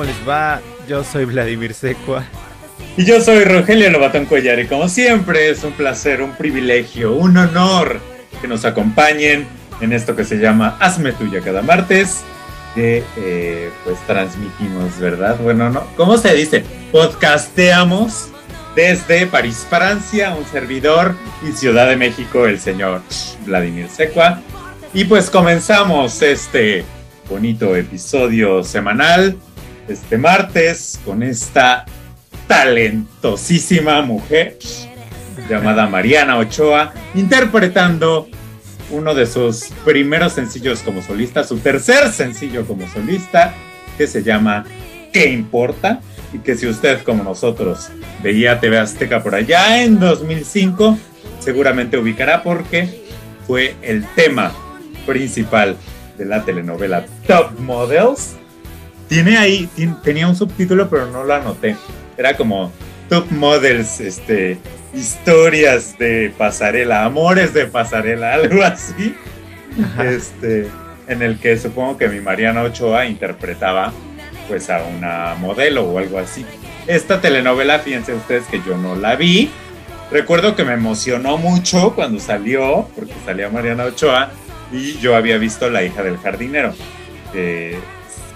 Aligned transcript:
¿Cómo 0.00 0.10
les 0.10 0.26
va? 0.26 0.62
Yo 0.88 1.04
soy 1.04 1.26
Vladimir 1.26 1.74
Secua. 1.74 2.24
Y 2.96 3.04
yo 3.04 3.20
soy 3.20 3.44
Rogelio 3.44 3.90
Lobatón 3.90 4.24
Collar 4.24 4.58
y 4.58 4.66
como 4.66 4.88
siempre 4.88 5.50
es 5.50 5.62
un 5.62 5.72
placer, 5.72 6.22
un 6.22 6.34
privilegio, 6.36 7.12
un 7.12 7.36
honor 7.36 8.00
que 8.40 8.48
nos 8.48 8.64
acompañen 8.64 9.46
en 9.82 9.92
esto 9.92 10.16
que 10.16 10.24
se 10.24 10.38
llama 10.38 10.78
Hazme 10.80 11.12
Tuya 11.12 11.42
cada 11.42 11.60
martes, 11.60 12.22
que 12.74 13.04
eh, 13.18 13.68
pues 13.84 13.98
transmitimos, 14.06 14.98
¿verdad? 14.98 15.36
Bueno, 15.36 15.68
no, 15.68 15.86
¿cómo 15.98 16.16
se 16.16 16.32
dice? 16.32 16.64
Podcasteamos 16.92 18.28
desde 18.74 19.26
París, 19.26 19.66
Francia, 19.68 20.34
un 20.34 20.46
servidor 20.46 21.14
y 21.46 21.52
Ciudad 21.52 21.90
de 21.90 21.96
México, 21.96 22.46
el 22.46 22.58
señor 22.58 23.02
Vladimir 23.44 23.90
Secua. 23.90 24.40
Y 24.94 25.04
pues 25.04 25.28
comenzamos 25.28 26.22
este 26.22 26.86
bonito 27.28 27.76
episodio 27.76 28.64
semanal 28.64 29.36
este 29.90 30.16
martes 30.18 31.00
con 31.04 31.22
esta 31.22 31.84
talentosísima 32.46 34.02
mujer 34.02 34.58
llamada 35.48 35.86
Mariana 35.86 36.38
Ochoa 36.38 36.92
interpretando 37.14 38.28
uno 38.90 39.14
de 39.14 39.26
sus 39.26 39.66
primeros 39.84 40.32
sencillos 40.32 40.80
como 40.80 41.02
solista, 41.02 41.44
su 41.44 41.58
tercer 41.58 42.10
sencillo 42.12 42.66
como 42.66 42.88
solista, 42.88 43.54
que 43.96 44.06
se 44.06 44.22
llama 44.22 44.64
¿Qué 45.12 45.30
importa? 45.30 46.00
Y 46.32 46.38
que 46.38 46.56
si 46.56 46.66
usted 46.66 47.02
como 47.02 47.22
nosotros 47.24 47.90
veía 48.22 48.60
TV 48.60 48.78
Azteca 48.78 49.22
por 49.22 49.34
allá 49.34 49.82
en 49.82 49.98
2005, 49.98 50.98
seguramente 51.38 51.98
ubicará 51.98 52.42
porque 52.42 53.04
fue 53.46 53.74
el 53.82 54.06
tema 54.14 54.52
principal 55.06 55.76
de 56.18 56.24
la 56.24 56.44
telenovela 56.44 57.04
Top 57.26 57.58
Models. 57.58 58.39
Tiene 59.10 59.38
ahí, 59.38 59.68
tenía 60.04 60.28
un 60.28 60.36
subtítulo, 60.36 60.88
pero 60.88 61.06
no 61.06 61.24
lo 61.24 61.34
anoté. 61.34 61.74
Era 62.16 62.36
como 62.36 62.70
Top 63.08 63.28
Models, 63.32 63.98
este, 63.98 64.56
historias 64.94 65.98
de 65.98 66.32
pasarela, 66.38 67.04
amores 67.04 67.52
de 67.52 67.66
pasarela, 67.66 68.34
algo 68.34 68.62
así. 68.62 69.16
Este, 70.00 70.68
en 71.08 71.22
el 71.22 71.40
que 71.40 71.58
supongo 71.58 71.98
que 71.98 72.06
mi 72.06 72.20
Mariana 72.20 72.62
Ochoa 72.62 73.06
interpretaba 73.06 73.92
pues 74.46 74.70
a 74.70 74.84
una 74.84 75.34
modelo 75.40 75.90
o 75.90 75.98
algo 75.98 76.20
así. 76.20 76.46
Esta 76.86 77.20
telenovela, 77.20 77.80
fíjense 77.80 78.14
ustedes 78.14 78.46
que 78.46 78.62
yo 78.64 78.76
no 78.76 78.94
la 78.94 79.16
vi. 79.16 79.50
Recuerdo 80.12 80.54
que 80.54 80.62
me 80.62 80.74
emocionó 80.74 81.36
mucho 81.36 81.96
cuando 81.96 82.20
salió, 82.20 82.88
porque 82.94 83.14
salía 83.24 83.48
Mariana 83.48 83.86
Ochoa, 83.86 84.30
y 84.70 84.98
yo 84.98 85.16
había 85.16 85.36
visto 85.36 85.68
La 85.68 85.82
hija 85.82 86.04
del 86.04 86.16
jardinero. 86.18 86.72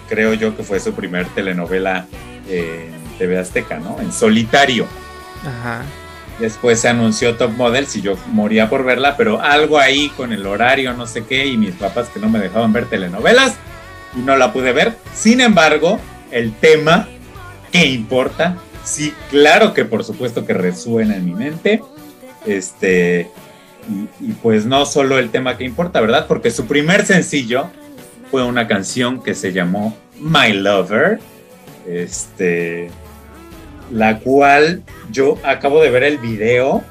Creo 0.08 0.34
yo 0.34 0.56
que 0.56 0.62
fue 0.62 0.80
su 0.80 0.92
primer 0.92 1.26
telenovela 1.28 2.06
en 2.48 2.92
TV 3.18 3.38
Azteca, 3.38 3.78
¿no? 3.78 4.00
En 4.00 4.12
solitario. 4.12 4.86
Ajá. 5.44 5.82
Después 6.38 6.80
se 6.80 6.88
anunció 6.88 7.36
Top 7.36 7.52
Models 7.52 7.94
y 7.96 8.00
yo 8.00 8.16
moría 8.32 8.68
por 8.68 8.84
verla, 8.84 9.16
pero 9.16 9.40
algo 9.40 9.78
ahí 9.78 10.08
con 10.16 10.32
el 10.32 10.46
horario, 10.46 10.92
no 10.94 11.06
sé 11.06 11.24
qué, 11.24 11.46
y 11.46 11.56
mis 11.56 11.74
papás 11.74 12.08
que 12.08 12.18
no 12.18 12.28
me 12.28 12.40
dejaban 12.40 12.72
ver 12.72 12.86
telenovelas 12.86 13.54
y 14.16 14.20
no 14.20 14.36
la 14.36 14.52
pude 14.52 14.72
ver. 14.72 14.96
Sin 15.14 15.40
embargo, 15.40 16.00
el 16.32 16.52
tema, 16.52 17.08
¿qué 17.70 17.86
importa? 17.86 18.56
Sí, 18.82 19.14
claro 19.30 19.74
que 19.74 19.84
por 19.84 20.04
supuesto 20.04 20.44
que 20.44 20.54
resuena 20.54 21.16
en 21.16 21.24
mi 21.24 21.34
mente. 21.34 21.80
Este, 22.44 23.30
y, 24.20 24.32
pues 24.42 24.66
no 24.66 24.86
solo 24.86 25.18
el 25.18 25.30
tema 25.30 25.56
que 25.56 25.64
importa, 25.64 26.00
¿verdad? 26.00 26.26
Porque 26.26 26.50
su 26.50 26.66
primer 26.66 27.06
sencillo 27.06 27.70
fue 28.34 28.42
una 28.42 28.66
canción 28.66 29.22
que 29.22 29.32
se 29.36 29.52
llamó 29.52 29.96
My 30.18 30.52
Lover, 30.52 31.20
este, 31.88 32.90
la 33.92 34.18
cual 34.18 34.82
yo 35.12 35.38
acabo 35.44 35.80
de 35.80 35.88
ver 35.90 36.02
el 36.02 36.18
video 36.18 36.82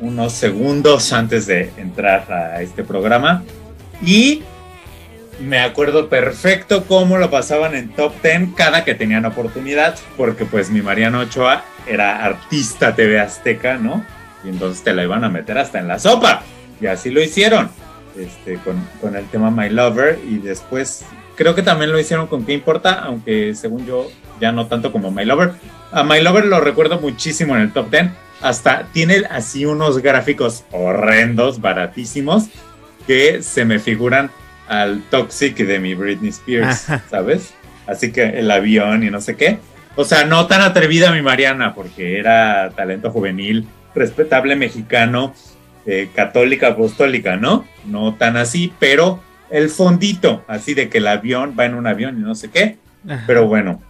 unos 0.00 0.34
segundos 0.34 1.14
antes 1.14 1.46
de 1.46 1.72
entrar 1.78 2.30
a 2.30 2.60
este 2.60 2.84
programa 2.84 3.42
y 4.04 4.42
me 5.40 5.60
acuerdo 5.60 6.10
perfecto 6.10 6.84
cómo 6.84 7.16
lo 7.16 7.30
pasaban 7.30 7.74
en 7.74 7.88
Top 7.88 8.12
Ten 8.20 8.52
cada 8.52 8.84
que 8.84 8.94
tenían 8.94 9.24
oportunidad, 9.24 9.98
porque 10.18 10.44
pues 10.44 10.68
mi 10.68 10.82
Mariano 10.82 11.20
Ochoa 11.20 11.64
era 11.86 12.22
artista 12.22 12.94
TV 12.94 13.18
Azteca, 13.18 13.78
¿no? 13.78 14.04
y 14.44 14.50
entonces 14.50 14.84
te 14.84 14.92
la 14.92 15.04
iban 15.04 15.24
a 15.24 15.30
meter 15.30 15.56
hasta 15.56 15.78
en 15.78 15.88
la 15.88 15.98
sopa. 15.98 16.42
Y 16.82 16.86
así 16.86 17.10
lo 17.10 17.22
hicieron 17.22 17.70
este, 18.16 18.58
con, 18.58 19.16
el 19.16 19.26
tema 19.26 19.50
My 19.50 19.68
Lover 19.68 20.18
y 20.28 20.38
después 20.38 21.04
creo 21.36 21.54
que 21.54 21.62
también 21.62 21.92
lo 21.92 21.98
hicieron 21.98 22.26
con 22.26 22.44
¿Qué 22.44 22.52
importa? 22.52 22.94
Aunque 22.94 23.54
según 23.54 23.86
yo 23.86 24.08
ya 24.40 24.52
no 24.52 24.66
tanto 24.66 24.92
como 24.92 25.10
My 25.10 25.24
Lover. 25.24 25.52
A 25.90 26.04
My 26.04 26.20
Lover 26.20 26.46
lo 26.46 26.60
recuerdo 26.60 27.00
muchísimo 27.00 27.54
en 27.56 27.62
el 27.62 27.72
top 27.72 27.90
10. 27.90 28.10
Hasta 28.40 28.88
tiene 28.92 29.22
así 29.30 29.64
unos 29.64 29.98
gráficos 29.98 30.64
horrendos, 30.72 31.60
baratísimos, 31.60 32.46
que 33.06 33.42
se 33.42 33.64
me 33.64 33.78
figuran 33.78 34.30
al 34.68 35.02
Toxic 35.10 35.56
de 35.56 35.78
mi 35.78 35.94
Britney 35.94 36.30
Spears, 36.30 36.86
¿sabes? 37.10 37.54
Así 37.86 38.12
que 38.12 38.24
el 38.24 38.50
avión 38.50 39.04
y 39.04 39.10
no 39.10 39.20
sé 39.20 39.36
qué. 39.36 39.58
O 39.94 40.04
sea, 40.04 40.24
no 40.24 40.46
tan 40.46 40.62
atrevida 40.62 41.12
mi 41.12 41.22
Mariana, 41.22 41.74
porque 41.74 42.18
era 42.18 42.70
talento 42.70 43.10
juvenil 43.10 43.68
respetable 43.94 44.56
mexicano, 44.56 45.34
eh, 45.86 46.08
católica, 46.14 46.68
apostólica, 46.68 47.36
¿no? 47.36 47.66
No 47.86 48.14
tan 48.14 48.36
así, 48.36 48.72
pero 48.78 49.20
el 49.50 49.68
fondito, 49.68 50.44
así 50.48 50.74
de 50.74 50.88
que 50.88 50.98
el 50.98 51.06
avión 51.06 51.54
va 51.58 51.66
en 51.66 51.74
un 51.74 51.86
avión 51.86 52.18
y 52.18 52.22
no 52.22 52.34
sé 52.34 52.50
qué. 52.50 52.78
Pero 53.26 53.48
bueno, 53.48 53.82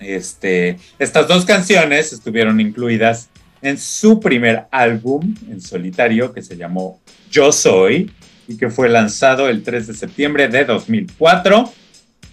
este, 0.00 0.78
estas 0.98 1.28
dos 1.28 1.44
canciones 1.44 2.12
estuvieron 2.12 2.60
incluidas 2.60 3.28
en 3.62 3.78
su 3.78 4.20
primer 4.20 4.64
álbum 4.70 5.34
en 5.50 5.60
solitario 5.60 6.32
que 6.32 6.42
se 6.42 6.56
llamó 6.56 7.00
Yo 7.30 7.52
Soy 7.52 8.10
y 8.46 8.56
que 8.56 8.70
fue 8.70 8.88
lanzado 8.88 9.48
el 9.48 9.62
3 9.62 9.88
de 9.88 9.94
septiembre 9.94 10.48
de 10.48 10.64
2004 10.64 11.72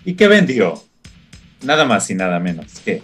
y 0.06 0.14
que 0.14 0.28
vendió 0.28 0.82
nada 1.64 1.86
más 1.86 2.10
y 2.10 2.16
nada 2.16 2.40
menos 2.40 2.80
que 2.84 3.02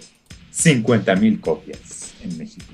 50 0.50 1.16
mil 1.16 1.40
copias 1.40 2.14
en 2.22 2.38
México. 2.38 2.71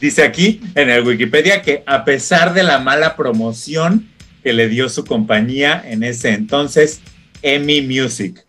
Dice 0.00 0.22
aquí 0.22 0.60
en 0.74 0.90
el 0.90 1.06
Wikipedia 1.06 1.62
que 1.62 1.82
a 1.86 2.04
pesar 2.04 2.52
de 2.52 2.62
la 2.62 2.78
mala 2.78 3.16
promoción 3.16 4.08
que 4.42 4.52
le 4.52 4.68
dio 4.68 4.88
su 4.88 5.04
compañía 5.04 5.82
en 5.84 6.02
ese 6.02 6.30
entonces, 6.30 7.00
Emmy 7.42 7.80
Music, 7.80 8.44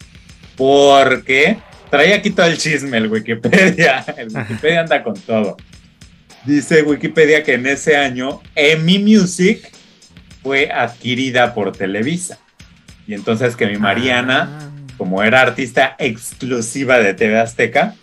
porque 0.56 1.58
trae 1.90 2.14
aquí 2.14 2.32
todo 2.32 2.48
el 2.48 2.58
chisme 2.58 2.98
el 2.98 3.08
Wikipedia, 3.08 4.04
el 4.18 4.28
Wikipedia 4.36 4.82
anda 4.82 5.04
con 5.04 5.16
todo. 5.16 5.56
Dice 6.46 6.84
Wikipedia 6.84 7.44
que 7.44 7.54
en 7.54 7.66
ese 7.66 7.96
año 7.96 8.42
Emmy 8.54 9.00
Music 9.00 9.72
fue 10.44 10.70
adquirida 10.70 11.54
por 11.54 11.72
Televisa. 11.76 12.40
Y 13.08 13.14
entonces 13.14 13.56
que 13.56 13.68
mi 13.68 13.78
Mariana, 13.78 14.50
ah. 14.52 14.70
como 14.98 15.24
era 15.24 15.42
artista 15.42 15.96
exclusiva 15.98 17.00
de 17.00 17.14
TV 17.14 17.40
Azteca, 17.40 17.96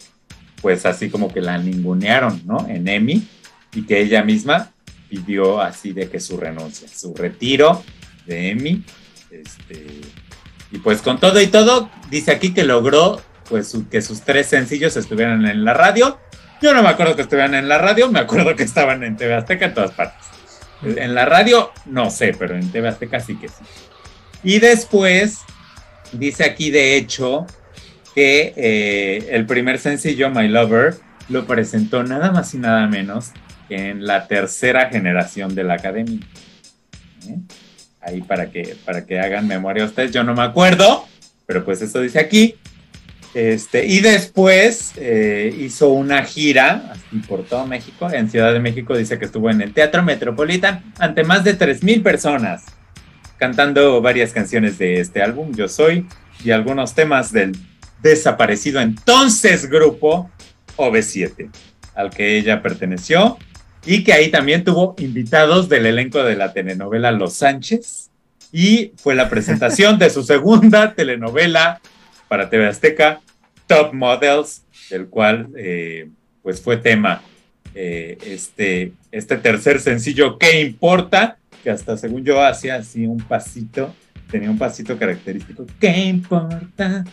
pues 0.63 0.87
así 0.87 1.11
como 1.11 1.33
que 1.33 1.43
la 1.43 1.59
ningunearon, 1.59 2.43
¿no? 2.47 2.67
En 2.69 2.89
Emmy 2.89 3.29
y 3.75 3.87
que 3.87 4.01
ella 4.01 4.23
misma 4.23 4.71
pidió 5.09 5.61
así 5.61 5.93
de 5.93 6.09
que 6.09 6.21
su 6.21 6.37
renuncia, 6.37 6.89
su 6.89 7.15
retiro 7.15 7.83
de 8.27 8.51
Emmy. 8.51 8.85
Este, 9.31 9.87
y 10.71 10.79
pues 10.79 11.03
con 11.03 11.21
todo 11.21 11.41
y 11.41 11.47
todo, 11.49 11.91
dice 12.11 12.33
aquí 12.33 12.53
que 12.53 12.65
logró 12.65 13.21
pues 13.49 13.77
que 13.91 14.01
sus 14.01 14.23
tres 14.23 14.47
sencillos 14.47 14.97
estuvieran 14.97 15.45
en 15.47 15.65
la 15.65 15.75
radio. 15.75 16.19
Yo 16.63 16.73
no 16.73 16.83
me 16.83 16.89
acuerdo 16.89 17.15
que 17.15 17.23
estuvieran 17.23 17.55
en 17.55 17.69
la 17.69 17.79
radio, 17.79 18.11
me 18.11 18.21
acuerdo 18.21 18.57
que 18.57 18.63
estaban 18.63 19.03
en 19.03 19.17
TV 19.17 19.35
Azteca 19.35 19.67
en 19.67 19.75
todas 19.75 19.91
partes. 19.93 20.27
En 20.83 21.15
la 21.15 21.25
radio 21.25 21.73
no 21.87 22.11
sé, 22.11 22.35
pero 22.39 22.57
en 22.57 22.71
TV 22.71 22.89
Azteca 22.89 23.21
sí 23.21 23.37
que 23.37 23.49
sí. 23.49 23.65
Y 24.43 24.59
después 24.59 25.41
dice 26.13 26.45
aquí 26.45 26.71
de 26.71 26.97
hecho 26.97 27.47
que 28.15 28.53
eh, 28.57 29.29
el 29.31 29.47
primer 29.47 29.79
sencillo, 29.79 30.31
My 30.31 30.49
Lover, 30.49 30.97
lo 31.29 31.47
presentó 31.47 32.03
nada 32.03 32.31
más 32.31 32.55
y 32.55 32.59
nada 32.59 32.87
menos 32.87 33.33
en 33.69 34.07
la 34.07 34.27
tercera 34.27 34.89
generación 34.91 35.55
de 35.55 35.65
la 35.65 35.75
academia. 35.75 36.21
¿Eh? 37.29 37.39
Ahí 38.01 38.21
para 38.23 38.51
que, 38.51 38.77
para 38.85 39.07
que 39.07 39.19
hagan 39.19 39.49
memoria 39.49 39.85
ustedes, 39.85 40.13
yo 40.13 40.23
no 40.25 40.35
me 40.35 40.43
acuerdo, 40.43 41.07
pero 41.47 41.65
pues 41.65 41.81
eso 41.81 42.01
dice 42.01 42.19
aquí. 42.19 42.57
Este, 43.35 43.85
y 43.85 44.01
después 44.01 44.93
eh, 44.97 45.53
hizo 45.59 45.89
una 45.89 46.23
gira 46.25 46.93
por 47.27 47.45
todo 47.45 47.67
México. 47.67 48.09
En 48.11 48.31
Ciudad 48.31 48.53
de 48.53 48.61
México 48.61 48.97
dice 48.97 49.19
que 49.19 49.25
estuvo 49.25 49.51
en 49.51 49.61
el 49.61 49.73
Teatro 49.73 50.05
Metropolitan 50.05 50.85
ante 50.99 51.25
más 51.25 51.43
de 51.43 51.59
3.000 51.59 52.03
personas, 52.03 52.65
cantando 53.37 54.01
varias 54.01 54.33
canciones 54.33 54.79
de 54.79 55.01
este 55.01 55.21
álbum, 55.21 55.53
Yo 55.55 55.67
Soy, 55.67 56.07
y 56.45 56.53
algunos 56.53 56.95
temas 56.95 57.33
del 57.33 57.57
desaparecido 58.03 58.81
entonces 58.81 59.69
grupo 59.69 60.31
OV7, 60.77 61.51
al 61.97 62.11
que 62.11 62.39
ella 62.39 62.63
perteneció 62.63 63.39
y 63.87 64.05
que 64.05 64.13
ahí 64.13 64.31
también 64.31 64.65
tuvo 64.65 64.95
invitados 64.99 65.69
del 65.69 65.87
elenco 65.87 66.23
de 66.23 66.37
la 66.37 66.53
telenovela 66.53 67.13
Los 67.13 67.35
Sánchez 67.35 68.11
y 68.53 68.93
fue 68.97 69.15
la 69.15 69.29
presentación 69.29 69.99
de 69.99 70.11
su 70.11 70.23
segunda 70.25 70.95
telenovela 70.95 71.81
para 72.29 72.49
TV 72.49 72.67
Azteca, 72.67 73.21
Top 73.67 73.93
Models, 73.93 74.63
del 74.91 75.07
cual 75.09 75.49
eh, 75.57 76.09
pues 76.43 76.61
fue 76.61 76.77
tema 76.77 77.23
eh, 77.75 78.17
este, 78.25 78.93
este 79.11 79.37
tercer 79.37 79.81
sencillo, 79.81 80.39
¿Qué 80.39 80.61
importa? 80.61 81.39
Que 81.63 81.71
hasta 81.71 81.97
según 81.97 82.25
yo 82.25 82.43
hacía 82.43 82.77
así 82.77 83.07
un 83.07 83.19
pasito, 83.19 83.95
tenía 84.31 84.51
un 84.51 84.59
pasito 84.59 84.99
característico, 84.99 85.67
¿qué 85.81 86.05
importa? 86.05 87.05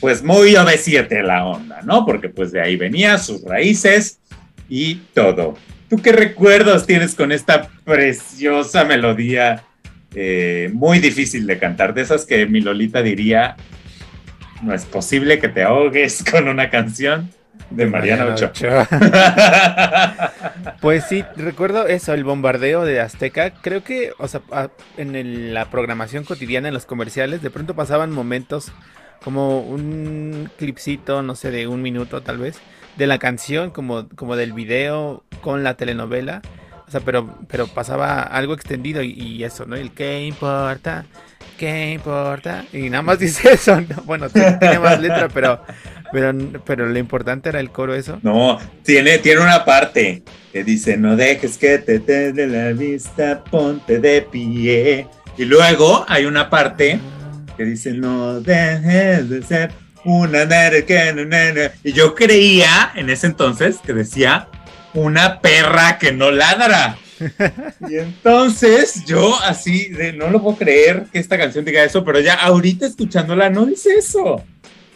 Pues 0.00 0.22
muy 0.22 0.52
OV7 0.52 1.22
la 1.22 1.44
onda, 1.44 1.82
¿no? 1.82 2.06
Porque 2.06 2.28
pues 2.28 2.52
de 2.52 2.60
ahí 2.60 2.76
venía 2.76 3.18
sus 3.18 3.42
raíces 3.42 4.20
y 4.68 4.96
todo. 5.12 5.56
¿Tú 5.90 6.00
qué 6.00 6.12
recuerdos 6.12 6.86
tienes 6.86 7.16
con 7.16 7.32
esta 7.32 7.68
preciosa 7.84 8.84
melodía 8.84 9.64
eh, 10.14 10.70
muy 10.72 11.00
difícil 11.00 11.48
de 11.48 11.58
cantar? 11.58 11.94
De 11.94 12.02
esas 12.02 12.24
que 12.26 12.46
mi 12.46 12.60
Lolita 12.60 13.02
diría, 13.02 13.56
no 14.62 14.72
es 14.72 14.84
posible 14.84 15.40
que 15.40 15.48
te 15.48 15.64
ahogues 15.64 16.24
con 16.30 16.46
una 16.46 16.70
canción 16.70 17.28
de 17.70 17.86
Mariana 17.86 18.26
Ochoa. 18.26 18.86
pues 20.80 21.06
sí, 21.08 21.24
recuerdo 21.36 21.88
eso, 21.88 22.14
el 22.14 22.22
bombardeo 22.22 22.84
de 22.84 23.00
Azteca. 23.00 23.50
Creo 23.50 23.82
que, 23.82 24.12
o 24.18 24.28
sea, 24.28 24.42
en 24.96 25.52
la 25.52 25.70
programación 25.70 26.22
cotidiana, 26.22 26.68
en 26.68 26.74
los 26.74 26.86
comerciales, 26.86 27.42
de 27.42 27.50
pronto 27.50 27.74
pasaban 27.74 28.12
momentos 28.12 28.70
como 29.24 29.60
un 29.60 30.50
clipcito, 30.56 31.22
no 31.22 31.34
sé, 31.34 31.50
de 31.50 31.66
un 31.66 31.82
minuto 31.82 32.22
tal 32.22 32.38
vez, 32.38 32.60
de 33.00 33.06
la 33.06 33.18
canción, 33.18 33.70
como, 33.70 34.08
como 34.10 34.36
del 34.36 34.52
video 34.52 35.24
con 35.40 35.64
la 35.64 35.74
telenovela. 35.74 36.42
O 36.86 36.90
sea, 36.90 37.00
pero, 37.00 37.38
pero 37.48 37.66
pasaba 37.66 38.22
algo 38.22 38.52
extendido 38.52 39.02
y, 39.02 39.42
eso, 39.42 39.64
¿no? 39.64 39.74
El 39.74 39.92
qué 39.92 40.26
importa, 40.26 41.06
qué 41.58 41.92
importa. 41.92 42.66
Y 42.74 42.90
nada 42.90 43.02
más 43.02 43.18
dice 43.18 43.52
eso, 43.54 43.80
¿no? 43.80 44.02
Bueno, 44.04 44.28
tiene 44.28 44.78
más 44.78 45.00
letra, 45.00 45.28
pero, 45.32 45.62
pero, 46.12 46.34
pero 46.66 46.86
lo 46.86 46.98
importante 46.98 47.48
era 47.48 47.60
el 47.60 47.70
coro 47.70 47.94
eso. 47.94 48.18
No, 48.22 48.58
tiene, 48.84 49.16
tiene 49.18 49.40
una 49.40 49.64
parte 49.64 50.22
que 50.52 50.62
dice, 50.62 50.98
no 50.98 51.16
dejes 51.16 51.56
que 51.56 51.78
te 51.78 52.00
de 52.00 52.46
la 52.46 52.72
vista, 52.72 53.42
ponte 53.44 53.98
de 53.98 54.22
pie. 54.22 55.06
Y 55.38 55.44
luego 55.46 56.04
hay 56.06 56.26
una 56.26 56.50
parte 56.50 57.00
que 57.56 57.64
dice, 57.64 57.94
no 57.94 58.40
dejes 58.40 59.30
de 59.30 59.42
ser 59.42 59.72
una 60.04 60.44
nere 60.44 60.84
que 60.84 61.12
nene. 61.12 61.72
Y 61.84 61.92
yo 61.92 62.14
creía 62.14 62.92
en 62.94 63.10
ese 63.10 63.26
entonces 63.26 63.78
que 63.84 63.92
decía 63.92 64.48
una 64.94 65.40
perra 65.40 65.98
que 65.98 66.12
no 66.12 66.30
ladra. 66.30 66.96
Y 67.88 67.96
entonces 67.96 69.04
yo 69.04 69.38
así 69.42 69.88
de 69.88 70.14
no 70.14 70.30
lo 70.30 70.40
puedo 70.40 70.56
creer 70.56 71.04
que 71.12 71.18
esta 71.18 71.36
canción 71.36 71.66
diga 71.66 71.84
eso, 71.84 72.02
pero 72.02 72.18
ya 72.20 72.34
ahorita 72.34 72.86
escuchándola 72.86 73.50
no 73.50 73.66
dice 73.66 73.90
eso. 73.98 74.42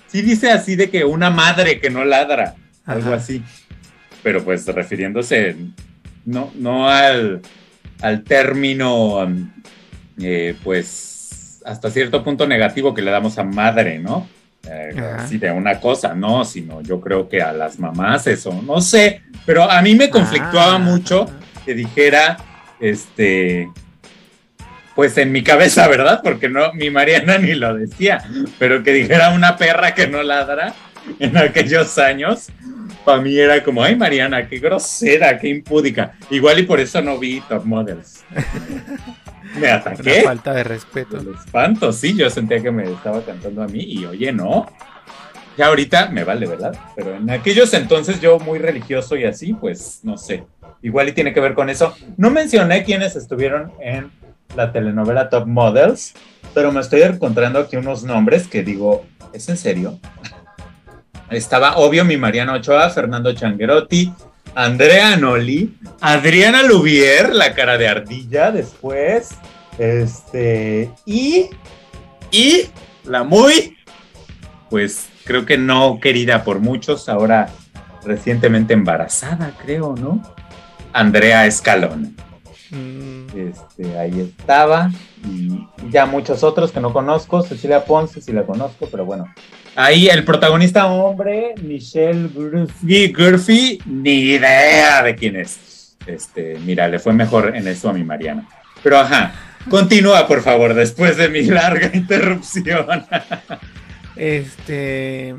Sí 0.06 0.23
dice 0.23 0.51
así 0.51 0.75
de 0.75 0.89
que 0.89 1.05
una 1.05 1.29
madre 1.29 1.81
que 1.81 1.91
no 1.91 2.05
ladra, 2.05 2.55
algo 2.87 3.12
así. 3.12 3.43
Pero 4.23 4.43
pues 4.43 4.67
refiriéndose 4.67 5.57
no, 6.25 6.50
no 6.55 6.89
al, 6.89 7.43
al 8.00 8.23
término, 8.23 9.27
eh, 10.19 10.55
pues 10.62 11.61
hasta 11.65 11.91
cierto 11.91 12.23
punto 12.23 12.47
negativo 12.47 12.95
que 12.95 13.03
le 13.03 13.11
damos 13.11 13.39
a 13.39 13.45
madre, 13.45 13.99
¿no? 13.99 14.29
Eh, 14.70 14.99
así 15.19 15.38
de 15.38 15.50
una 15.50 15.78
cosa, 15.78 16.14
no, 16.14 16.44
sino 16.44 16.81
yo 16.81 17.00
creo 17.00 17.28
que 17.28 17.43
a 17.43 17.52
las 17.52 17.78
mamás 17.78 18.26
eso, 18.26 18.62
no 18.62 18.81
sé, 18.81 19.22
pero 19.44 19.70
a 19.70 19.82
mí 19.82 19.94
me 19.94 20.08
conflictuaba 20.08 20.76
ah. 20.76 20.78
mucho 20.78 21.26
que 21.64 21.75
dijera, 21.75 22.38
este, 22.81 23.69
pues 24.94 25.16
en 25.19 25.32
mi 25.32 25.43
cabeza, 25.43 25.87
¿verdad? 25.94 26.20
Porque 26.22 26.49
no, 26.49 26.72
mi 26.72 26.90
Mariana 26.90 27.38
ni 27.38 27.55
lo 27.55 27.75
decía, 27.75 28.25
pero 28.58 28.82
que 28.82 28.93
dijera 28.93 29.31
una 29.31 29.56
perra 29.56 29.94
que 29.94 30.06
no 30.06 30.22
ladra 30.22 30.75
en 31.19 31.37
aquellos 31.37 31.99
años, 31.99 32.49
para 33.05 33.20
mí 33.20 33.37
era 33.37 33.62
como, 33.62 33.82
ay 33.82 33.96
Mariana, 33.96 34.49
qué 34.49 34.58
grosera, 34.58 35.38
qué 35.38 35.49
impúdica. 35.49 36.14
Igual 36.31 36.61
y 36.61 36.62
por 36.62 36.81
eso 36.81 37.02
no 37.02 37.19
vi 37.19 37.43
Top 37.49 37.64
Models. 37.64 38.25
me 39.61 39.71
ataqué. 39.71 40.23
falta 40.23 40.53
de 40.53 40.65
respeto. 40.65 41.17
Lo 41.21 41.35
espanto, 41.35 41.93
sí, 41.93 42.17
yo 42.17 42.29
sentía 42.31 42.61
que 42.61 42.71
me 42.71 42.85
estaba 42.91 43.23
cantando 43.23 43.62
a 43.62 43.67
mí 43.67 43.83
y 43.83 44.05
oye, 44.06 44.33
no. 44.33 44.67
Ya 45.56 45.67
ahorita 45.67 46.09
me 46.09 46.25
vale, 46.25 46.47
¿verdad? 46.47 46.77
Pero 46.97 47.15
en 47.15 47.31
aquellos 47.31 47.73
entonces 47.75 48.21
yo 48.21 48.39
muy 48.41 48.59
religioso 48.59 49.17
y 49.17 49.25
así, 49.25 49.55
pues 49.55 50.01
no 50.03 50.17
sé. 50.17 50.45
Igual 50.83 51.09
y 51.09 51.12
tiene 51.12 51.33
que 51.33 51.41
ver 51.41 51.55
con 51.55 51.71
eso. 51.71 51.95
No 52.17 52.31
mencioné 52.31 52.85
quiénes 52.85 53.17
estuvieron 53.17 53.73
en 53.81 54.11
la 54.56 54.73
telenovela 54.73 55.31
Top 55.31 55.47
Models, 55.47 56.15
pero 56.53 56.73
me 56.73 56.81
estoy 56.81 57.03
encontrando 57.03 57.61
aquí 57.61 57.76
unos 57.76 58.02
nombres 58.05 58.49
que 58.49 58.62
digo, 58.62 59.07
¿es 59.33 59.49
en 59.49 59.57
serio? 59.57 59.99
Estaba 61.31 61.76
obvio 61.76 62.05
mi 62.05 62.17
Mariana 62.17 62.55
Ochoa, 62.55 62.90
Fernando 62.90 63.33
Changuerotti, 63.33 64.12
Andrea 64.55 65.17
Noli, 65.17 65.75
Adriana 66.00 66.62
Lubier, 66.62 67.35
la 67.35 67.55
cara 67.55 67.76
de 67.76 67.88
ardilla 67.88 68.52
después, 68.52 69.31
este, 69.78 70.90
y, 71.07 71.50
y 72.31 72.69
la 73.04 73.25
muy, 73.25 73.76
pues 74.71 75.09
creo 75.25 75.47
que 75.47 75.59
no 75.59 75.99
querida 76.00 76.45
por 76.45 76.61
muchos, 76.61 77.09
ahora 77.09 77.49
recientemente 78.04 78.75
embarazada, 78.75 79.52
creo, 79.62 79.95
¿no? 79.97 80.23
Andrea 80.93 81.47
Escalón. 81.47 82.16
Mm. 82.71 83.26
Este, 83.37 83.99
ahí 83.99 84.21
estaba. 84.21 84.90
Y 85.28 85.66
ya 85.90 86.07
muchos 86.07 86.43
otros 86.43 86.71
que 86.71 86.81
no 86.81 86.93
conozco. 86.93 87.43
Cecilia 87.43 87.85
Ponce 87.85 88.21
sí 88.21 88.33
la 88.33 88.45
conozco, 88.45 88.88
pero 88.90 89.04
bueno, 89.04 89.26
Ahí 89.76 90.07
el 90.07 90.25
protagonista 90.25 90.87
hombre, 90.87 91.54
Michelle 91.61 92.28
Gurfy, 92.28 93.81
ni 93.87 94.11
idea 94.11 95.02
de 95.02 95.16
quién 95.16 95.35
es. 95.35 95.97
Este, 96.07 96.57
mira, 96.64 96.87
le 96.87 97.00
fue 97.00 97.12
mejor 97.12 97.57
en 97.57 97.66
eso 97.66 97.88
a 97.88 97.93
mi 97.93 98.04
Mariana. 98.04 98.47
Pero 98.85 98.99
ajá, 98.99 99.35
continúa 99.68 100.26
por 100.26 100.42
favor, 100.42 100.75
después 100.75 101.16
de 101.16 101.28
mi 101.28 101.42
larga 101.42 101.90
interrupción. 101.94 103.06
Este, 104.16 105.35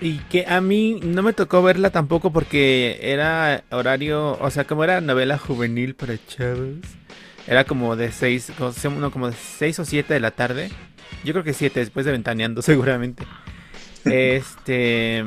y 0.00 0.18
que 0.30 0.46
a 0.46 0.60
mí 0.60 1.00
no 1.02 1.22
me 1.22 1.32
tocó 1.32 1.62
verla 1.62 1.90
tampoco 1.90 2.32
porque 2.32 2.98
era 3.02 3.64
horario, 3.70 4.38
o 4.40 4.50
sea, 4.50 4.64
como 4.64 4.84
era 4.84 5.00
novela 5.00 5.38
juvenil 5.38 5.94
para 5.94 6.14
chavos. 6.26 6.76
Era 7.46 7.64
como 7.64 7.96
de 7.96 8.12
6, 8.12 8.52
como, 8.58 9.10
como 9.10 9.30
de 9.30 9.36
6 9.36 9.78
o 9.78 9.84
7 9.84 10.12
de 10.12 10.20
la 10.20 10.30
tarde. 10.30 10.70
Yo 11.24 11.32
creo 11.32 11.44
que 11.44 11.54
7 11.54 11.80
después 11.80 12.04
de 12.04 12.12
Ventaneando 12.12 12.62
seguramente. 12.62 13.24
Este. 14.04 15.24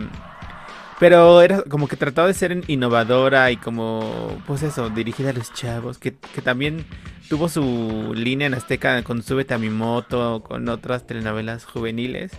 Pero 1.00 1.42
era 1.42 1.64
como 1.64 1.88
que 1.88 1.96
trataba 1.96 2.28
de 2.28 2.36
ser 2.36 2.64
innovadora 2.68 3.50
y 3.50 3.58
como, 3.58 4.40
pues 4.46 4.62
eso, 4.62 4.92
dirigida 4.92 5.32
a 5.32 5.34
los 5.34 5.52
chavos, 5.52 5.98
que, 5.98 6.12
también 6.12 6.86
tuvo 7.32 7.48
su 7.48 8.12
línea 8.14 8.48
en 8.48 8.56
Azteca 8.56 9.02
con 9.04 9.24
Súbete 9.24 9.54
a 9.54 9.58
mi 9.58 9.70
moto, 9.70 10.44
con 10.46 10.68
otras 10.68 11.08
telenovelas 11.08 11.64
juveniles, 11.64 12.34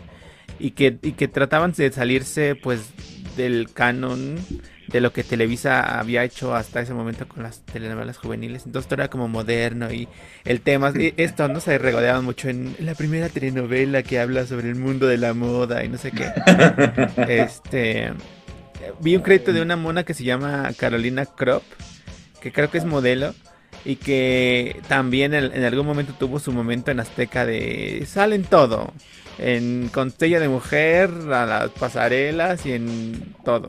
y 0.58 0.72
que, 0.72 0.98
y 1.00 1.12
que 1.12 1.28
trataban 1.28 1.72
de 1.72 1.90
salirse 1.90 2.56
pues 2.56 2.90
del 3.34 3.72
canon 3.72 4.36
de 4.88 5.00
lo 5.00 5.10
que 5.14 5.24
Televisa 5.24 5.98
había 5.98 6.24
hecho 6.24 6.54
hasta 6.54 6.82
ese 6.82 6.92
momento 6.92 7.26
con 7.26 7.42
las 7.42 7.62
telenovelas 7.62 8.18
juveniles. 8.18 8.66
Entonces 8.66 8.86
todo 8.86 9.00
era 9.00 9.08
como 9.08 9.28
moderno 9.28 9.90
y 9.90 10.08
el 10.44 10.60
tema, 10.60 10.92
esto 11.16 11.48
no 11.48 11.60
se 11.60 11.78
regodeaban 11.78 12.26
mucho 12.26 12.50
en 12.50 12.76
la 12.78 12.94
primera 12.94 13.30
telenovela 13.30 14.02
que 14.02 14.20
habla 14.20 14.46
sobre 14.46 14.68
el 14.68 14.74
mundo 14.74 15.06
de 15.06 15.16
la 15.16 15.32
moda 15.32 15.82
y 15.84 15.88
no 15.88 15.96
sé 15.96 16.12
qué. 16.12 16.30
este 17.28 18.12
vi 19.00 19.16
un 19.16 19.22
crédito 19.22 19.54
de 19.54 19.62
una 19.62 19.76
mona 19.76 20.04
que 20.04 20.12
se 20.12 20.24
llama 20.24 20.68
Carolina 20.76 21.24
Crop, 21.24 21.62
que 22.42 22.52
creo 22.52 22.70
que 22.70 22.76
es 22.76 22.84
modelo 22.84 23.34
y 23.84 23.96
que 23.96 24.80
también 24.88 25.34
en, 25.34 25.64
algún 25.64 25.86
momento 25.86 26.14
tuvo 26.18 26.38
su 26.38 26.52
momento 26.52 26.90
en 26.90 27.00
Azteca 27.00 27.44
de 27.44 28.04
salen 28.06 28.44
todo, 28.44 28.92
en 29.38 29.88
Constella 29.92 30.40
de 30.40 30.48
Mujer, 30.48 31.10
a 31.32 31.46
las 31.46 31.70
pasarelas 31.70 32.64
y 32.66 32.72
en 32.72 33.34
todo. 33.44 33.68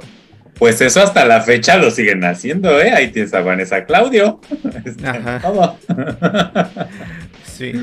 Pues 0.58 0.82
eso 0.82 1.01
hasta 1.01 1.25
la 1.25 1.41
fecha 1.41 1.77
lo 1.77 1.89
siguen 1.89 2.24
haciendo, 2.24 2.79
¿eh? 2.79 2.91
Ahí 2.91 3.12
tienes 3.12 3.34
a 3.34 3.41
Vanessa 3.41 3.86
Claudio. 3.86 4.39
Este, 4.86 5.08
Ajá. 5.08 5.75
sí. 7.46 7.74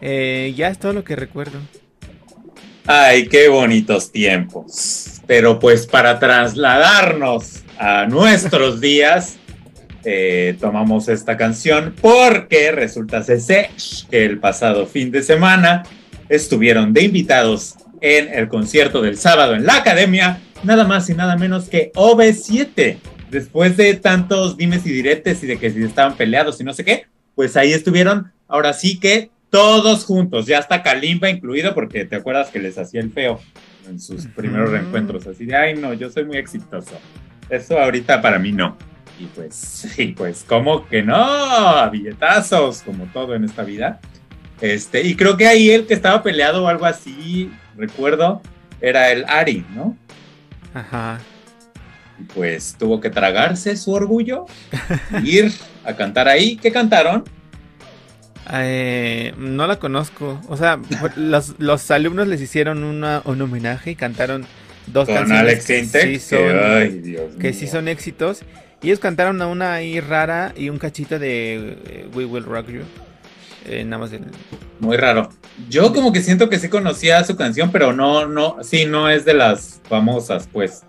Eh, 0.00 0.52
ya 0.56 0.68
es 0.68 0.78
todo 0.78 0.92
lo 0.92 1.04
que 1.04 1.14
recuerdo. 1.14 1.58
Ay, 2.86 3.28
qué 3.28 3.48
bonitos 3.48 4.10
tiempos. 4.10 5.20
Pero 5.26 5.58
pues 5.58 5.86
para 5.86 6.18
trasladarnos 6.18 7.62
a 7.78 8.06
nuestros 8.06 8.80
días, 8.80 9.36
eh, 10.04 10.56
tomamos 10.60 11.08
esta 11.08 11.36
canción 11.36 11.94
porque 12.00 12.72
resulta 12.72 13.22
ser 13.22 13.70
que 14.10 14.24
el 14.24 14.38
pasado 14.38 14.86
fin 14.86 15.10
de 15.10 15.22
semana 15.22 15.84
estuvieron 16.28 16.92
de 16.92 17.02
invitados 17.02 17.76
en 18.00 18.32
el 18.32 18.48
concierto 18.48 19.00
del 19.00 19.16
sábado 19.16 19.54
en 19.54 19.64
la 19.64 19.76
academia 19.76 20.40
nada 20.62 20.84
más 20.84 21.08
y 21.10 21.14
nada 21.14 21.36
menos 21.36 21.68
que 21.68 21.92
OV7. 21.94 22.98
Después 23.30 23.76
de 23.76 23.94
tantos 23.94 24.56
dimes 24.56 24.84
y 24.86 24.90
diretes 24.90 25.42
y 25.42 25.46
de 25.46 25.58
que 25.58 25.70
si 25.70 25.82
estaban 25.82 26.16
peleados 26.16 26.60
y 26.60 26.64
no 26.64 26.74
sé 26.74 26.84
qué, 26.84 27.06
pues 27.34 27.56
ahí 27.56 27.72
estuvieron. 27.72 28.30
Ahora 28.46 28.72
sí 28.72 29.00
que 29.00 29.30
todos 29.50 30.04
juntos, 30.04 30.46
ya 30.46 30.58
está 30.58 30.82
Kalimba 30.82 31.28
incluido, 31.30 31.74
porque 31.74 32.04
te 32.04 32.16
acuerdas 32.16 32.50
que 32.50 32.58
les 32.58 32.78
hacía 32.78 33.00
el 33.00 33.10
feo. 33.10 33.40
en 33.88 33.98
sus 33.98 34.26
primeros 34.26 34.70
reencuentros, 34.70 35.26
así 35.26 35.44
de, 35.44 35.56
ay 35.56 35.74
no, 35.74 35.92
yo 35.92 36.10
soy 36.10 36.24
muy 36.24 36.36
exitoso. 36.36 36.92
Eso 37.48 37.78
ahorita 37.78 38.22
para 38.22 38.38
mí 38.38 38.52
no. 38.52 38.76
Y 39.18 39.26
pues, 39.26 39.54
sí, 39.94 40.14
pues, 40.16 40.44
¿cómo 40.46 40.86
que 40.86 41.02
no? 41.02 41.16
A 41.16 41.88
billetazos, 41.88 42.82
como 42.82 43.06
todo 43.06 43.34
en 43.34 43.44
esta 43.44 43.62
vida. 43.62 44.00
Este, 44.60 45.02
y 45.02 45.16
creo 45.16 45.36
que 45.36 45.46
ahí 45.46 45.70
el 45.70 45.86
que 45.86 45.94
estaba 45.94 46.22
peleado 46.22 46.64
o 46.64 46.68
algo 46.68 46.86
así, 46.86 47.50
recuerdo, 47.76 48.40
era 48.80 49.10
el 49.10 49.24
Ari, 49.28 49.66
¿no? 49.74 49.96
Ajá. 50.72 51.18
Y 52.20 52.24
pues 52.24 52.76
tuvo 52.78 53.00
que 53.00 53.10
tragarse 53.10 53.76
su 53.76 53.92
orgullo, 53.92 54.46
ir 55.24 55.52
a 55.84 55.94
cantar 55.94 56.28
ahí. 56.28 56.56
¿Qué 56.56 56.70
cantaron? 56.70 57.24
Eh, 58.52 59.34
no 59.36 59.66
la 59.66 59.78
conozco. 59.78 60.40
O 60.48 60.56
sea, 60.56 60.78
los, 61.16 61.58
los 61.58 61.90
alumnos 61.90 62.28
les 62.28 62.40
hicieron 62.40 62.84
una, 62.84 63.22
un 63.24 63.40
homenaje 63.40 63.92
y 63.92 63.94
cantaron 63.96 64.46
dos 64.86 65.06
Con 65.06 65.16
canciones 65.16 65.42
Alex 65.42 65.66
que, 65.66 65.78
Intec, 65.78 66.02
sí 66.06 66.18
son, 66.18 66.38
que, 66.38 66.60
ay, 66.60 66.88
Dios 66.98 67.36
que 67.38 67.52
sí 67.52 67.66
son 67.66 67.88
éxitos. 67.88 68.42
Y 68.82 68.88
ellos 68.88 68.98
cantaron 68.98 69.40
a 69.40 69.46
una 69.46 69.74
ahí 69.74 70.00
rara 70.00 70.52
y 70.56 70.68
un 70.68 70.78
cachito 70.78 71.18
de 71.18 71.78
eh, 71.86 72.08
We 72.14 72.24
Will 72.24 72.44
Rock 72.44 72.68
You. 72.68 72.82
Eh, 73.64 73.84
nada 73.84 73.98
más 73.98 74.12
el... 74.12 74.24
Muy 74.80 74.96
raro. 74.96 75.28
Yo 75.68 75.92
como 75.92 76.12
que 76.12 76.20
siento 76.20 76.48
que 76.48 76.58
sí 76.58 76.68
conocía 76.68 77.22
su 77.22 77.36
canción, 77.36 77.70
pero 77.70 77.92
no, 77.92 78.26
no, 78.26 78.56
sí, 78.62 78.84
no 78.86 79.08
es 79.08 79.24
de 79.24 79.34
las 79.34 79.80
famosas, 79.88 80.48
pues. 80.52 80.82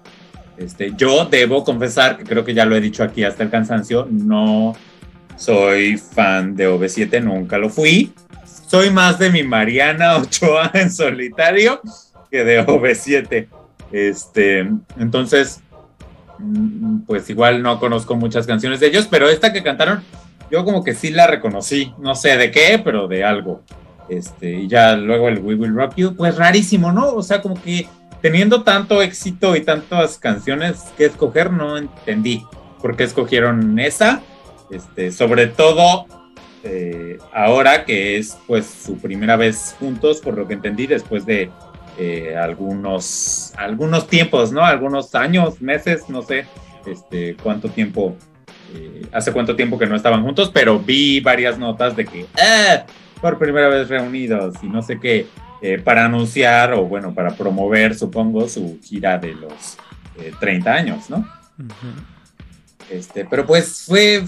Este, 0.58 0.94
yo 0.96 1.26
debo 1.26 1.64
confesar, 1.64 2.18
que 2.18 2.24
creo 2.24 2.44
que 2.44 2.54
ya 2.54 2.66
lo 2.66 2.76
he 2.76 2.82
dicho 2.82 3.04
aquí 3.04 3.24
hasta 3.24 3.44
el 3.44 3.50
cansancio, 3.50 4.08
no 4.10 4.76
soy 5.36 5.98
fan 5.98 6.56
de 6.56 6.70
OV7, 6.70 7.22
nunca 7.22 7.58
lo 7.58 7.70
fui. 7.70 8.14
Soy 8.68 8.90
más 8.90 9.20
de 9.20 9.30
mi 9.30 9.44
Mariana 9.44 10.18
Ochoa 10.18 10.72
en 10.74 10.92
solitario 10.92 11.82
que 12.32 12.44
de 12.44 12.66
OV7. 12.66 13.48
Este, 13.92 14.68
entonces, 14.98 15.62
pues 17.06 17.30
igual 17.30 17.62
no 17.62 17.80
conozco 17.80 18.16
muchas 18.16 18.48
canciones 18.48 18.80
de 18.80 18.88
ellos, 18.88 19.08
pero 19.10 19.30
esta 19.30 19.54
que 19.54 19.64
cantaron, 19.64 20.04
yo 20.52 20.66
como 20.66 20.84
que 20.84 20.94
sí 20.94 21.12
la 21.12 21.28
reconocí, 21.28 21.94
no 22.00 22.16
sé 22.16 22.38
de 22.38 22.52
qué, 22.52 22.82
pero 22.84 23.08
de 23.08 23.24
algo. 23.24 23.62
Este, 24.10 24.52
y 24.52 24.68
ya 24.68 24.96
luego 24.96 25.30
el 25.30 25.40
We 25.40 25.56
Will 25.56 25.76
Rock 25.76 25.96
You, 25.96 26.16
pues 26.16 26.36
rarísimo, 26.36 26.92
¿no? 26.92 27.14
O 27.14 27.24
sea, 27.24 27.42
como 27.42 27.62
que 27.62 27.88
teniendo 28.22 28.64
tanto 28.64 29.02
éxito 29.02 29.56
y 29.56 29.62
tantas 29.62 30.18
canciones 30.18 30.84
que 30.98 31.06
escoger, 31.06 31.52
no 31.52 31.78
entendí 31.78 32.46
por 32.82 32.96
qué 32.96 33.04
escogieron 33.04 33.80
esa. 33.80 34.22
Este, 34.70 35.12
sobre 35.12 35.48
todo 35.48 36.06
eh, 36.64 37.18
ahora 37.34 37.84
que 37.84 38.18
es 38.18 38.38
pues 38.48 38.66
su 38.66 38.98
primera 38.98 39.36
vez 39.36 39.76
juntos, 39.80 40.20
por 40.20 40.38
lo 40.38 40.48
que 40.48 40.54
entendí, 40.54 40.88
después 40.88 41.26
de 41.26 41.52
eh, 41.98 42.36
algunos, 42.36 43.54
algunos 43.58 44.08
tiempos, 44.08 44.52
¿no? 44.52 44.64
Algunos 44.64 45.14
años, 45.16 45.62
meses, 45.62 46.10
no 46.10 46.22
sé, 46.22 46.46
este, 46.86 47.36
cuánto 47.42 47.70
tiempo, 47.70 48.16
eh, 48.74 49.06
hace 49.12 49.32
cuánto 49.32 49.56
tiempo 49.56 49.78
que 49.78 49.86
no 49.86 49.96
estaban 49.96 50.24
juntos, 50.24 50.52
pero 50.54 50.80
vi 50.80 51.20
varias 51.20 51.58
notas 51.58 51.96
de 51.96 52.06
que, 52.06 52.26
¡ah! 52.40 52.86
por 53.22 53.38
primera 53.38 53.70
vez 53.70 53.88
reunidos 53.88 54.56
y 54.62 54.68
no 54.68 54.82
sé 54.82 55.00
qué, 55.00 55.28
eh, 55.62 55.80
para 55.80 56.04
anunciar 56.04 56.74
o 56.74 56.84
bueno, 56.84 57.14
para 57.14 57.32
promover, 57.32 57.96
supongo, 57.96 58.50
su 58.50 58.80
gira 58.84 59.18
de 59.18 59.34
los 59.34 59.78
eh, 60.20 60.34
30 60.38 60.74
años, 60.74 61.10
¿no? 61.10 61.26
Este, 62.90 63.24
pero 63.24 63.46
pues 63.46 63.86
fue, 63.88 64.26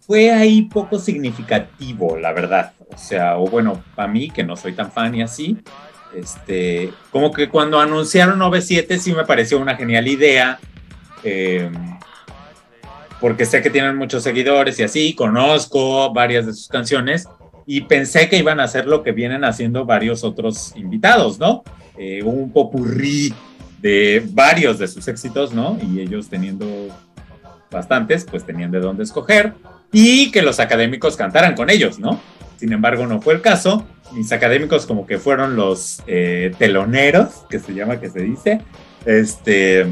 fue 0.00 0.30
ahí 0.30 0.62
poco 0.62 1.00
significativo, 1.00 2.16
la 2.16 2.32
verdad. 2.32 2.74
O 2.94 2.96
sea, 2.96 3.38
o 3.38 3.48
bueno, 3.48 3.82
para 3.96 4.06
mí, 4.06 4.30
que 4.30 4.44
no 4.44 4.54
soy 4.54 4.72
tan 4.72 4.92
fan 4.92 5.16
y 5.16 5.22
así, 5.22 5.58
este, 6.14 6.92
como 7.10 7.32
que 7.32 7.48
cuando 7.48 7.80
anunciaron 7.80 8.40
OV7 8.40 8.98
sí 8.98 9.12
me 9.12 9.24
pareció 9.24 9.58
una 9.58 9.76
genial 9.76 10.08
idea. 10.08 10.58
eh, 11.24 11.70
porque 13.20 13.44
sé 13.44 13.62
que 13.62 13.70
tienen 13.70 13.96
muchos 13.96 14.22
seguidores 14.22 14.78
y 14.78 14.84
así, 14.84 15.14
conozco 15.14 16.12
varias 16.12 16.46
de 16.46 16.52
sus 16.52 16.68
canciones 16.68 17.26
y 17.66 17.82
pensé 17.82 18.28
que 18.28 18.38
iban 18.38 18.60
a 18.60 18.64
hacer 18.64 18.86
lo 18.86 19.02
que 19.02 19.12
vienen 19.12 19.44
haciendo 19.44 19.84
varios 19.84 20.24
otros 20.24 20.72
invitados, 20.76 21.38
¿no? 21.38 21.64
Eh, 21.98 22.22
un 22.22 22.52
popurrí 22.52 23.34
de 23.82 24.22
varios 24.30 24.78
de 24.78 24.88
sus 24.88 25.06
éxitos, 25.08 25.52
¿no? 25.52 25.78
Y 25.82 26.00
ellos 26.00 26.28
teniendo 26.28 26.66
bastantes, 27.70 28.24
pues 28.24 28.44
tenían 28.44 28.70
de 28.70 28.80
dónde 28.80 29.02
escoger 29.02 29.52
y 29.92 30.30
que 30.30 30.42
los 30.42 30.60
académicos 30.60 31.16
cantaran 31.16 31.54
con 31.54 31.70
ellos, 31.70 31.98
¿no? 31.98 32.20
Sin 32.56 32.72
embargo, 32.72 33.06
no 33.06 33.20
fue 33.20 33.34
el 33.34 33.40
caso. 33.40 33.84
Mis 34.12 34.32
académicos 34.32 34.86
como 34.86 35.06
que 35.06 35.18
fueron 35.18 35.56
los 35.56 36.02
eh, 36.06 36.52
teloneros, 36.58 37.44
que 37.50 37.58
se 37.58 37.74
llama, 37.74 38.00
que 38.00 38.10
se 38.10 38.20
dice. 38.20 38.60
Este, 39.04 39.86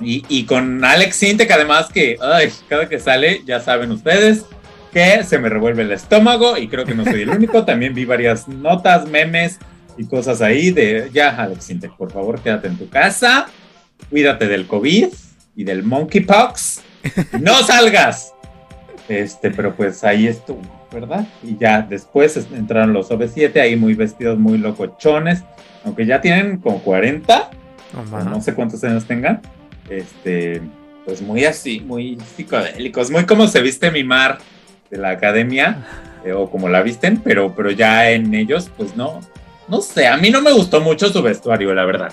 y, 0.00 0.24
y 0.28 0.44
con 0.44 0.84
Alex 0.84 1.16
Sintek, 1.16 1.50
además 1.50 1.88
que, 1.92 2.16
ay, 2.20 2.50
cada 2.68 2.88
que 2.88 2.98
sale, 2.98 3.42
ya 3.46 3.60
saben 3.60 3.92
ustedes, 3.92 4.44
que 4.92 5.22
se 5.24 5.38
me 5.38 5.48
revuelve 5.48 5.82
el 5.82 5.92
estómago 5.92 6.56
y 6.56 6.68
creo 6.68 6.84
que 6.84 6.94
no 6.94 7.04
soy 7.04 7.22
el 7.22 7.30
único. 7.30 7.64
También 7.64 7.94
vi 7.94 8.04
varias 8.04 8.48
notas, 8.48 9.06
memes 9.08 9.58
y 9.96 10.06
cosas 10.06 10.40
ahí 10.40 10.70
de, 10.70 11.10
ya, 11.12 11.30
Alex 11.30 11.64
Sintek, 11.64 11.96
por 11.96 12.12
favor, 12.12 12.40
quédate 12.40 12.68
en 12.68 12.78
tu 12.78 12.88
casa, 12.88 13.48
cuídate 14.08 14.46
del 14.46 14.66
COVID 14.66 15.08
y 15.56 15.64
del 15.64 15.82
monkeypox, 15.82 16.80
y 17.32 17.40
no 17.40 17.62
salgas. 17.64 18.32
Este, 19.08 19.50
pero 19.50 19.74
pues 19.74 20.04
ahí 20.04 20.28
estuvo, 20.28 20.60
¿verdad? 20.92 21.26
Y 21.42 21.56
ya 21.56 21.82
después 21.82 22.36
es- 22.36 22.48
entraron 22.52 22.92
los 22.92 23.10
OV7 23.10 23.60
ahí 23.60 23.76
muy 23.76 23.94
vestidos, 23.94 24.38
muy 24.38 24.58
locochones, 24.58 25.42
aunque 25.84 26.06
ya 26.06 26.20
tienen 26.20 26.58
como 26.58 26.80
40, 26.82 27.50
No 27.92 28.00
o 28.00 28.04
más. 28.04 28.24
no 28.24 28.40
sé 28.40 28.54
cuántos 28.54 28.82
años 28.84 29.04
tengan, 29.04 29.40
este, 29.90 30.60
pues 31.04 31.22
muy 31.22 31.44
así, 31.44 31.80
muy 31.80 32.18
psicodélicos, 32.36 33.10
muy 33.10 33.24
como 33.26 33.46
se 33.48 33.60
viste 33.62 33.90
mi 33.90 34.04
mar 34.04 34.38
de 34.90 34.98
la 34.98 35.10
academia, 35.10 35.86
eh, 36.24 36.32
o 36.32 36.50
como 36.50 36.68
la 36.68 36.82
visten, 36.82 37.18
pero, 37.18 37.54
pero 37.54 37.70
ya 37.70 38.10
en 38.10 38.34
ellos, 38.34 38.70
pues 38.76 38.96
no, 38.96 39.20
no 39.68 39.80
sé, 39.80 40.06
a 40.06 40.16
mí 40.16 40.30
no 40.30 40.40
me 40.42 40.52
gustó 40.52 40.80
mucho 40.80 41.08
su 41.08 41.22
vestuario, 41.22 41.74
la 41.74 41.84
verdad. 41.84 42.12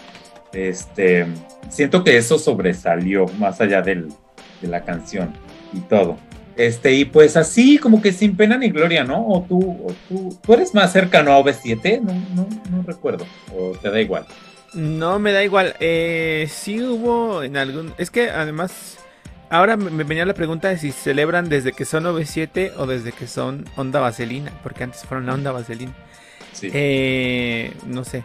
Este, 0.53 1.25
siento 1.70 2.03
que 2.03 2.15
eso 2.17 2.38
sobresalió 2.39 3.25
más 3.39 3.60
allá 3.60 3.82
del, 3.82 4.08
de 4.62 4.67
la 4.67 4.82
canción 4.82 5.34
y 5.74 5.79
todo. 5.79 6.17
Este, 6.57 6.93
y 6.93 7.05
pues 7.05 7.35
así, 7.35 7.77
como 7.77 8.01
que 8.01 8.13
sin 8.13 8.38
pena 8.38 8.57
ni 8.57 8.69
gloria, 8.69 9.03
¿no? 9.03 9.27
O 9.27 9.45
tú, 9.47 9.59
o 9.59 9.93
tú, 10.07 10.39
tú 10.41 10.53
eres 10.53 10.74
más 10.74 10.93
cercano 10.93 11.31
a 11.31 11.39
OV7, 11.39 12.01
no, 12.01 12.13
no, 12.33 12.47
no 12.71 12.83
recuerdo, 12.83 13.25
o 13.53 13.71
te 13.81 13.89
da 13.89 14.00
igual. 14.00 14.25
No, 14.75 15.19
me 15.19 15.31
da 15.31 15.43
igual. 15.43 15.75
Eh, 15.79 16.47
sí 16.51 16.81
hubo 16.81 17.43
en 17.43 17.57
algún... 17.57 17.93
Es 17.97 18.12
que 18.12 18.29
además... 18.29 19.00
Ahora 19.50 19.77
me 19.77 20.03
venía 20.03 20.25
la 20.25 20.33
pregunta 20.33 20.69
de 20.69 20.77
si 20.77 20.91
celebran 20.91 21.47
desde 21.50 21.71
que 21.71 21.85
son 21.85 22.03
OV7 22.03 22.74
o 22.77 22.85
desde 22.85 23.12
que 23.12 23.27
son 23.27 23.65
Onda 23.77 24.01
Vaselina. 24.01 24.51
Porque 24.63 24.83
antes 24.83 25.03
fueron 25.03 25.27
la 25.27 25.33
Onda 25.33 25.51
Vaselina. 25.53 25.93
Sí. 26.51 26.69
Eh, 26.74 27.74
no 27.85 28.03
sé. 28.03 28.24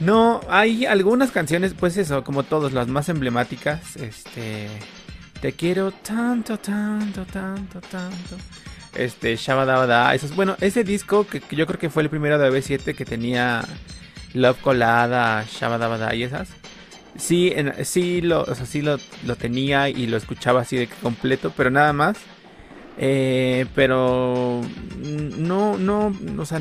No, 0.00 0.40
hay 0.48 0.84
algunas 0.84 1.30
canciones, 1.30 1.74
pues 1.78 1.96
eso, 1.96 2.24
como 2.24 2.42
todos, 2.42 2.72
las 2.72 2.88
más 2.88 3.08
emblemáticas. 3.08 3.96
Este. 3.96 4.68
Te 5.42 5.52
quiero 5.54 5.90
tanto, 5.90 6.56
tanto, 6.56 7.24
tanto, 7.26 7.80
tanto. 7.80 8.36
Este, 8.94 9.34
Shabadabada. 9.34 10.14
Esos, 10.14 10.36
bueno, 10.36 10.56
ese 10.60 10.84
disco 10.84 11.26
que, 11.26 11.42
yo 11.50 11.66
creo 11.66 11.80
que 11.80 11.90
fue 11.90 12.04
el 12.04 12.10
primero 12.10 12.38
de 12.38 12.48
OV7 12.48 12.94
que 12.94 13.04
tenía 13.04 13.64
Love 14.34 14.60
Colada, 14.60 15.44
Shabadabada 15.50 16.14
y 16.14 16.22
esas. 16.22 16.48
Sí, 17.18 17.52
en- 17.54 17.84
sí, 17.84 18.20
lo, 18.20 18.42
o 18.42 18.54
sea, 18.54 18.66
sí 18.66 18.82
lo, 18.82 18.98
lo 19.26 19.34
tenía 19.36 19.88
y 19.88 20.06
lo 20.06 20.16
escuchaba 20.16 20.60
así 20.60 20.76
de 20.76 20.86
completo, 20.86 21.52
pero 21.56 21.70
nada 21.70 21.92
más. 21.92 22.18
Eh, 22.96 23.66
pero 23.74 24.60
no, 25.02 25.76
no, 25.76 26.16
o 26.38 26.46
sea, 26.46 26.60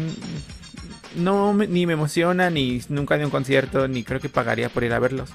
no 1.17 1.53
ni 1.53 1.85
me 1.85 1.93
emociona, 1.93 2.49
ni 2.49 2.81
nunca 2.89 3.17
de 3.19 3.25
un 3.25 3.31
concierto, 3.31 3.87
ni 3.87 4.03
creo 4.03 4.19
que 4.19 4.29
pagaría 4.29 4.69
por 4.69 4.83
ir 4.83 4.93
a 4.93 4.99
verlos. 4.99 5.29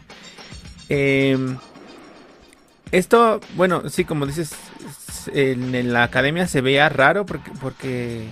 Em, 0.88 1.57
esto, 2.93 3.40
bueno, 3.57 3.88
sí, 3.88 4.05
como 4.05 4.26
dices, 4.26 4.52
en, 5.33 5.75
en 5.75 5.93
la 5.93 6.05
academia 6.05 6.47
se 6.47 6.61
veía 6.61 6.88
raro 6.88 7.26
porque, 7.26 7.50
porque, 7.61 8.28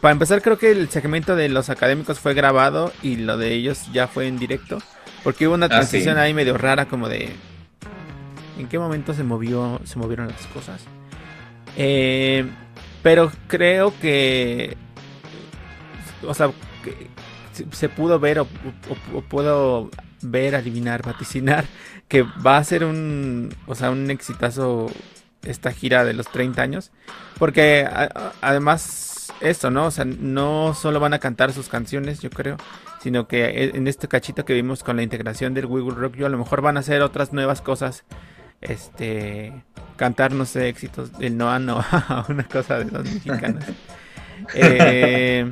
para 0.00 0.12
empezar, 0.12 0.40
creo 0.42 0.58
que 0.58 0.70
el 0.70 0.88
segmento 0.88 1.36
de 1.36 1.48
los 1.48 1.68
académicos 1.70 2.18
fue 2.20 2.34
grabado 2.34 2.92
y 3.02 3.16
lo 3.16 3.36
de 3.36 3.52
ellos 3.54 3.90
ya 3.92 4.08
fue 4.08 4.26
en 4.28 4.38
directo, 4.38 4.78
porque 5.22 5.46
hubo 5.46 5.54
una 5.54 5.68
Ah, 5.68 5.72
transición 5.72 6.16
sí. 6.16 6.20
ahí 6.20 6.34
medio 6.34 6.56
rara, 6.58 6.86
como 6.86 7.08
de, 7.08 7.34
¿en 8.58 8.68
qué 8.68 8.78
momento 8.78 9.14
se 9.14 9.24
movió, 9.24 9.80
se 9.84 9.98
movieron 9.98 10.28
las 10.28 10.46
cosas? 10.48 10.82
Eh, 11.76 12.46
pero 13.02 13.30
creo 13.48 13.92
que, 14.00 14.76
o 16.26 16.34
sea, 16.34 16.50
que 16.84 17.08
se- 17.52 17.66
se 17.72 17.88
pudo 17.88 18.18
ver 18.18 18.40
o, 18.40 18.42
o- 18.44 19.18
o 19.18 19.22
puedo 19.22 19.90
ver, 20.22 20.54
adivinar, 20.54 21.02
vaticinar 21.02 21.64
que 22.10 22.22
va 22.22 22.58
a 22.58 22.64
ser 22.64 22.84
un, 22.84 23.54
o 23.66 23.74
sea, 23.74 23.90
un 23.90 24.10
exitazo 24.10 24.90
esta 25.42 25.72
gira 25.72 26.04
de 26.04 26.12
los 26.12 26.28
30 26.30 26.60
años, 26.60 26.90
porque 27.38 27.86
a- 27.90 28.10
a- 28.14 28.32
además 28.42 29.32
esto, 29.40 29.70
¿no? 29.70 29.86
O 29.86 29.90
sea, 29.90 30.04
no 30.04 30.74
solo 30.74 31.00
van 31.00 31.14
a 31.14 31.18
cantar 31.20 31.52
sus 31.54 31.68
canciones, 31.70 32.20
yo 32.20 32.28
creo, 32.28 32.58
sino 33.00 33.26
que 33.28 33.44
e, 33.46 33.76
en 33.76 33.86
este 33.86 34.08
cachito 34.08 34.44
que 34.44 34.52
vimos 34.52 34.82
con 34.84 34.96
la 34.96 35.02
integración 35.02 35.54
del 35.54 35.64
We 35.66 35.80
Will 35.80 35.94
Rock 35.96 36.16
You, 36.16 36.26
a 36.26 36.28
lo 36.28 36.36
mejor 36.36 36.60
van 36.60 36.76
a 36.76 36.80
hacer 36.80 37.00
otras 37.00 37.32
nuevas 37.32 37.62
cosas. 37.62 38.04
Este, 38.60 39.54
cantar, 39.96 40.32
no 40.32 40.44
sé, 40.44 40.68
éxitos 40.68 41.16
del 41.18 41.38
Noah 41.38 41.58
Noah, 41.60 42.26
una 42.28 42.44
cosa 42.44 42.80
de 42.80 42.90
los 42.90 43.04
mexicanos. 43.04 43.64
eh, 44.54 45.50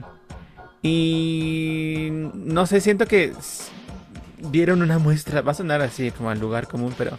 y 0.82 2.08
no 2.34 2.66
sé, 2.66 2.80
siento 2.80 3.06
que 3.06 3.32
dieron 4.38 4.82
una 4.82 4.98
muestra, 4.98 5.42
va 5.42 5.52
a 5.52 5.54
sonar 5.54 5.80
así 5.82 6.10
como 6.10 6.30
al 6.30 6.40
lugar 6.40 6.68
común, 6.68 6.94
pero 6.96 7.12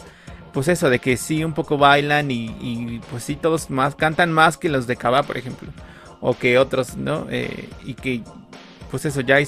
pues 0.53 0.67
eso, 0.67 0.89
de 0.89 0.99
que 0.99 1.17
sí 1.17 1.43
un 1.43 1.53
poco 1.53 1.77
bailan 1.77 2.31
y, 2.31 3.01
pues 3.11 3.23
sí 3.23 3.35
todos 3.35 3.69
más 3.69 3.95
cantan 3.95 4.31
más 4.31 4.57
que 4.57 4.69
los 4.69 4.88
de 4.88 4.95
Cava, 4.95 5.23
por 5.23 5.38
ejemplo, 5.38 5.69
o 6.21 6.35
que 6.38 6.57
otros, 6.57 6.97
¿no? 6.97 7.27
Eh, 7.29 7.69
y 7.85 7.93
que 7.93 8.23
pues 8.89 9.05
eso, 9.05 9.21
ya 9.21 9.39
eh, 9.39 9.47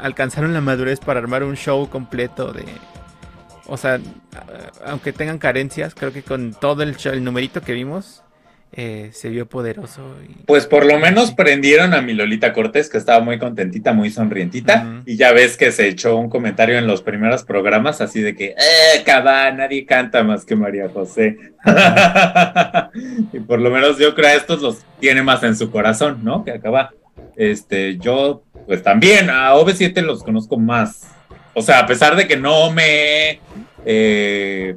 alcanzaron 0.00 0.52
la 0.52 0.60
madurez 0.60 1.00
para 1.00 1.20
armar 1.20 1.42
un 1.42 1.56
show 1.56 1.88
completo 1.88 2.52
de... 2.52 2.64
O 3.66 3.76
sea, 3.76 4.00
aunque 4.84 5.12
tengan 5.12 5.38
carencias, 5.38 5.94
creo 5.94 6.12
que 6.12 6.22
con 6.22 6.52
todo 6.52 6.82
el, 6.82 6.96
show, 6.96 7.12
el 7.12 7.24
numerito 7.24 7.60
que 7.60 7.72
vimos, 7.72 8.22
eh, 8.74 9.10
se 9.12 9.28
vio 9.28 9.46
poderoso. 9.46 10.16
Pues 10.46 10.66
por 10.66 10.86
lo 10.86 10.98
menos 10.98 11.32
prendieron 11.32 11.92
a 11.92 12.00
mi 12.00 12.14
Lolita 12.14 12.54
Cortés, 12.54 12.88
que 12.88 12.96
estaba 12.96 13.20
muy 13.20 13.38
contentita, 13.38 13.92
muy 13.92 14.10
sonrientita, 14.10 15.02
y 15.04 15.16
ya 15.16 15.32
ves 15.32 15.58
que 15.58 15.72
se 15.72 15.88
echó 15.88 16.16
un 16.16 16.30
comentario 16.30 16.78
en 16.78 16.86
los 16.86 17.02
primeros 17.02 17.44
programas 17.44 18.00
así 18.00 18.22
de 18.22 18.34
que, 18.34 18.46
eh, 18.46 19.02
cabá, 19.04 19.50
nadie 19.52 19.84
canta 19.84 20.24
más 20.24 20.46
que 20.46 20.56
María 20.56 20.88
José. 20.88 21.36
y 23.32 23.40
por 23.40 23.60
lo 23.60 23.70
menos 23.70 23.98
yo 23.98 24.14
creo 24.14 24.22
que 24.22 24.26
a 24.28 24.34
estos 24.36 24.62
los 24.62 24.78
tiene 25.00 25.22
más 25.22 25.42
en 25.42 25.54
su 25.54 25.70
corazón, 25.70 26.20
¿no? 26.22 26.44
Que 26.44 26.52
acaba. 26.52 26.92
Este, 27.36 27.98
yo, 27.98 28.44
pues 28.66 28.82
también 28.82 29.28
a 29.28 29.54
OV7 29.54 30.00
los 30.00 30.22
conozco 30.22 30.58
más. 30.58 31.08
O 31.54 31.60
sea, 31.60 31.80
a 31.80 31.86
pesar 31.86 32.16
de 32.16 32.26
que 32.26 32.36
no 32.36 32.70
me... 32.70 33.40
Eh, 33.84 34.76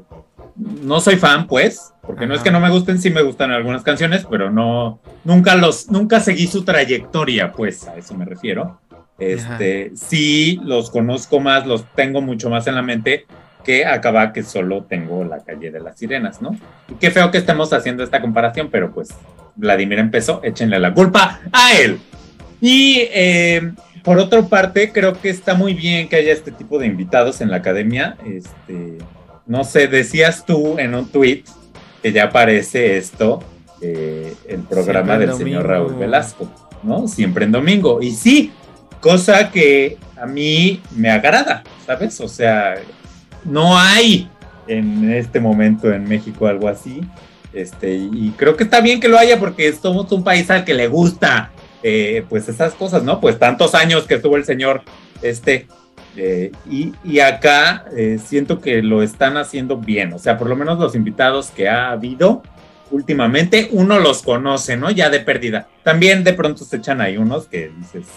no 0.56 1.00
soy 1.00 1.18
fan, 1.18 1.48
pues, 1.48 1.94
porque 2.02 2.28
no 2.28 2.36
es 2.36 2.42
que 2.42 2.52
no 2.52 2.60
me 2.60 2.70
gusten, 2.70 3.00
sí 3.00 3.10
me 3.10 3.22
gustan 3.22 3.52
algunas 3.52 3.84
canciones, 3.84 4.26
pero 4.30 4.50
no, 4.50 5.00
nunca 5.24 5.56
los, 5.56 5.90
nunca 5.90 6.20
seguí 6.20 6.48
su 6.48 6.64
trayectoria, 6.64 7.52
pues, 7.52 7.88
a 7.88 7.96
eso 7.98 8.16
me 8.16 8.26
refiero. 8.26 8.80
Este, 9.18 9.92
sí 9.96 10.60
los 10.64 10.90
conozco 10.90 11.40
más, 11.40 11.66
los 11.66 11.86
tengo 11.96 12.22
mucho 12.22 12.50
más 12.50 12.68
en 12.68 12.76
la 12.76 12.82
mente 12.82 13.26
que 13.64 13.86
acaba 13.86 14.32
que 14.32 14.44
solo 14.44 14.84
tengo 14.84 15.24
la 15.24 15.40
calle 15.40 15.72
de 15.72 15.80
las 15.80 15.98
sirenas, 15.98 16.42
¿no? 16.42 16.56
Y 16.90 16.96
qué 16.96 17.12
feo 17.12 17.32
que 17.32 17.40
estemos 17.40 17.74
haciendo 17.74 18.04
esta 18.04 18.22
comparación, 18.22 18.70
pero 18.72 18.94
pues 18.94 19.10
Vladimir 19.56 20.00
empezó, 20.00 20.42
échenle 20.44 20.80
la 20.80 20.94
culpa 20.94 21.40
a 21.52 21.74
él. 21.74 22.00
Y 22.62 23.08
eh, 23.12 23.74
por 24.04 24.20
otra 24.20 24.44
parte, 24.44 24.92
creo 24.92 25.20
que 25.20 25.30
está 25.30 25.56
muy 25.56 25.74
bien 25.74 26.08
que 26.08 26.18
haya 26.18 26.32
este 26.32 26.52
tipo 26.52 26.78
de 26.78 26.86
invitados 26.86 27.42
en 27.42 27.50
la 27.50 27.58
academia. 27.58 28.18
Este, 28.26 29.00
no 29.46 29.64
sé, 29.64 29.88
decías 29.88 30.46
tú 30.46 30.78
en 30.80 30.96
un 30.96 31.08
tweet 31.08 31.44
que 32.02 32.12
ya 32.12 32.26
aparece 32.26 32.98
esto, 32.98 33.44
eh, 33.82 34.34
el 34.48 34.62
programa 34.62 35.18
del 35.18 35.34
señor 35.34 35.68
Raúl 35.68 35.96
Velasco, 35.96 36.50
¿no? 36.84 37.08
Siempre 37.08 37.46
en 37.46 37.52
domingo. 37.52 38.02
Y 38.02 38.12
sí, 38.12 38.52
cosa 39.00 39.52
que 39.52 39.98
a 40.20 40.26
mí 40.26 40.82
me 40.96 41.10
agrada, 41.10 41.64
¿sabes? 41.86 42.20
O 42.22 42.28
sea, 42.28 42.76
no 43.44 43.78
hay 43.78 44.30
en 44.68 45.12
este 45.14 45.40
momento 45.40 45.92
en 45.92 46.08
México 46.08 46.48
algo 46.48 46.68
así. 46.68 47.02
Este, 47.54 47.94
y 47.96 48.34
creo 48.36 48.58
que 48.58 48.66
está 48.66 48.82
bien 48.82 49.00
que 49.00 49.08
lo 49.08 49.18
haya 49.18 49.40
porque 49.40 49.72
somos 49.74 50.12
un 50.12 50.24
país 50.24 50.50
al 50.50 50.66
que 50.66 50.74
le 50.74 50.88
gusta 50.88 51.52
eh, 51.84 52.26
pues 52.28 52.50
esas 52.50 52.74
cosas, 52.74 53.04
¿no? 53.04 53.22
Pues 53.22 53.40
tantos 53.40 53.76
años 53.76 54.06
que 54.08 54.16
estuvo 54.16 54.36
el 54.36 54.44
señor 54.44 54.82
este 55.22 55.68
eh, 56.18 56.52
y, 56.70 57.20
acá 57.20 57.86
eh, 57.96 58.20
siento 58.24 58.62
que 58.62 58.82
lo 58.82 59.04
están 59.04 59.38
haciendo 59.38 59.78
bien, 59.78 60.14
o 60.14 60.20
sea, 60.20 60.38
por 60.38 60.48
lo 60.48 60.56
menos 60.56 60.80
los 60.80 60.96
invitados 60.96 61.52
que 61.52 61.68
ha 61.68 61.92
habido 61.92 62.42
últimamente, 62.92 63.70
uno 63.72 64.00
los 64.00 64.22
conoce, 64.22 64.78
¿no? 64.78 64.92
Ya 64.92 65.10
de 65.10 65.20
pérdida. 65.20 65.68
También 65.84 66.24
de 66.24 66.34
pronto 66.34 66.64
se 66.64 66.78
echan 66.78 67.02
ahí 67.02 67.18
unos 67.18 67.48
que 67.48 67.70
dices, 67.78 68.08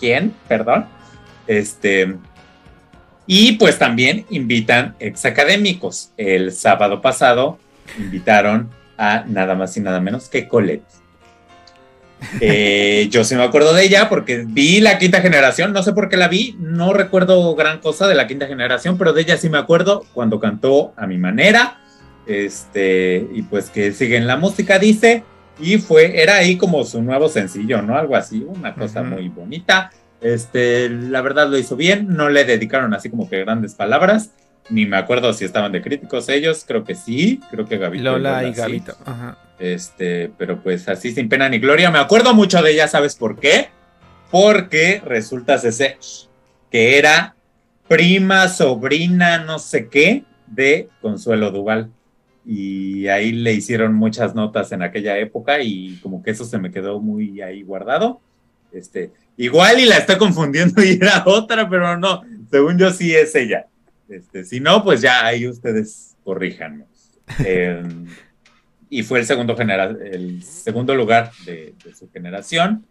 ¿quién? 0.00 0.34
Perdón. 0.48 0.86
Este. 1.46 2.16
Y 3.26 3.52
pues 3.52 3.78
también 3.78 4.26
invitan 4.30 4.94
exacadémicos. 4.98 6.10
El 6.16 6.52
sábado 6.52 7.00
pasado 7.00 7.58
invitaron 7.98 8.70
a 8.98 9.24
nada 9.26 9.54
más 9.54 9.76
y 9.76 9.80
nada 9.80 10.00
menos 10.00 10.28
que 10.28 10.48
Colette. 10.48 10.84
Eh, 12.40 13.08
yo 13.10 13.24
sí 13.24 13.34
me 13.34 13.42
acuerdo 13.42 13.72
de 13.72 13.84
ella 13.84 14.08
porque 14.08 14.44
vi 14.46 14.80
la 14.80 14.98
quinta 14.98 15.20
generación, 15.20 15.72
no 15.72 15.82
sé 15.82 15.92
por 15.92 16.08
qué 16.08 16.16
la 16.16 16.28
vi, 16.28 16.56
no 16.58 16.92
recuerdo 16.92 17.54
gran 17.54 17.78
cosa 17.80 18.06
de 18.06 18.14
la 18.14 18.26
quinta 18.26 18.46
generación, 18.46 18.98
pero 18.98 19.12
de 19.12 19.22
ella 19.22 19.36
sí 19.36 19.48
me 19.48 19.58
acuerdo 19.58 20.04
cuando 20.12 20.40
cantó 20.40 20.92
a 20.96 21.06
mi 21.06 21.18
manera, 21.18 21.80
este, 22.26 23.26
y 23.32 23.42
pues 23.42 23.70
que 23.70 23.92
sigue 23.92 24.16
en 24.16 24.26
la 24.26 24.36
música, 24.36 24.78
dice, 24.78 25.24
y 25.58 25.78
fue, 25.78 26.20
era 26.20 26.36
ahí 26.36 26.56
como 26.56 26.84
su 26.84 27.02
nuevo 27.02 27.28
sencillo, 27.28 27.82
¿no? 27.82 27.96
Algo 27.96 28.16
así, 28.16 28.44
una 28.46 28.74
cosa 28.74 29.02
muy 29.02 29.28
bonita. 29.28 29.90
Este, 30.20 30.88
la 30.88 31.20
verdad 31.20 31.48
lo 31.48 31.58
hizo 31.58 31.76
bien, 31.76 32.08
no 32.08 32.30
le 32.30 32.44
dedicaron 32.44 32.94
así 32.94 33.10
como 33.10 33.28
que 33.28 33.40
grandes 33.40 33.74
palabras, 33.74 34.30
ni 34.70 34.86
me 34.86 34.96
acuerdo 34.96 35.32
si 35.34 35.44
estaban 35.44 35.70
de 35.72 35.82
críticos 35.82 36.28
ellos, 36.28 36.64
creo 36.66 36.82
que 36.82 36.94
sí, 36.94 37.40
creo 37.50 37.66
que 37.66 37.76
Gabito. 37.76 38.04
Lola, 38.04 38.44
y 38.44 38.52
Gabito, 38.52 38.96
ajá. 39.04 39.36
Este, 39.58 40.32
pero 40.36 40.62
pues 40.62 40.88
así 40.88 41.12
sin 41.12 41.28
pena 41.28 41.48
ni 41.48 41.58
gloria. 41.58 41.90
Me 41.90 41.98
acuerdo 41.98 42.34
mucho 42.34 42.62
de 42.62 42.72
ella, 42.72 42.88
¿sabes 42.88 43.14
por 43.16 43.38
qué? 43.38 43.68
Porque 44.30 45.00
resulta 45.04 45.54
ese 45.54 45.96
que 46.70 46.98
era 46.98 47.36
prima, 47.86 48.48
sobrina, 48.48 49.38
no 49.38 49.58
sé 49.58 49.88
qué, 49.88 50.24
de 50.46 50.88
Consuelo 51.00 51.50
Duval. 51.50 51.90
Y 52.44 53.06
ahí 53.08 53.32
le 53.32 53.52
hicieron 53.52 53.94
muchas 53.94 54.34
notas 54.34 54.72
en 54.72 54.82
aquella 54.82 55.18
época 55.18 55.60
y 55.60 55.98
como 56.02 56.22
que 56.22 56.32
eso 56.32 56.44
se 56.44 56.58
me 56.58 56.70
quedó 56.70 57.00
muy 57.00 57.40
ahí 57.40 57.62
guardado. 57.62 58.20
Este, 58.72 59.12
igual 59.36 59.78
y 59.78 59.86
la 59.86 59.98
estoy 59.98 60.18
confundiendo 60.18 60.82
y 60.84 60.98
era 61.00 61.22
otra, 61.26 61.68
pero 61.68 61.96
no, 61.96 62.22
según 62.50 62.76
yo 62.76 62.90
sí 62.90 63.14
es 63.14 63.34
ella. 63.34 63.66
Este, 64.08 64.44
si 64.44 64.60
no, 64.60 64.84
pues 64.84 65.00
ya 65.00 65.24
ahí 65.24 65.46
ustedes 65.46 66.16
corríjanos. 66.24 66.88
Eh, 67.42 67.82
y 68.94 69.02
fue 69.02 69.18
el 69.18 69.26
segundo, 69.26 69.56
el 69.58 70.40
segundo 70.44 70.94
lugar 70.94 71.32
de, 71.44 71.74
su 71.98 72.08
generación. 72.12 72.86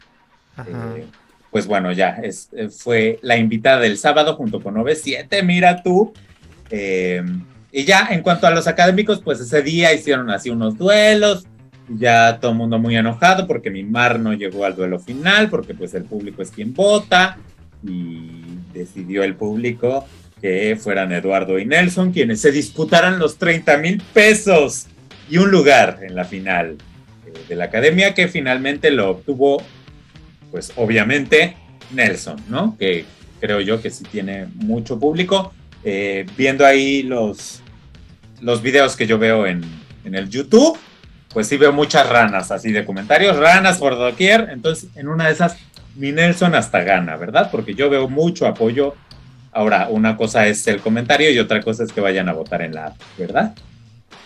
Eh, 0.58 1.06
pues 1.50 1.66
bueno, 1.66 1.94
ya 1.94 2.18
es, 2.22 2.50
eh, 2.52 2.68
fue 2.68 3.20
la 3.22 3.38
invitada 3.38 3.80
del 3.80 3.98
sábado 3.98 4.36
junto 4.36 4.62
con 4.62 4.74
97, 4.74 5.42
mira 5.44 5.82
tú. 5.82 6.12
Eh, 6.70 7.24
y 7.72 7.86
ya 7.86 8.10
en 8.12 8.22
cuanto 8.22 8.48
a 8.48 8.52
los 8.52 8.68
académicos, 8.68 9.22
pues 9.22 9.40
ese 9.40 9.62
día 9.62 9.94
hicieron 9.94 10.30
así 10.30 10.50
unos 10.50 10.78
duelos, 10.78 11.48
ya 11.88 12.38
todo 12.38 12.52
el 12.52 12.58
mundo 12.58 12.80
muy 12.80 12.98
enojado 12.98 13.48
porque 13.48 13.70
mi 13.70 13.84
mar 13.84 14.20
no 14.20 14.34
llegó 14.34 14.66
al 14.66 14.76
duelo 14.76 15.00
final, 15.00 15.50
porque 15.50 15.74
pues 15.74 15.94
el 15.94 16.04
público 16.04 16.42
es 16.42 16.52
quien 16.52 16.74
vota 16.74 17.38
y 17.82 18.42
decidió 18.74 19.24
el 19.24 19.36
público 19.36 20.06
que 20.42 20.78
fueran 20.78 21.14
Eduardo 21.14 21.58
y 21.60 21.66
Nelson 21.66 22.12
quienes 22.12 22.42
se 22.42 22.52
disputaran 22.52 23.20
los 23.20 23.38
30 23.38 23.78
mil 23.78 24.04
pesos 24.14 24.88
y 25.30 25.38
un 25.38 25.52
lugar 25.52 26.00
en 26.02 26.16
la 26.16 26.26
final 26.26 26.78
eh, 27.26 27.34
de 27.48 27.56
la 27.56 27.66
academia 27.66 28.14
que 28.14 28.28
finalmente 28.28 28.92
lo 28.92 29.12
obtuvo, 29.12 29.62
pues 30.52 30.74
obviamente 30.76 31.56
Nelson, 31.92 32.38
¿no? 32.50 32.78
Que 32.78 33.06
creo 33.40 33.60
yo 33.62 33.82
que 33.82 33.90
sí 33.90 34.04
tiene 34.04 34.48
mucho 34.56 35.00
público. 35.00 35.54
Eh, 35.84 36.26
viendo 36.38 36.66
ahí 36.66 37.04
los, 37.04 37.62
los 38.42 38.62
videos 38.62 38.96
que 38.96 39.06
yo 39.06 39.20
veo 39.20 39.46
en, 39.46 39.64
en 40.06 40.16
el 40.16 40.30
YouTube, 40.30 40.78
pues 41.34 41.48
sí 41.48 41.58
veo 41.58 41.74
muchas 41.74 42.08
ranas 42.08 42.52
así 42.52 42.72
de 42.72 42.86
comentarios, 42.86 43.38
ranas 43.38 43.80
por 43.80 43.98
doquier. 43.98 44.50
Entonces, 44.52 44.90
en 44.96 45.08
una 45.08 45.28
de 45.28 45.34
esas, 45.34 45.58
mi 45.96 46.12
Nelson 46.12 46.56
hasta 46.56 46.84
gana, 46.84 47.18
¿verdad? 47.18 47.50
Porque 47.52 47.74
yo 47.74 47.90
veo 47.90 48.08
mucho 48.08 48.48
apoyo. 48.48 48.96
Ahora, 49.52 49.88
una 49.90 50.16
cosa 50.16 50.48
es 50.48 50.66
el 50.68 50.80
comentario 50.80 51.30
y 51.32 51.40
otra 51.40 51.62
cosa 51.62 51.84
es 51.84 51.92
que 51.92 52.02
vayan 52.02 52.30
a 52.30 52.34
votar 52.34 52.62
en 52.62 52.74
la 52.74 52.88
app, 52.88 52.96
¿verdad? 53.18 53.54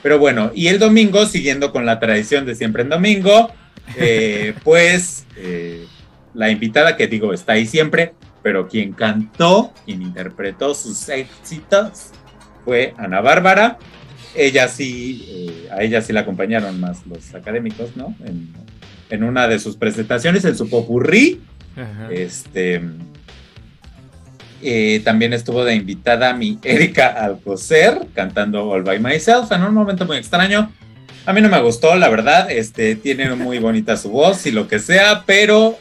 Pero 0.04 0.20
bueno, 0.20 0.52
y 0.54 0.68
el 0.68 0.80
domingo, 0.80 1.26
siguiendo 1.26 1.72
con 1.72 1.86
la 1.86 2.00
tradición 2.00 2.46
de 2.46 2.56
siempre 2.56 2.84
en 2.84 2.90
domingo, 2.90 3.52
eh, 3.98 4.54
pues 4.64 5.26
eh, 5.36 5.86
la 6.34 6.50
invitada 6.50 6.96
que 6.96 7.08
digo 7.08 7.34
está 7.34 7.54
ahí 7.54 7.66
siempre, 7.66 8.14
pero 8.44 8.68
quien 8.68 8.94
cantó, 8.94 9.74
quien 9.86 10.02
interpretó 10.02 10.74
sus 10.74 11.10
éxitos 11.10 12.12
fue 12.64 12.94
Ana 12.98 13.22
Bárbara. 13.22 13.78
Ella 14.36 14.68
sí, 14.68 15.26
eh, 15.28 15.70
a 15.72 15.82
ella 15.82 16.02
sí 16.02 16.14
la 16.14 16.22
acompañaron 16.22 16.80
más 16.80 17.06
los 17.08 17.34
académicos, 17.34 17.96
¿no? 17.96 18.16
En, 18.24 18.54
en 19.10 19.24
una 19.24 19.48
de 19.48 19.58
sus 19.58 19.78
presentaciones, 19.78 20.46
en 20.46 20.56
su 20.56 20.70
popurrí. 20.70 21.42
Este 22.10 22.82
eh, 24.70 25.02
también 25.04 25.34
estuvo 25.34 25.64
de 25.64 25.76
invitada 25.76 26.34
mi 26.34 26.60
Erika 26.64 27.08
Alcocer 27.08 28.08
cantando 28.14 28.70
All 28.70 28.84
by 28.84 29.00
Myself 29.00 29.52
en 29.52 29.64
un 29.64 29.74
momento 29.74 30.06
muy 30.06 30.18
extraño. 30.18 30.72
A 31.26 31.34
mí 31.34 31.42
no 31.42 31.50
me 31.50 31.62
gustó, 31.62 31.96
la 31.96 32.10
verdad. 32.10 32.52
Este, 32.52 32.96
tiene 32.96 33.34
muy 33.36 33.60
bonita 33.60 33.98
su 33.98 34.10
voz 34.10 34.46
y 34.46 34.52
lo 34.52 34.68
que 34.68 34.80
sea, 34.80 35.24
pero 35.26 35.78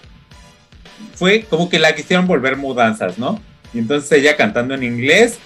fue 1.14 1.42
como 1.42 1.68
que 1.68 1.78
la 1.78 1.94
quisieron 1.94 2.26
volver 2.26 2.56
mudanzas, 2.56 3.18
¿no? 3.18 3.40
Y 3.74 3.78
entonces 3.78 4.10
ella 4.12 4.36
cantando 4.36 4.74
en 4.74 4.82
inglés, 4.82 5.38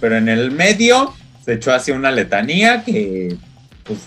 pero 0.00 0.16
en 0.16 0.28
el 0.28 0.50
medio 0.50 1.14
se 1.44 1.54
echó 1.54 1.72
así 1.72 1.90
una 1.90 2.10
letanía 2.10 2.84
que, 2.84 3.36
pues, 3.84 3.98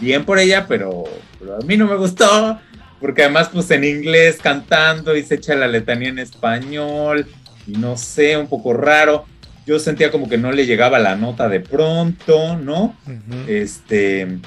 bien 0.00 0.24
por 0.24 0.38
ella, 0.38 0.66
pero, 0.68 1.04
pero 1.38 1.56
a 1.56 1.60
mí 1.60 1.76
no 1.76 1.86
me 1.86 1.96
gustó. 1.96 2.58
Porque 3.00 3.22
además, 3.22 3.50
pues 3.52 3.70
en 3.70 3.84
inglés 3.84 4.38
cantando 4.42 5.16
y 5.16 5.22
se 5.22 5.36
echa 5.36 5.54
la 5.54 5.68
letanía 5.68 6.08
en 6.08 6.18
español. 6.18 7.26
Y 7.68 7.72
no 7.72 7.96
sé, 7.98 8.36
un 8.36 8.48
poco 8.48 8.72
raro. 8.72 9.26
Yo 9.66 9.78
sentía 9.78 10.10
como 10.10 10.28
que 10.28 10.38
no 10.38 10.50
le 10.50 10.64
llegaba 10.64 10.98
la 10.98 11.14
nota 11.16 11.48
de 11.48 11.60
pronto, 11.60 12.56
¿no? 12.56 12.96
Este. 13.46 14.38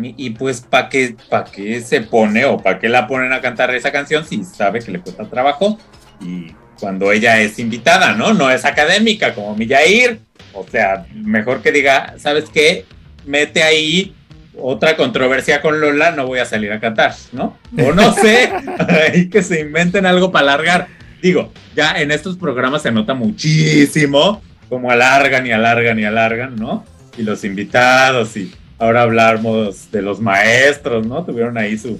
Y, 0.00 0.30
pues, 0.30 0.60
¿para 0.62 0.88
qué, 0.88 1.16
pa 1.28 1.44
qué 1.44 1.80
se 1.80 2.00
pone 2.00 2.44
o 2.44 2.56
para 2.56 2.78
qué 2.78 2.88
la 2.88 3.06
ponen 3.06 3.32
a 3.32 3.40
cantar 3.40 3.74
esa 3.74 3.92
canción 3.92 4.24
si 4.24 4.44
sabe 4.44 4.80
que 4.80 4.92
le 4.92 5.00
cuesta 5.00 5.28
trabajo? 5.28 5.78
Y 6.22 6.54
cuando 6.80 7.12
ella 7.12 7.40
es 7.40 7.58
invitada, 7.58 8.14
¿no? 8.14 8.32
No 8.32 8.50
es 8.50 8.64
académica 8.64 9.34
como 9.34 9.54
Millair. 9.54 10.20
O 10.54 10.64
sea, 10.66 11.06
mejor 11.12 11.60
que 11.60 11.72
diga, 11.72 12.14
¿sabes 12.18 12.46
qué? 12.48 12.86
Mete 13.26 13.62
ahí 13.62 14.14
otra 14.56 14.96
controversia 14.96 15.60
con 15.60 15.80
Lola, 15.80 16.12
no 16.12 16.26
voy 16.26 16.38
a 16.38 16.44
salir 16.44 16.72
a 16.72 16.80
cantar, 16.80 17.14
¿no? 17.32 17.58
O 17.78 17.92
no 17.92 18.12
sé, 18.12 18.50
hay 19.12 19.28
que 19.28 19.42
se 19.42 19.60
inventen 19.60 20.06
algo 20.06 20.32
para 20.32 20.54
alargar. 20.54 20.97
Digo, 21.22 21.52
ya 21.74 22.00
en 22.00 22.10
estos 22.10 22.36
programas 22.36 22.82
se 22.82 22.92
nota 22.92 23.14
muchísimo 23.14 24.42
cómo 24.68 24.90
alargan 24.90 25.46
y 25.46 25.52
alargan 25.52 25.98
y 25.98 26.04
alargan, 26.04 26.56
¿no? 26.56 26.84
Y 27.16 27.22
los 27.22 27.44
invitados 27.44 28.36
y 28.36 28.52
ahora 28.78 29.02
hablamos 29.02 29.90
de 29.90 30.02
los 30.02 30.20
maestros, 30.20 31.06
¿no? 31.06 31.24
Tuvieron 31.24 31.58
ahí 31.58 31.76
su, 31.76 31.98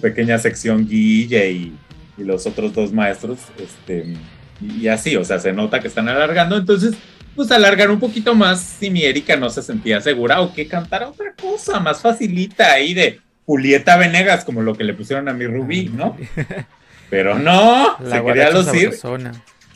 pequeña 0.00 0.38
sección 0.38 0.86
Guille 0.86 1.50
y, 1.50 1.74
y, 2.16 2.24
los 2.24 2.46
otros 2.46 2.72
dos 2.72 2.92
maestros, 2.92 3.38
este, 3.58 4.14
y 4.60 4.86
así, 4.86 5.16
o 5.16 5.24
sea, 5.24 5.40
se 5.40 5.52
nota 5.52 5.80
que 5.80 5.88
están 5.88 6.08
alargando, 6.08 6.56
entonces 6.56 6.94
pues 7.34 7.50
alargar 7.50 7.90
un 7.90 7.98
poquito 7.98 8.34
más 8.34 8.60
si 8.60 8.90
mi 8.90 9.02
Erika 9.02 9.36
no 9.36 9.50
se 9.50 9.62
sentía 9.62 10.00
segura 10.00 10.40
o 10.40 10.52
que 10.52 10.66
cantara 10.66 11.08
otra 11.08 11.32
cosa 11.40 11.80
más 11.80 12.02
facilita 12.02 12.72
ahí 12.72 12.92
de 12.92 13.20
Julieta 13.46 13.96
Venegas, 13.96 14.44
como 14.44 14.62
lo 14.62 14.74
que 14.74 14.84
le 14.84 14.94
pusieron 14.94 15.28
a 15.28 15.32
mi 15.32 15.46
Rubí, 15.46 15.88
¿no? 15.88 16.16
Pero 17.10 17.38
no, 17.38 17.96
se 18.08 18.24
quería 18.24 18.50
lucir. 18.50 18.96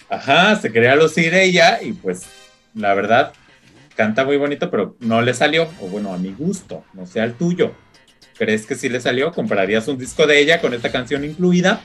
Ajá, 0.08 0.56
se 0.56 0.72
quería 0.72 0.94
lucir 0.94 1.34
ella 1.34 1.80
y 1.82 1.92
pues 1.92 2.26
la 2.74 2.94
verdad 2.94 3.32
canta 3.96 4.24
muy 4.24 4.36
bonito, 4.36 4.70
pero 4.70 4.96
no 5.00 5.22
le 5.22 5.34
salió, 5.34 5.68
o 5.80 5.88
bueno, 5.88 6.14
a 6.14 6.18
mi 6.18 6.32
gusto, 6.32 6.84
no 6.94 7.06
sea 7.06 7.24
el 7.24 7.34
tuyo. 7.34 7.74
¿Crees 8.36 8.66
que 8.66 8.74
sí 8.74 8.88
le 8.88 9.00
salió? 9.00 9.32
¿Comprarías 9.32 9.86
un 9.88 9.98
disco 9.98 10.26
de 10.26 10.40
ella 10.40 10.60
con 10.60 10.74
esta 10.74 10.90
canción 10.90 11.24
incluida? 11.24 11.80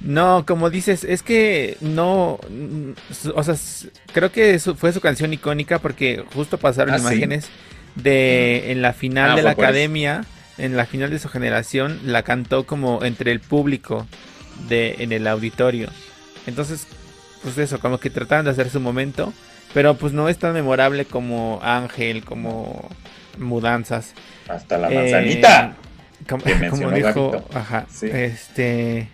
No, 0.00 0.44
como 0.46 0.70
dices, 0.70 1.04
es 1.04 1.22
que 1.22 1.78
no, 1.80 2.38
o 3.34 3.42
sea, 3.42 3.54
creo 4.12 4.30
que 4.30 4.58
fue 4.58 4.92
su 4.92 5.00
canción 5.00 5.32
icónica 5.32 5.78
porque 5.78 6.24
justo 6.34 6.58
pasaron 6.58 6.94
ah, 6.94 6.98
imágenes 6.98 7.48
de 7.94 8.70
en 8.70 8.82
la 8.82 8.92
final 8.92 9.30
ah, 9.30 9.36
de 9.36 9.42
la 9.42 9.50
academia, 9.52 10.24
en 10.58 10.76
la 10.76 10.86
final 10.86 11.10
de 11.10 11.18
su 11.18 11.28
generación, 11.28 12.00
la 12.04 12.22
cantó 12.22 12.66
como 12.66 13.04
entre 13.04 13.32
el 13.32 13.40
público 13.40 14.06
de 14.68 14.96
en 15.00 15.12
el 15.12 15.26
auditorio. 15.26 15.88
Entonces, 16.46 16.86
pues 17.42 17.58
eso, 17.58 17.80
como 17.80 17.98
que 17.98 18.10
trataban 18.10 18.44
de 18.44 18.50
hacer 18.50 18.70
su 18.70 18.80
momento, 18.80 19.32
pero 19.72 19.96
pues 19.96 20.12
no 20.12 20.28
es 20.28 20.38
tan 20.38 20.52
memorable 20.52 21.04
como 21.04 21.60
Ángel, 21.62 22.24
como 22.24 22.88
Mudanzas. 23.38 24.14
Hasta 24.48 24.78
la 24.78 24.90
manzanita. 24.90 25.76
Eh, 26.26 26.68
como, 26.70 26.90
dijo, 26.92 27.44
ajá, 27.52 27.86
este 28.00 29.08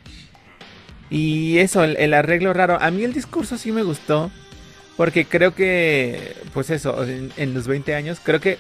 y 1.11 1.59
eso, 1.59 1.83
el, 1.83 2.15
arreglo 2.15 2.53
raro. 2.53 2.79
A 2.81 2.91
mí 2.93 3.03
el 3.03 3.13
discurso 3.13 3.59
sí 3.59 3.73
me 3.73 3.83
gustó. 3.83 4.31
Porque 4.97 5.25
creo 5.25 5.55
que, 5.55 6.37
pues 6.53 6.69
eso, 6.69 7.05
en, 7.05 7.55
los 7.55 7.67
20 7.67 7.95
años, 7.95 8.21
creo 8.23 8.39
que 8.39 8.59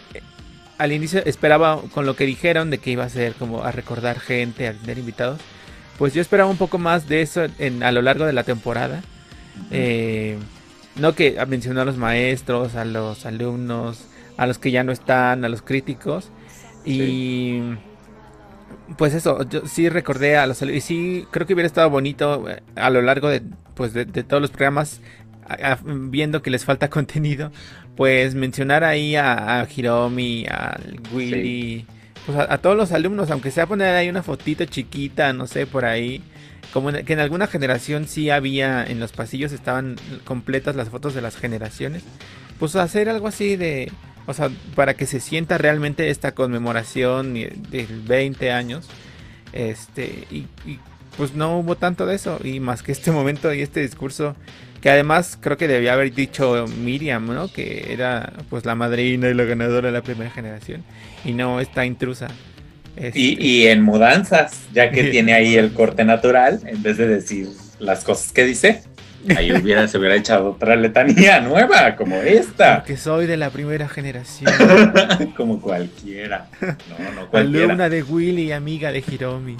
al 0.80 0.92
inicio 0.92 1.22
esperaba 1.26 1.82
con 1.92 2.06
lo 2.06 2.16
que 2.16 2.24
dijeron 2.24 2.70
de 2.70 2.78
que 2.78 2.90
iba 2.90 3.04
a 3.04 3.08
ser 3.10 3.34
como 3.34 3.64
a 3.64 3.70
recordar 3.70 4.18
gente, 4.18 4.66
a 4.66 4.72
tener 4.72 4.96
invitados. 4.96 5.38
Pues 5.98 6.14
yo 6.14 6.22
esperaba 6.22 6.48
un 6.48 6.56
poco 6.56 6.78
más 6.78 7.06
de 7.06 7.20
eso 7.20 7.44
en, 7.58 7.82
a 7.82 7.92
lo 7.92 8.00
largo 8.00 8.24
de 8.24 8.32
la 8.32 8.44
temporada. 8.44 9.02
Eh, 9.70 10.38
no 10.96 11.14
que 11.14 11.36
mencionó 11.46 11.82
a 11.82 11.84
los 11.84 11.98
maestros, 11.98 12.76
a 12.76 12.86
los 12.86 13.26
alumnos, 13.26 14.06
a 14.38 14.46
los 14.46 14.58
que 14.58 14.70
ya 14.70 14.82
no 14.82 14.90
están, 14.90 15.44
a 15.44 15.50
los 15.50 15.60
críticos. 15.60 16.30
Y 16.86 17.60
pues 18.96 19.12
eso, 19.12 19.46
yo 19.50 19.66
sí 19.66 19.90
recordé 19.90 20.38
a 20.38 20.46
los 20.46 20.62
y 20.62 20.80
sí 20.80 21.26
creo 21.30 21.46
que 21.46 21.52
hubiera 21.52 21.66
estado 21.66 21.90
bonito 21.90 22.48
eh, 22.48 22.62
a 22.74 22.88
lo 22.88 23.02
largo 23.02 23.28
de 23.28 23.42
pues 23.74 23.92
de, 23.92 24.06
todos 24.06 24.40
los 24.40 24.50
programas 24.50 25.02
viendo 25.84 26.42
que 26.42 26.50
les 26.50 26.64
falta 26.64 26.90
contenido, 26.90 27.52
pues 27.96 28.34
mencionar 28.34 28.84
ahí 28.84 29.16
a, 29.16 29.66
Hiromi, 29.74 30.46
a 30.46 30.78
Willy, 31.12 31.86
pues 32.26 32.38
a, 32.38 32.58
todos 32.58 32.76
los 32.76 32.92
alumnos, 32.92 33.30
aunque 33.30 33.50
sea 33.50 33.66
poner 33.66 33.94
ahí 33.94 34.08
una 34.08 34.22
fotito 34.22 34.64
chiquita, 34.64 35.32
no 35.32 35.46
sé, 35.46 35.66
por 35.66 35.84
ahí, 35.84 36.22
como 36.72 36.92
que 36.92 37.12
en 37.12 37.20
alguna 37.20 37.46
generación 37.46 38.06
sí 38.06 38.30
había 38.30 38.84
en 38.84 39.00
los 39.00 39.12
pasillos 39.12 39.52
estaban 39.52 39.96
completas 40.24 40.76
las 40.76 40.88
fotos 40.88 41.14
de 41.14 41.22
las 41.22 41.36
generaciones, 41.36 42.02
pues 42.58 42.76
hacer 42.76 43.08
algo 43.08 43.26
así 43.26 43.56
de 43.56 43.90
o 44.30 44.34
sea, 44.34 44.50
para 44.76 44.94
que 44.94 45.06
se 45.06 45.18
sienta 45.18 45.58
realmente 45.58 46.08
esta 46.10 46.32
conmemoración 46.36 47.34
de 47.34 47.86
20 48.06 48.52
años. 48.52 48.86
Este, 49.52 50.26
y, 50.30 50.46
pues 51.16 51.34
no 51.34 51.58
hubo 51.58 51.76
tanto 51.76 52.06
de 52.06 52.14
eso. 52.14 52.38
Y 52.44 52.60
más 52.60 52.82
que 52.84 52.92
este 52.92 53.10
momento 53.10 53.52
y 53.52 53.62
este 53.62 53.80
discurso. 53.80 54.36
Que 54.80 54.90
además 54.90 55.38
creo 55.40 55.56
que 55.56 55.68
debía 55.68 55.92
haber 55.92 56.12
dicho 56.14 56.66
Miriam, 56.78 57.26
¿no? 57.26 57.52
Que 57.52 57.92
era 57.92 58.32
pues 58.48 58.64
la 58.64 58.74
madrina 58.74 59.28
y 59.28 59.34
la 59.34 59.44
ganadora 59.44 59.88
de 59.88 59.92
la 59.92 60.02
primera 60.02 60.30
generación. 60.30 60.82
Y 61.24 61.32
no 61.32 61.60
esta 61.60 61.84
intrusa. 61.84 62.28
Este, 62.96 63.18
y, 63.18 63.66
en 63.66 63.82
mudanzas, 63.82 64.68
ya 64.72 64.90
que 64.90 65.04
tiene 65.10 65.34
ahí 65.34 65.56
el 65.56 65.72
corte 65.72 66.04
natural, 66.04 66.60
en 66.66 66.82
vez 66.82 66.96
de 66.96 67.06
decir 67.06 67.48
las 67.78 68.04
cosas 68.04 68.32
que 68.32 68.44
dice, 68.44 68.82
Ahí 69.36 69.52
hubiera, 69.52 69.86
se 69.86 69.98
hubiera 69.98 70.14
echado 70.14 70.52
otra 70.52 70.76
letanía 70.76 71.40
nueva, 71.40 71.94
como 71.96 72.16
esta. 72.16 72.82
Que 72.86 72.96
soy 72.96 73.26
de 73.26 73.36
la 73.36 73.50
primera 73.50 73.88
generación. 73.88 74.50
como 75.36 75.60
cualquiera. 75.60 76.48
No, 76.60 77.12
no 77.14 77.28
cualquiera. 77.28 77.64
Alumna 77.66 77.88
de 77.88 78.02
Willy 78.02 78.44
y 78.44 78.52
amiga 78.52 78.90
de 78.92 79.04
Hiromi. 79.06 79.56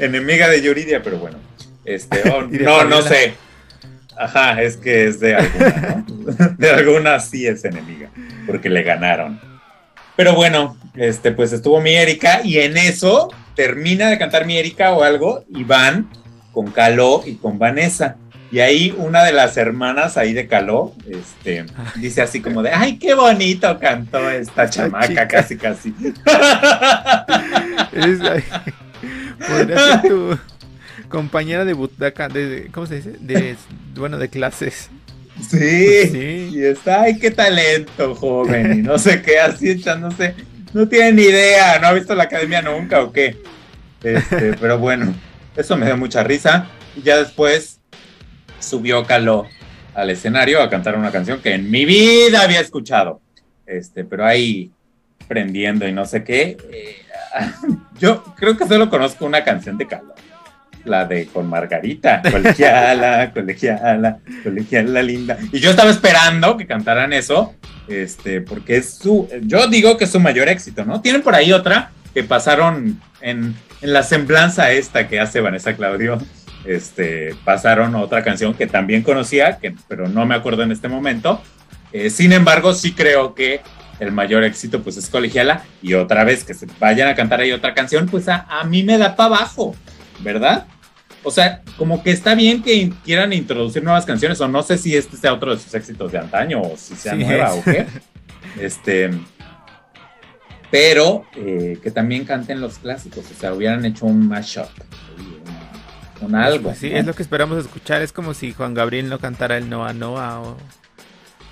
Enemiga 0.00 0.48
de 0.48 0.62
Yuridia, 0.62 1.02
pero 1.02 1.18
bueno. 1.18 1.38
Este, 1.84 2.22
oh, 2.34 2.42
no, 2.42 2.84
no 2.84 3.02
sé. 3.02 3.34
Ajá, 4.16 4.62
es 4.62 4.76
que 4.76 5.06
es 5.06 5.20
de 5.20 5.34
alguna, 5.34 6.04
¿no? 6.06 6.54
De 6.58 6.70
alguna 6.70 7.20
sí 7.20 7.46
es 7.46 7.64
enemiga, 7.64 8.10
porque 8.46 8.70
le 8.70 8.82
ganaron. 8.82 9.40
Pero 10.16 10.34
bueno, 10.34 10.76
este, 10.94 11.32
pues 11.32 11.52
estuvo 11.52 11.80
mi 11.80 11.94
Erika 11.94 12.40
y 12.44 12.58
en 12.58 12.76
eso 12.76 13.28
termina 13.56 14.08
de 14.08 14.18
cantar 14.18 14.46
mi 14.46 14.56
Erika 14.56 14.92
o 14.92 15.02
algo 15.02 15.44
y 15.48 15.64
van 15.64 16.08
con 16.52 16.70
Caló 16.70 17.22
y 17.26 17.34
con 17.34 17.58
Vanessa. 17.58 18.16
Y 18.52 18.60
ahí 18.60 18.94
una 18.96 19.24
de 19.24 19.32
las 19.32 19.56
hermanas 19.56 20.16
ahí 20.16 20.32
de 20.32 20.46
Caló, 20.46 20.94
este, 21.08 21.66
dice 21.96 22.22
así 22.22 22.40
como 22.40 22.62
de, 22.62 22.70
ay, 22.70 22.98
qué 22.98 23.14
bonito 23.14 23.80
cantó 23.80 24.30
esta 24.30 24.70
chamaca, 24.70 25.26
casi, 25.26 25.56
casi. 25.56 25.92
podría 29.48 29.78
ser 29.78 30.02
tu 30.02 30.38
compañera 31.14 31.64
de 31.64 31.74
butaca, 31.74 32.28
de, 32.28 32.70
¿cómo 32.72 32.86
se 32.86 32.96
dice? 32.96 33.12
De, 33.20 33.54
bueno, 33.94 34.18
de 34.18 34.28
clases. 34.28 34.90
Sí, 35.48 36.08
sí, 36.08 36.50
y 36.52 36.64
está, 36.64 37.02
ay, 37.02 37.18
qué 37.18 37.30
talento, 37.30 38.16
joven, 38.16 38.78
y 38.78 38.82
no 38.82 38.98
sé 38.98 39.22
qué, 39.22 39.38
así 39.38 39.70
echándose, 39.70 40.34
no 40.72 40.88
tiene 40.88 41.12
ni 41.12 41.22
idea, 41.22 41.78
no 41.78 41.88
ha 41.88 41.92
visto 41.92 42.16
la 42.16 42.24
academia 42.24 42.62
nunca 42.62 43.00
o 43.00 43.12
qué. 43.12 43.36
Este, 44.02 44.54
pero 44.60 44.78
bueno, 44.78 45.14
eso 45.56 45.76
me 45.76 45.86
dio 45.86 45.96
mucha 45.96 46.24
risa. 46.24 46.68
Y 46.96 47.02
ya 47.02 47.16
después 47.16 47.78
subió 48.58 49.04
Caló 49.04 49.46
al 49.94 50.10
escenario 50.10 50.62
a 50.62 50.70
cantar 50.70 50.96
una 50.96 51.12
canción 51.12 51.40
que 51.40 51.54
en 51.54 51.70
mi 51.70 51.84
vida 51.84 52.42
había 52.42 52.60
escuchado. 52.60 53.20
Este, 53.66 54.04
pero 54.04 54.26
ahí 54.26 54.70
prendiendo 55.28 55.86
y 55.86 55.92
no 55.92 56.06
sé 56.06 56.24
qué. 56.24 56.56
Eh, 56.72 56.96
yo 57.98 58.22
creo 58.36 58.56
que 58.56 58.66
solo 58.66 58.90
conozco 58.90 59.26
una 59.26 59.44
canción 59.44 59.78
de 59.78 59.86
Caló. 59.86 60.14
La 60.84 61.04
de 61.06 61.26
con 61.26 61.48
Margarita, 61.48 62.22
colegiala, 62.22 63.30
colegiala, 63.34 64.18
colegiala 64.42 65.02
linda. 65.02 65.38
Y 65.52 65.58
yo 65.60 65.70
estaba 65.70 65.90
esperando 65.90 66.56
que 66.56 66.66
cantaran 66.66 67.12
eso, 67.12 67.54
este, 67.88 68.40
porque 68.40 68.76
es 68.76 68.94
su, 68.94 69.28
yo 69.42 69.66
digo 69.66 69.96
que 69.96 70.04
es 70.04 70.10
su 70.10 70.20
mayor 70.20 70.48
éxito, 70.48 70.84
¿no? 70.84 71.00
Tienen 71.00 71.22
por 71.22 71.34
ahí 71.34 71.52
otra 71.52 71.90
que 72.12 72.22
pasaron 72.22 73.00
en 73.20 73.54
en 73.84 73.92
la 73.92 74.02
semblanza 74.02 74.72
esta 74.72 75.08
que 75.08 75.20
hace 75.20 75.42
Vanessa 75.42 75.76
Claudio, 75.76 76.18
este, 76.64 77.34
pasaron 77.44 77.94
otra 77.96 78.24
canción 78.24 78.54
que 78.54 78.66
también 78.66 79.02
conocía, 79.02 79.58
que, 79.58 79.74
pero 79.88 80.08
no 80.08 80.24
me 80.24 80.34
acuerdo 80.34 80.62
en 80.62 80.72
este 80.72 80.88
momento, 80.88 81.40
Eh, 81.92 82.10
sin 82.10 82.32
embargo, 82.32 82.74
sí 82.74 82.92
creo 82.92 83.36
que 83.36 83.60
el 84.00 84.10
mayor 84.10 84.42
éxito 84.42 84.82
pues 84.82 84.96
es 84.96 85.08
colegiala 85.08 85.62
y 85.80 85.94
otra 85.94 86.24
vez 86.24 86.42
que 86.42 86.52
se 86.52 86.66
vayan 86.80 87.06
a 87.06 87.14
cantar 87.14 87.40
ahí 87.40 87.52
otra 87.52 87.72
canción, 87.72 88.06
pues 88.06 88.26
a, 88.28 88.46
a 88.48 88.64
mí 88.64 88.82
me 88.82 88.98
da 88.98 89.14
para 89.14 89.36
abajo, 89.36 89.76
¿verdad? 90.18 90.66
O 91.24 91.30
sea, 91.30 91.62
como 91.78 92.02
que 92.02 92.10
está 92.10 92.34
bien 92.34 92.62
que 92.62 92.92
quieran 93.04 93.32
introducir 93.32 93.82
nuevas 93.82 94.04
canciones 94.04 94.40
o 94.40 94.46
no 94.46 94.62
sé 94.62 94.78
si 94.78 94.94
este 94.94 95.16
sea 95.16 95.32
otro 95.32 95.54
de 95.54 95.60
sus 95.60 95.74
éxitos 95.74 96.12
de 96.12 96.18
antaño 96.18 96.60
o 96.60 96.76
si 96.76 96.94
sea 96.94 97.14
nueva 97.14 97.54
o 97.54 97.64
qué. 97.64 97.86
Este, 98.60 99.10
pero 100.70 101.24
eh, 101.36 101.78
que 101.82 101.90
también 101.90 102.24
canten 102.24 102.60
los 102.60 102.78
clásicos, 102.78 103.24
o 103.30 103.40
sea, 103.40 103.52
hubieran 103.52 103.84
hecho 103.84 104.06
un 104.06 104.28
mashup, 104.28 104.68
un, 106.20 106.34
algo. 106.36 106.68
Pues 106.68 106.78
sí, 106.78 106.90
es 106.92 107.04
lo 107.04 107.14
que 107.14 107.22
esperamos 107.22 107.58
escuchar, 107.58 108.02
es 108.02 108.12
como 108.12 108.32
si 108.32 108.52
Juan 108.52 108.74
Gabriel 108.74 109.08
no 109.08 109.18
cantara 109.18 109.56
el 109.56 109.68
Noa 109.68 109.92
Noa 109.92 110.40
o... 110.40 110.56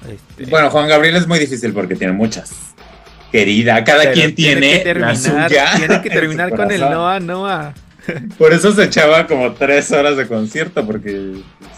Este... 0.08 0.50
Bueno, 0.50 0.70
Juan 0.70 0.86
Gabriel 0.86 1.16
es 1.16 1.26
muy 1.26 1.40
difícil 1.40 1.72
porque 1.72 1.96
tiene 1.96 2.12
muchas. 2.12 2.52
Querida, 3.32 3.82
cada 3.82 4.12
quien 4.12 4.34
tiene, 4.34 4.78
terminar, 4.78 5.16
la 5.16 5.48
suya. 5.48 5.76
Tiene 5.76 6.02
que 6.02 6.10
terminar 6.10 6.50
con 6.54 6.70
el 6.70 6.80
Noa 6.80 7.18
Noa. 7.18 7.74
Por 8.38 8.52
eso 8.52 8.72
se 8.72 8.84
echaba 8.84 9.26
como 9.26 9.52
tres 9.52 9.90
horas 9.92 10.16
de 10.16 10.26
concierto, 10.26 10.86
porque 10.86 11.42
pues, 11.58 11.70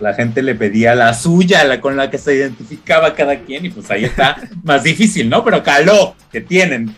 la 0.00 0.14
gente 0.14 0.42
le 0.42 0.54
pedía 0.54 0.94
la 0.94 1.14
suya, 1.14 1.64
la 1.64 1.80
con 1.80 1.96
la 1.96 2.10
que 2.10 2.18
se 2.18 2.34
identificaba 2.34 3.14
cada 3.14 3.40
quien, 3.40 3.66
y 3.66 3.70
pues 3.70 3.90
ahí 3.90 4.04
está 4.04 4.36
más 4.62 4.82
difícil, 4.82 5.28
¿no? 5.28 5.44
Pero 5.44 5.62
caló, 5.62 6.14
que 6.32 6.40
tienen 6.40 6.94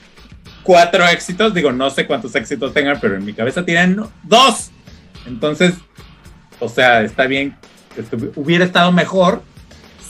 cuatro 0.63 1.07
éxitos, 1.07 1.55
digo, 1.55 1.73
no 1.73 1.91
sé 1.91 2.07
cuántos 2.07 2.35
éxitos 2.35 2.75
tengan, 2.75 2.99
pero 3.01 3.17
en 3.17 3.25
mi 3.25 3.33
cabeza 3.33 3.65
tienen 3.65 4.01
dos. 4.23 4.71
Entonces, 5.27 5.75
o 6.59 6.69
sea, 6.69 7.03
está 7.03 7.27
bien, 7.27 7.57
hubiera 8.35 8.65
estado 8.65 8.93
mejor 8.93 9.43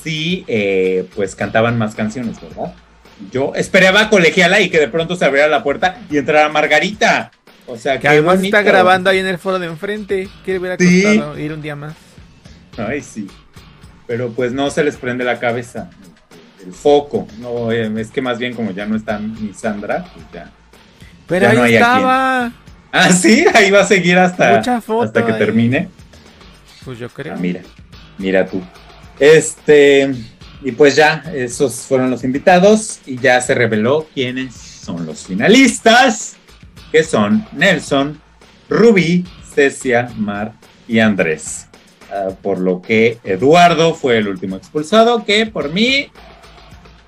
si 0.03 0.45
eh, 0.47 1.09
pues 1.15 1.35
cantaban 1.35 1.77
más 1.79 1.95
canciones, 1.95 2.41
¿verdad? 2.41 2.75
Yo 3.33 3.53
esperaba 3.55 4.09
colegiala 4.11 4.61
y 4.61 4.69
que 4.69 4.79
de 4.79 4.89
pronto 4.89 5.17
se 5.17 5.25
abriera 5.25 5.49
la 5.49 5.63
puerta 5.63 5.99
y 6.11 6.19
entrara 6.19 6.49
Margarita. 6.49 7.31
O 7.67 7.77
sea, 7.77 7.99
que 7.99 8.09
además 8.09 8.43
está 8.43 8.63
grabando 8.63 9.11
ahí 9.11 9.19
en 9.19 9.27
el 9.27 9.39
foro 9.39 9.59
de 9.59 9.67
enfrente. 9.67 10.29
¿Qué 10.45 10.59
hubiera 10.59 10.77
costado 10.77 11.39
ir 11.39 11.53
un 11.53 11.63
día 11.63 11.75
más? 11.75 11.95
Ay, 12.77 13.03
sí. 13.03 13.27
Pero 14.07 14.31
pues 14.31 14.53
no 14.53 14.71
se 14.71 14.85
les 14.85 14.97
prende 14.97 15.25
la 15.25 15.39
cabeza. 15.41 15.91
El 16.65 16.73
foco. 16.73 17.27
No, 17.39 17.73
eh, 17.73 17.91
es 17.99 18.11
que 18.11 18.23
más 18.23 18.39
bien 18.39 18.55
como 18.55 18.71
ya 18.71 18.87
no 18.87 18.97
está 18.97 19.19
mi 19.19 19.53
Sandra, 19.53 20.05
pues 20.15 20.27
ya. 20.33 20.51
Pero 21.27 21.49
ahí 21.49 21.75
estaba. 21.75 22.53
Ah, 22.93 23.11
sí, 23.11 23.45
ahí 23.53 23.71
va 23.71 23.81
a 23.81 23.85
seguir 23.85 24.17
hasta, 24.19 24.59
hasta 24.59 25.27
que 25.27 25.33
termine. 25.33 25.89
Pues 26.85 26.99
yo 26.99 27.09
creo. 27.09 27.35
Ah, 27.35 27.39
mira, 27.39 27.63
mira 28.17 28.47
tú. 28.47 28.63
Este, 29.19 30.15
y 30.63 30.73
pues 30.73 30.95
ya, 30.95 31.25
esos 31.35 31.75
fueron 31.75 32.11
los 32.11 32.23
invitados 32.23 33.01
y 33.07 33.19
ya 33.19 33.41
se 33.41 33.55
reveló 33.55 34.07
quiénes 34.15 34.55
son 34.55 35.05
los 35.05 35.27
finalistas, 35.27 36.36
que 36.93 37.03
son 37.03 37.47
Nelson, 37.53 38.21
Rubí, 38.69 39.25
Cecia, 39.55 40.11
Mar 40.17 40.53
y 40.89 40.99
Andrés. 40.99 41.69
Ah, 42.13 42.29
por 42.41 42.59
lo 42.59 42.81
que 42.81 43.19
Eduardo 43.25 43.95
fue 43.95 44.19
el 44.19 44.29
último 44.29 44.57
expulsado, 44.57 45.25
que 45.25 45.47
por 45.47 45.73
mí, 45.73 46.09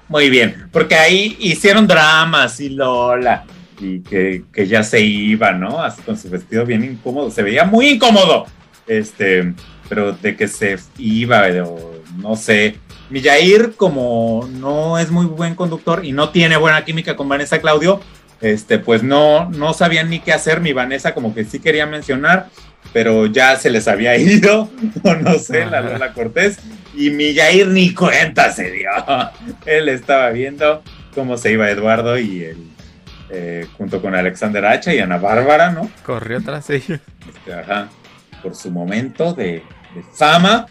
muy 0.09 0.29
bien, 0.29 0.69
porque 0.73 0.97
ahí 0.97 1.37
hicieron 1.39 1.87
dramas 1.87 2.59
y 2.59 2.71
Lola, 2.71 3.45
y 3.81 4.01
que, 4.01 4.45
ya 4.67 4.83
se 4.83 5.01
iba, 5.01 5.53
¿no? 5.53 5.81
Así 5.81 6.03
con 6.03 6.19
su 6.19 6.29
vestido 6.29 6.67
bien 6.67 6.83
incómodo, 6.83 7.31
se 7.31 7.43
veía 7.45 7.65
muy 7.65 7.91
incómodo, 7.91 8.47
este, 8.89 9.55
pero 9.89 10.13
de 10.13 10.37
que 10.37 10.49
se 10.49 10.79
iba, 10.99 11.43
o 11.65 12.03
no 12.17 12.35
sé. 12.35 12.77
Millair, 13.09 13.75
como 13.77 14.49
no 14.53 14.99
es 14.99 15.11
muy 15.11 15.27
buen 15.27 15.55
conductor 15.55 16.05
y 16.05 16.13
no 16.13 16.31
tiene 16.31 16.57
buena 16.57 16.85
química 16.85 17.17
con 17.17 17.29
Vanessa 17.29 17.61
Claudio, 17.61 18.01
este, 18.41 18.79
pues 18.79 19.03
no, 19.03 19.51
no 19.51 19.73
sabían 19.75 20.11
ni 20.11 20.21
qué 20.21 20.33
hacer. 20.33 20.61
Mi 20.61 20.73
Vanessa 20.73 21.15
como 21.15 21.35
que 21.35 21.45
sí 21.45 21.61
quería 21.61 21.87
mencionar, 21.87 22.49
pero 22.93 23.27
ya 23.27 23.57
se 23.57 23.71
les 23.71 23.89
había 23.89 24.17
ido, 24.19 24.71
o 25.03 25.15
no 25.15 25.39
sé, 25.39 25.67
la 25.67 25.81
Lola 25.81 26.13
Cortés, 26.13 26.59
y 26.95 27.11
mi 27.11 27.35
Jair 27.35 27.69
ni 27.69 27.95
cuenta 27.95 28.53
se 28.53 28.71
dio. 28.71 28.91
Él 29.67 29.89
estaba 29.89 30.31
viendo 30.31 30.83
cómo 31.15 31.37
se 31.37 31.53
iba 31.53 31.71
Eduardo 31.71 32.19
y 32.19 32.45
él, 32.45 32.69
eh, 33.31 33.67
junto 33.77 34.01
con 34.01 34.15
Alexander 34.15 34.65
Hacha 34.65 34.95
y 34.95 35.01
Ana 35.01 35.19
Bárbara, 35.19 35.71
¿no? 35.71 35.91
Corrió 36.05 36.41
tras 36.41 36.71
ellos. 36.71 37.01
Este, 37.29 37.53
ajá, 37.53 37.89
por 38.41 38.55
su 38.55 38.71
momento 38.71 39.33
de, 39.33 39.65
fama. 40.15 40.67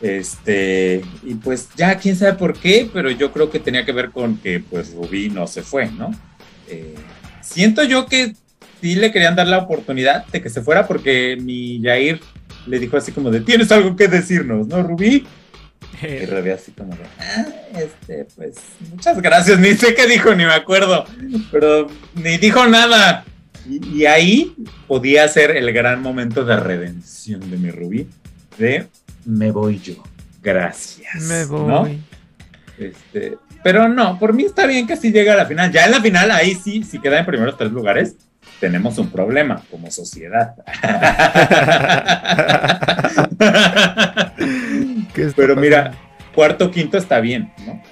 Este, 0.00 1.02
y 1.24 1.34
pues 1.34 1.70
ya 1.74 1.96
quién 1.96 2.16
sabe 2.16 2.34
por 2.34 2.58
qué, 2.58 2.88
pero 2.92 3.10
yo 3.10 3.32
creo 3.32 3.50
que 3.50 3.58
tenía 3.58 3.84
que 3.84 3.92
ver 3.92 4.10
con 4.10 4.36
que 4.36 4.60
pues 4.60 4.92
Rubí 4.94 5.28
no 5.28 5.46
se 5.46 5.62
fue, 5.62 5.90
¿no? 5.90 6.10
Eh, 6.68 6.94
siento 7.42 7.82
yo 7.84 8.06
que 8.06 8.34
sí 8.80 8.94
le 8.94 9.12
querían 9.12 9.36
dar 9.36 9.46
la 9.46 9.58
oportunidad 9.58 10.26
de 10.26 10.42
que 10.42 10.50
se 10.50 10.62
fuera 10.62 10.86
porque 10.86 11.36
mi 11.40 11.80
Jair 11.82 12.20
le 12.66 12.78
dijo 12.78 12.96
así 12.96 13.12
como 13.12 13.30
de, 13.30 13.40
tienes 13.40 13.72
algo 13.72 13.96
que 13.96 14.08
decirnos, 14.08 14.68
¿no, 14.68 14.82
Rubí? 14.82 15.26
Y 16.02 16.26
Rubí 16.26 16.50
así 16.50 16.72
como 16.72 16.94
de, 16.94 17.04
ah, 17.18 17.46
este, 17.76 18.26
pues, 18.36 18.56
muchas 18.90 19.20
gracias, 19.20 19.58
ni 19.60 19.74
sé 19.74 19.94
qué 19.94 20.06
dijo, 20.06 20.34
ni 20.34 20.44
me 20.44 20.52
acuerdo, 20.52 21.04
pero 21.50 21.88
ni 22.14 22.36
dijo 22.38 22.66
nada. 22.66 23.24
Y, 23.68 24.06
ahí 24.06 24.54
podía 24.86 25.28
ser 25.28 25.50
el 25.50 25.72
gran 25.72 26.00
momento 26.00 26.44
de 26.44 26.56
redención 26.56 27.50
de 27.50 27.58
mi 27.58 27.70
Rubí, 27.70 28.08
de 28.56 28.86
me 29.26 29.50
voy 29.50 29.78
yo, 29.78 30.02
gracias. 30.42 31.22
Me 31.24 31.44
voy. 31.44 32.00
Este, 32.78 33.36
pero 33.62 33.88
no, 33.88 34.18
por 34.18 34.32
mí 34.32 34.44
está 34.44 34.66
bien 34.66 34.86
que 34.86 34.96
sí 34.96 35.12
llegue 35.12 35.30
a 35.30 35.36
la 35.36 35.46
final. 35.46 35.70
Ya 35.72 35.84
en 35.84 35.90
la 35.90 36.00
final, 36.00 36.30
ahí 36.30 36.54
sí, 36.54 36.82
si 36.82 37.00
queda 37.00 37.18
en 37.18 37.26
primeros 37.26 37.56
tres 37.56 37.72
lugares, 37.72 38.16
tenemos 38.60 38.98
un 38.98 39.10
problema 39.10 39.62
como 39.70 39.90
sociedad. 39.90 40.54
Pero 45.36 45.56
mira, 45.56 45.92
cuarto, 46.34 46.70
quinto 46.70 46.98
está 46.98 47.20
bien, 47.20 47.52
¿no? 47.66 47.82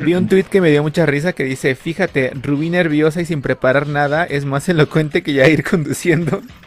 Vi 0.00 0.14
un 0.14 0.28
tweet 0.28 0.44
que 0.44 0.62
me 0.62 0.70
dio 0.70 0.82
mucha 0.82 1.04
risa 1.04 1.34
que 1.34 1.44
dice, 1.44 1.74
fíjate, 1.74 2.30
Rubí 2.30 2.70
nerviosa 2.70 3.20
y 3.20 3.26
sin 3.26 3.42
preparar 3.42 3.86
nada 3.86 4.24
es 4.24 4.46
más 4.46 4.66
elocuente 4.70 5.22
que 5.22 5.34
ya 5.34 5.46
ir 5.46 5.62
conduciendo. 5.62 6.40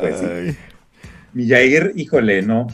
pues 0.00 0.22
Mi 1.32 1.48
Jair, 1.48 1.92
híjole, 1.96 2.42
no, 2.42 2.68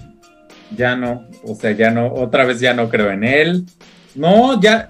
ya 0.74 0.96
no, 0.96 1.26
o 1.44 1.54
sea, 1.54 1.72
ya 1.72 1.90
no, 1.90 2.12
otra 2.12 2.44
vez 2.44 2.60
ya 2.60 2.74
no 2.74 2.88
creo 2.88 3.10
en 3.10 3.24
él. 3.24 3.64
No, 4.14 4.60
ya, 4.60 4.88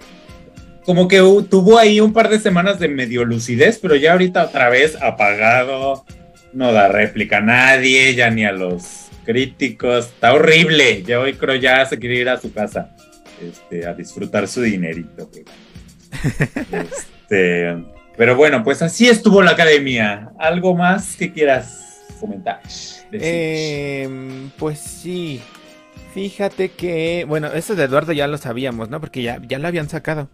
como 0.85 1.09
que 1.09 1.19
tuvo 1.51 1.79
ahí 1.79 2.01
un 2.01 2.13
par 2.13 2.29
de 2.29 2.39
semanas 2.39 2.79
de 2.79 2.89
medio 2.89 3.25
lucidez, 3.25 3.79
pero 3.81 3.97
ya 3.97 4.13
ahorita 4.13 4.45
otra 4.45 4.69
vez 4.69 4.97
apagado, 5.03 6.05
no 6.53 6.73
da 6.73 6.89
réplica 6.89 7.39
a 7.39 7.43
nadie, 7.43 8.15
ya 8.15 8.31
ni 8.31 8.45
a 8.45 8.53
los 8.53 9.09
críticos, 9.25 10.07
está 10.07 10.33
horrible, 10.33 11.03
ya 11.03 11.19
hoy 11.19 11.35
creo 11.35 11.57
ya 11.57 11.85
se 11.85 11.99
quiere 11.99 12.21
ir 12.21 12.29
a 12.29 12.41
su 12.41 12.53
casa 12.53 12.95
este, 13.43 13.87
a 13.87 13.93
disfrutar 13.93 14.47
su 14.47 14.63
dinerito. 14.63 15.29
este, 16.73 17.77
pero 18.17 18.37
bueno, 18.37 18.63
pues 18.63 18.81
así 18.83 19.09
estuvo 19.09 19.43
la 19.43 19.51
academia. 19.51 20.31
¿Algo 20.39 20.75
más 20.75 21.17
que 21.17 21.33
quieras 21.33 22.01
comentar? 22.21 22.61
Em, 23.13 24.51
pues 24.57 24.79
sí. 24.79 25.43
Fíjate 26.17 26.71
que, 26.71 27.27
bueno, 27.29 27.49
eso 27.49 27.75
de 27.75 27.85
Eduardo 27.85 28.11
ya 28.15 28.27
lo 28.27 28.39
sabíamos, 28.39 28.89
¿no? 28.89 29.03
Porque 29.03 29.21
ya, 29.21 29.39
ya 29.47 29.59
lo 29.59 29.69
habían 29.69 29.91
sacado. 29.91 30.31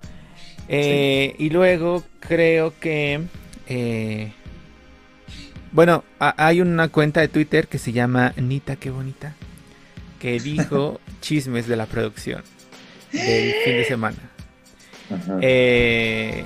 Eh, 0.68 1.34
y 1.40 1.50
luego 1.50 2.04
creo 2.20 2.72
que... 2.78 3.22
Eh, 3.66 4.30
bueno, 5.72 6.04
hay 6.20 6.60
una 6.60 6.86
cuenta 6.86 7.20
de 7.20 7.26
Twitter 7.26 7.66
que 7.66 7.78
se 7.78 7.90
llama 7.90 8.32
Nita, 8.36 8.76
qué 8.76 8.90
bonita, 8.90 9.34
que 10.20 10.38
dijo 10.38 11.00
chismes 11.20 11.66
de 11.66 11.74
la 11.74 11.86
producción 11.86 12.44
del 13.10 13.52
fin 13.64 13.72
de 13.72 13.84
semana. 13.84 14.30
Eh, 15.40 16.44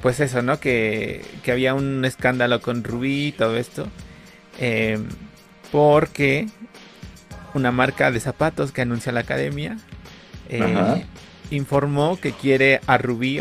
pues 0.00 0.20
eso, 0.20 0.40
¿no? 0.40 0.58
Que, 0.58 1.22
que, 1.42 1.52
había 1.52 1.74
un 1.74 2.06
escándalo 2.06 2.62
con 2.62 2.82
Rubí 2.82 3.26
y 3.26 3.32
todo 3.32 3.58
esto. 3.58 3.88
porque 5.70 6.46
una 7.54 7.72
marca 7.72 8.10
de 8.10 8.20
zapatos 8.20 8.72
que 8.72 8.82
anuncia 8.82 9.12
la 9.12 9.20
academia 9.20 9.76
informó 11.50 12.18
que 12.20 12.32
quiere 12.32 12.80
a 12.86 12.98
Rubí 12.98 13.40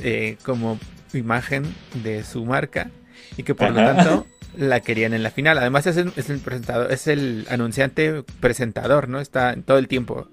eh, 0.00 0.36
como 0.42 0.78
imagen 1.12 1.64
de 2.02 2.24
su 2.24 2.44
marca 2.44 2.90
y 3.36 3.42
que 3.42 3.54
por 3.54 3.70
lo 3.70 3.76
tanto 3.76 4.26
la 4.56 4.80
querían 4.80 5.14
en 5.14 5.22
la 5.22 5.30
final. 5.30 5.58
Además 5.58 5.86
es 5.86 5.96
el, 5.96 6.10
presentador, 6.40 6.92
es 6.92 7.06
el 7.06 7.46
anunciante 7.50 8.22
presentador, 8.40 9.08
¿no? 9.08 9.20
Está 9.20 9.54
todo 9.64 9.78
el 9.78 9.88
tiempo 9.88 10.28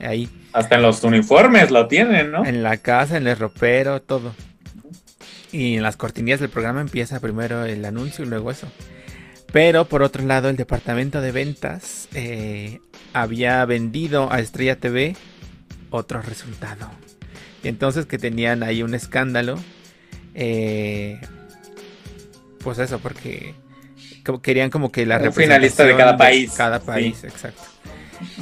ahí. 0.00 0.28
Hasta 0.52 0.76
en 0.76 0.82
los 0.82 1.02
uniformes 1.04 1.70
lo 1.70 1.86
tienen, 1.86 2.32
¿no? 2.32 2.44
En 2.44 2.62
la 2.62 2.76
casa, 2.78 3.16
en 3.16 3.26
el 3.26 3.36
ropero, 3.36 4.00
todo. 4.00 4.34
Y 5.52 5.76
en 5.76 5.82
las 5.82 5.96
cortinillas 5.96 6.40
del 6.40 6.50
programa 6.50 6.80
empieza 6.80 7.20
primero 7.20 7.64
el 7.64 7.84
anuncio 7.84 8.24
y 8.24 8.28
luego 8.28 8.50
eso. 8.50 8.68
Pero 9.52 9.86
por 9.86 10.02
otro 10.02 10.24
lado, 10.24 10.48
el 10.48 10.56
departamento 10.56 11.20
de 11.20 11.32
ventas 11.32 12.08
eh, 12.14 12.80
había 13.12 13.64
vendido 13.64 14.30
a 14.32 14.40
Estrella 14.40 14.76
TV 14.76 15.16
otro 15.90 16.20
resultado. 16.22 16.90
Y 17.62 17.68
entonces 17.68 18.06
que 18.06 18.18
tenían 18.18 18.62
ahí 18.62 18.82
un 18.82 18.94
escándalo. 18.94 19.58
Eh, 20.34 21.20
pues 22.62 22.78
eso, 22.78 22.98
porque 22.98 23.54
querían 24.42 24.70
como 24.70 24.90
que 24.90 25.06
la 25.06 25.18
un 25.18 25.32
finalista 25.32 25.84
de 25.84 25.96
cada 25.96 26.16
país. 26.16 26.52
cada 26.52 26.80
país, 26.80 27.24
exacto. 27.24 27.62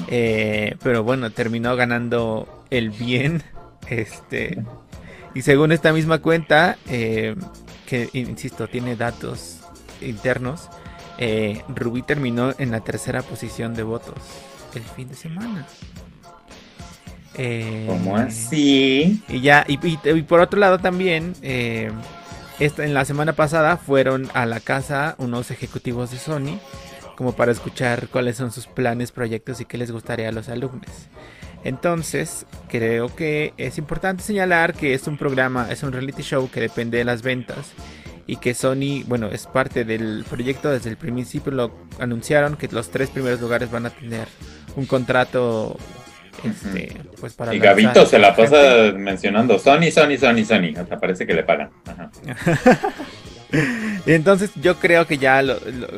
Eh, 0.09 0.77
pero 0.83 1.03
bueno, 1.03 1.31
terminó 1.31 1.77
ganando 1.77 2.65
el 2.71 2.91
bien. 2.91 3.43
Este. 3.89 4.63
Y 5.35 5.43
según 5.43 5.73
esta 5.73 5.93
misma 5.93 6.19
cuenta, 6.19 6.79
eh, 6.89 7.35
que 7.87 8.09
insisto, 8.13 8.69
tiene 8.69 8.97
datos 8.97 9.61
internos, 10.01 10.71
eh, 11.19 11.63
Rubí 11.69 12.03
terminó 12.03 12.53
en 12.59 12.71
la 12.71 12.81
tercera 12.81 13.23
posición 13.23 13.75
de 13.75 13.83
votos 13.83 14.15
el 14.75 14.83
fin 14.83 15.09
de 15.09 15.15
semana. 15.15 15.67
Eh, 17.37 17.85
¿Cómo 17.89 18.17
así? 18.17 19.23
Y 19.29 19.41
ya, 19.41 19.65
y, 19.67 19.77
por 20.23 20.41
otro 20.41 20.59
lado 20.59 20.79
también, 20.79 21.35
esta, 22.61 22.85
en 22.85 22.95
la 22.95 23.05
semana 23.05 23.33
pasada 23.33 23.77
fueron 23.77 24.29
a 24.35 24.47
la 24.47 24.61
casa 24.61 25.17
unos 25.19 25.51
ejecutivos 25.51 26.11
de 26.11 26.19
Sony 26.19 26.61
como 27.17 27.33
para 27.33 27.53
escuchar 27.53 28.09
cuáles 28.09 28.37
son 28.37 28.51
sus 28.51 28.67
planes, 28.67 29.13
proyectos 29.13 29.61
y 29.61 29.65
qué 29.65 29.79
les 29.79 29.91
gustaría 29.91 30.29
a 30.29 30.33
los 30.33 30.49
alumnos. 30.49 30.91
Entonces, 31.65 32.45
creo 32.69 33.15
que 33.15 33.55
es 33.57 33.79
importante 33.79 34.23
señalar 34.23 34.75
que 34.75 34.95
es 34.95 35.07
un 35.07 35.17
programa, 35.17 35.69
es 35.71 35.83
un 35.83 35.93
reality 35.93 36.23
show 36.23 36.51
que 36.51 36.61
depende 36.61 36.99
de 36.99 37.05
las 37.05 37.23
ventas 37.23 37.73
y 38.27 38.37
que 38.37 38.55
Sony, 38.55 39.05
bueno, 39.07 39.29
es 39.29 39.47
parte 39.47 39.85
del 39.85 40.25
proyecto 40.29 40.71
desde 40.71 40.91
el 40.91 40.97
principio 40.97 41.53
lo 41.53 41.75
anunciaron 41.99 42.57
que 42.57 42.69
los 42.69 42.91
tres 42.91 43.11
primeros 43.11 43.41
lugares 43.41 43.71
van 43.71 43.87
a 43.87 43.91
tener 43.91 44.29
un 44.77 44.87
contrato 44.87 45.77
este, 46.43 47.01
pues 47.21 47.35
para 47.35 47.55
y 47.55 47.59
Gabito 47.59 48.05
se 48.07 48.19
la 48.19 48.35
pasa 48.35 48.93
mencionando 48.95 49.59
Sony, 49.59 49.91
Sony, 49.93 50.17
Sony, 50.19 50.45
Sony, 50.45 50.77
hasta 50.77 50.99
parece 50.99 51.27
que 51.27 51.35
le 51.35 51.45
pagan. 51.45 51.71
y 54.07 54.13
entonces 54.13 54.51
yo 54.57 54.77
creo 54.77 55.07
que 55.07 55.19
ya, 55.19 55.43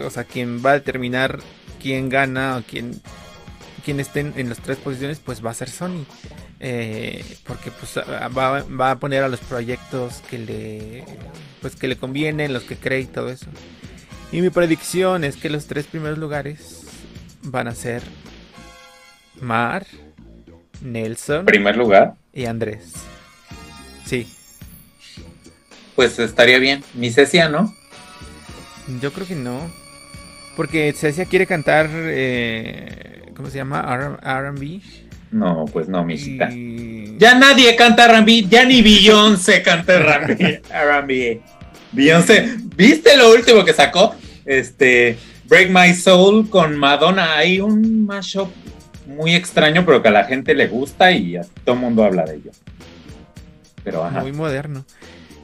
o 0.05 0.11
sea, 0.11 0.25
quien 0.25 0.65
va 0.65 0.71
a 0.71 0.75
determinar 0.75 1.39
quién 1.81 2.09
gana 2.09 2.59
o 2.59 2.63
quién 2.69 3.01
quien 3.85 4.01
estén 4.01 4.35
en 4.37 4.49
las 4.49 4.59
tres 4.59 4.79
posiciones, 4.79 5.21
pues 5.21 5.45
va 5.47 5.51
a 5.51 5.55
ser 5.55 5.71
Sony. 5.71 6.05
Eh, 6.59 7.25
porque 7.47 7.71
pues 7.71 7.97
va, 7.99 8.91
a 8.91 8.99
poner 8.99 9.23
a 9.23 9.29
los 9.29 9.39
proyectos 9.41 10.23
que 10.29 10.39
le 10.39 11.05
pues 11.61 11.77
que 11.77 11.89
le 11.89 11.97
convienen, 11.97 12.53
los 12.53 12.65
que 12.65 12.77
cree 12.77 13.01
y 13.01 13.07
todo 13.07 13.31
eso. 13.31 13.47
Y 14.33 14.41
mi 14.41 14.51
predicción 14.51 15.25
es 15.25 15.37
que 15.37 15.51
los 15.51 15.67
tres 15.67 15.87
primeros 15.87 16.19
lugares 16.19 16.83
van 17.43 17.69
a 17.69 17.75
ser 17.75 18.03
Mar, 19.41 19.87
Nelson, 20.81 21.45
primer 21.47 21.77
lugar 21.77 22.15
y 22.33 22.47
Andrés. 22.47 22.93
Sí. 24.05 24.27
Pues 25.95 26.19
estaría 26.19 26.59
bien. 26.59 26.85
Mi 26.95 27.11
Cecia, 27.11 27.49
¿no? 27.49 27.75
Yo 29.01 29.13
creo 29.13 29.27
que 29.27 29.35
no. 29.35 29.59
Porque 30.57 30.93
Cecia 30.93 31.25
quiere 31.27 31.47
cantar 31.47 31.89
eh, 31.93 33.17
¿cómo 33.37 33.51
se 33.51 33.59
llama? 33.59 33.83
RB. 34.23 34.81
No, 35.31 35.67
pues 35.73 35.89
no, 35.89 36.05
mijita. 36.05 36.49
Ya 37.19 37.35
nadie 37.35 37.75
canta 37.77 38.07
RB, 38.09 38.49
ya 38.49 38.65
ni 38.65 38.83
Beyoncé 38.83 39.63
canta 39.63 39.99
RB. 39.99 41.41
Beyoncé, 41.93 42.57
¿viste 42.77 43.17
lo 43.17 43.33
último 43.33 43.65
que 43.65 43.73
sacó? 43.73 44.15
Este, 44.45 45.17
Break 45.45 45.71
My 45.71 45.95
Soul 45.95 46.51
con 46.51 46.77
Madonna. 46.77 47.37
Hay 47.37 47.61
un 47.61 48.05
mashup 48.05 48.51
muy 49.07 49.35
extraño, 49.35 49.85
pero 49.87 50.03
que 50.03 50.09
a 50.09 50.13
la 50.13 50.25
gente 50.25 50.55
le 50.55 50.67
gusta 50.67 51.11
y 51.11 51.37
a 51.37 51.43
todo 51.65 51.75
el 51.75 51.81
mundo 51.81 52.05
habla 52.05 52.25
de 52.25 52.37
ello. 52.37 52.51
Pero 53.83 54.05
ajá. 54.05 54.21
Muy 54.21 54.33
moderno. 54.33 54.85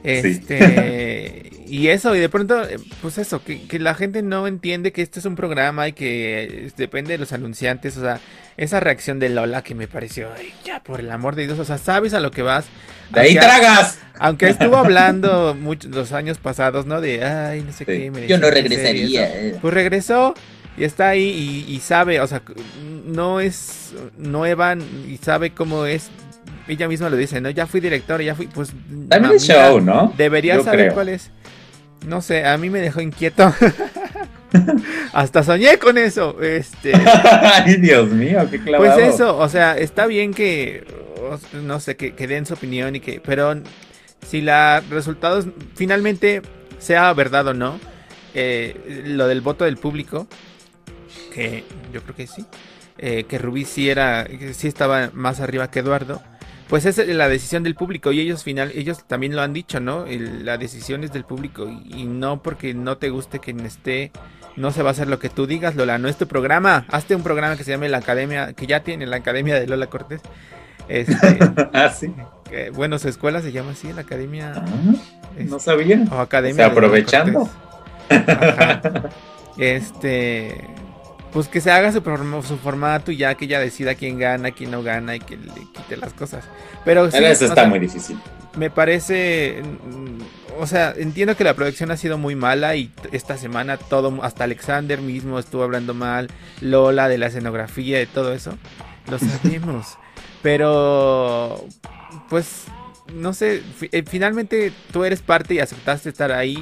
Este, 0.03 1.49
y 1.67 1.87
eso, 1.87 2.13
y 2.15 2.19
de 2.19 2.29
pronto, 2.29 2.61
eh, 2.63 2.77
pues 3.01 3.17
eso, 3.17 3.41
que, 3.43 3.79
la 3.79 3.95
gente 3.95 4.21
no 4.21 4.47
entiende 4.47 4.91
que 4.91 5.01
este 5.01 5.19
es 5.19 5.25
un 5.25 5.35
programa 5.35 5.87
y 5.87 5.93
que 5.93 6.71
depende 6.75 7.13
de 7.13 7.17
los 7.17 7.31
anunciantes, 7.31 7.97
o 7.97 8.01
sea, 8.01 8.19
esa 8.57 8.79
reacción 8.79 9.19
de 9.19 9.29
Lola 9.29 9.63
que 9.63 9.73
me 9.73 9.87
pareció, 9.87 10.29
ya, 10.65 10.83
por 10.83 10.99
el 10.99 11.09
amor 11.09 11.35
de 11.35 11.45
Dios, 11.47 11.57
o 11.57 11.65
sea, 11.65 11.77
sabes 11.77 12.13
a 12.13 12.19
lo 12.19 12.31
que 12.31 12.41
vas. 12.41 12.65
De 13.11 13.21
ahí 13.21 13.35
tragas. 13.35 13.97
Aunque 14.19 14.47
estuvo 14.49 14.77
hablando 14.77 15.55
muchos 15.55 15.89
los 15.91 16.11
años 16.11 16.37
pasados, 16.37 16.85
¿no? 16.85 16.99
De, 17.01 17.23
ay, 17.23 17.61
no 17.61 17.71
sé 17.71 17.85
qué. 17.85 18.11
Yo 18.27 18.37
no 18.37 18.49
regresaría. 18.51 19.57
Pues 19.61 19.73
regresó 19.73 20.35
y 20.77 20.83
está 20.83 21.09
ahí 21.09 21.65
y, 21.67 21.73
y, 21.73 21.79
sabe, 21.79 22.19
o 22.19 22.27
sea, 22.27 22.41
no 23.05 23.39
es 23.39 23.93
nueva 24.17 24.75
y 25.07 25.17
sabe 25.17 25.51
cómo 25.51 25.85
es 25.85 26.09
ella 26.67 26.87
misma 26.87 27.09
lo 27.09 27.17
dice, 27.17 27.41
¿no? 27.41 27.49
Ya 27.49 27.67
fui 27.67 27.79
director, 27.79 28.21
ya 28.21 28.35
fui, 28.35 28.47
pues... 28.47 28.71
También 29.09 29.39
show, 29.39 29.81
¿no? 29.81 30.13
Debería 30.17 30.61
saber 30.61 30.93
cuál 30.93 31.09
es. 31.09 31.31
No 32.07 32.21
sé, 32.21 32.45
a 32.45 32.57
mí 32.57 32.69
me 32.69 32.79
dejó 32.79 33.01
inquieto. 33.01 33.53
Hasta 35.13 35.43
soñé 35.43 35.77
con 35.77 35.97
eso. 35.97 36.41
Este. 36.41 36.93
Ay, 37.41 37.77
Dios 37.77 38.09
mío, 38.09 38.47
qué 38.49 38.59
clavado. 38.59 38.93
Pues 38.93 39.13
eso, 39.13 39.37
o 39.37 39.49
sea, 39.49 39.77
está 39.77 40.05
bien 40.05 40.33
que, 40.33 40.85
no 41.53 41.79
sé, 41.79 41.95
que, 41.95 42.27
den 42.27 42.45
su 42.45 42.53
opinión 42.53 42.95
y 42.95 42.99
que, 42.99 43.21
pero 43.23 43.55
si 44.27 44.41
la 44.41 44.81
resultados 44.89 45.47
finalmente 45.75 46.41
sea 46.79 47.13
verdad 47.13 47.47
o 47.47 47.53
no, 47.53 47.79
eh, 48.33 49.03
lo 49.05 49.27
del 49.27 49.41
voto 49.41 49.65
del 49.65 49.77
público, 49.77 50.27
que 51.33 51.63
yo 51.93 52.01
creo 52.01 52.15
que 52.15 52.27
sí, 52.27 52.45
eh, 52.97 53.23
que 53.23 53.37
Rubí 53.37 53.65
sí 53.65 53.89
era, 53.89 54.27
sí 54.53 54.67
estaba 54.67 55.09
más 55.13 55.39
arriba 55.39 55.71
que 55.71 55.79
Eduardo 55.79 56.21
pues 56.67 56.85
es 56.85 56.97
la 57.07 57.29
decisión 57.29 57.63
del 57.63 57.75
público 57.75 58.11
y 58.11 58.19
ellos 58.19 58.43
final 58.43 58.71
ellos 58.73 59.05
también 59.05 59.35
lo 59.35 59.41
han 59.41 59.53
dicho 59.53 59.79
no 59.79 60.05
la 60.07 60.57
decisión 60.57 61.03
es 61.03 61.11
del 61.11 61.25
público 61.25 61.67
y, 61.67 62.05
no 62.05 62.41
porque 62.41 62.73
no 62.73 62.97
te 62.97 63.09
guste 63.09 63.39
quien 63.39 63.59
esté 63.61 64.11
no 64.55 64.71
se 64.71 64.83
va 64.83 64.89
a 64.89 64.91
hacer 64.91 65.07
lo 65.07 65.19
que 65.19 65.29
tú 65.29 65.47
digas 65.47 65.75
Lola 65.75 65.97
no 65.97 66.07
es 66.07 66.17
tu 66.17 66.27
programa. 66.27 66.85
Hazte 66.89 67.15
un 67.15 67.23
programa 67.23 67.57
que 67.57 67.63
se 67.63 67.71
llame 67.71 67.89
la 67.89 67.97
academia 67.97 68.53
que 68.53 68.67
ya 68.67 68.81
tiene 68.81 69.07
la 69.07 69.17
academia 69.17 69.59
de 69.59 69.67
Lola 69.67 69.87
Cortés. 69.87 70.21
Este, 70.87 71.39
ah 71.73 71.89
sí. 71.89 72.13
bueno 72.73 72.99
su 72.99 73.07
escuela 73.07 73.41
se 73.41 73.51
llama 73.51 73.71
así 73.71 73.91
la 73.93 74.01
academia 74.01 74.53
ah, 74.55 74.65
no 75.39 75.59
sabía. 75.59 76.03
o 76.11 76.19
academia 76.19 76.67
aprovechando. 76.67 77.49
Este 79.57 80.57
pues 81.33 81.47
que 81.47 81.61
se 81.61 81.71
haga 81.71 81.91
su, 81.91 82.01
su 82.47 82.57
formato 82.57 83.11
y 83.11 83.17
ya 83.17 83.33
que 83.33 83.45
ella 83.45 83.59
decida 83.59 83.95
quién 83.95 84.19
gana, 84.19 84.51
quién 84.51 84.69
no 84.69 84.83
gana 84.83 85.15
y 85.15 85.19
que 85.19 85.35
le 85.35 85.51
quite 85.73 85.97
las 85.97 86.13
cosas. 86.13 86.45
Pero 86.85 87.09
sí, 87.09 87.23
eso 87.23 87.45
está 87.45 87.65
muy 87.65 87.79
difícil. 87.79 88.19
Me 88.55 88.69
parece, 88.69 89.63
mm, 89.63 90.61
o 90.61 90.67
sea, 90.67 90.93
entiendo 90.95 91.35
que 91.35 91.43
la 91.43 91.55
producción 91.55 91.89
ha 91.89 91.97
sido 91.97 92.19
muy 92.19 92.35
mala 92.35 92.75
y 92.75 92.91
esta 93.11 93.35
semana 93.37 93.77
todo, 93.77 94.23
hasta 94.23 94.43
Alexander 94.43 95.01
mismo 95.01 95.39
estuvo 95.39 95.63
hablando 95.63 95.95
mal, 95.95 96.29
Lola 96.61 97.09
de 97.09 97.17
la 97.17 97.27
escenografía 97.27 97.99
y 97.99 98.05
todo 98.05 98.31
eso, 98.31 98.55
lo 99.09 99.17
sabemos. 99.17 99.97
Pero, 100.43 101.65
pues, 102.29 102.65
no 103.11 103.33
sé, 103.33 103.63
eh, 103.91 104.03
finalmente 104.05 104.71
tú 104.91 105.03
eres 105.03 105.21
parte 105.21 105.55
y 105.55 105.59
aceptaste 105.59 106.09
estar 106.09 106.31
ahí 106.31 106.53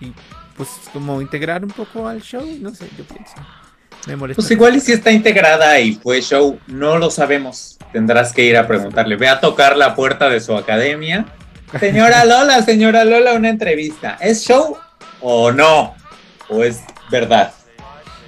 y, 0.00 0.06
y 0.06 0.12
pues 0.56 0.68
como 0.92 1.20
integrar 1.20 1.64
un 1.64 1.70
poco 1.70 2.06
al 2.06 2.20
show, 2.22 2.46
no 2.60 2.72
sé, 2.74 2.86
yo 2.96 3.04
pienso. 3.04 3.34
Pues 4.34 4.50
igual 4.50 4.76
y 4.76 4.80
si 4.80 4.92
está 4.92 5.10
integrada 5.10 5.78
y 5.80 5.94
fue 5.94 6.20
show, 6.20 6.58
no 6.66 6.96
lo 6.98 7.10
sabemos. 7.10 7.78
Tendrás 7.92 8.32
que 8.32 8.44
ir 8.44 8.56
a 8.56 8.66
preguntarle. 8.66 9.16
Ve 9.16 9.28
a 9.28 9.40
tocar 9.40 9.76
la 9.76 9.94
puerta 9.94 10.28
de 10.28 10.40
su 10.40 10.56
academia. 10.56 11.26
Señora 11.78 12.24
Lola, 12.26 12.62
señora 12.62 13.04
Lola, 13.04 13.34
una 13.34 13.48
entrevista. 13.48 14.16
¿Es 14.20 14.44
show 14.46 14.76
o 15.20 15.52
no? 15.52 15.94
¿O 16.48 16.62
es 16.64 16.80
verdad? 17.10 17.52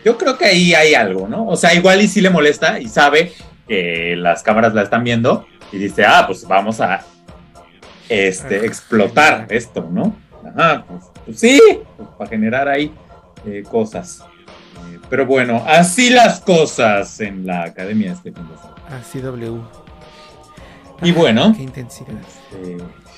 Yo 0.05 0.16
creo 0.18 0.37
que 0.37 0.47
ahí 0.47 0.75
hay 0.75 0.95
algo, 0.95 1.29
¿no? 1.29 1.47
O 1.47 1.57
sea, 1.57 1.75
igual 1.75 2.01
y 2.01 2.09
si 2.09 2.21
le 2.21 2.31
molesta 2.31 2.81
y 2.81 2.89
sabe 2.89 3.33
que 3.68 4.16
las 4.16 4.43
cámaras 4.43 4.75
la 4.75 4.83
están 4.83 5.05
viendo 5.05 5.47
y 5.73 5.79
dice, 5.79 6.05
ah, 6.05 6.25
pues 6.27 6.47
vamos 6.47 6.81
a 6.81 7.05
este, 8.09 8.66
explotar 8.66 9.47
esto, 9.51 9.89
¿no? 9.91 10.16
Ajá, 10.45 10.85
pues, 10.89 11.05
pues 11.25 11.41
sí, 11.41 11.61
pues 11.97 12.09
para 12.18 12.31
generar 12.31 12.68
ahí 12.68 12.93
eh, 13.47 13.62
cosas. 13.71 14.25
Pero 15.11 15.27
bueno, 15.27 15.63
así 15.67 16.09
las 16.09 16.41
cosas 16.41 17.21
en 17.21 17.45
la 17.47 17.65
academia 17.65 18.13
este 18.13 18.33
fin 18.33 18.49
de 18.49 18.57
semana. 18.57 19.01
Así 19.01 19.21
W. 19.21 19.61
Y 21.03 21.13
bueno. 21.13 21.53
Qué 21.57 21.65
intensidad. 21.65 22.15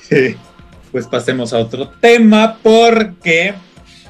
Este, 0.01 0.35
pues 0.91 1.07
pasemos 1.07 1.53
a 1.53 1.59
otro 1.59 1.89
tema 1.89 2.57
porque 2.61 3.53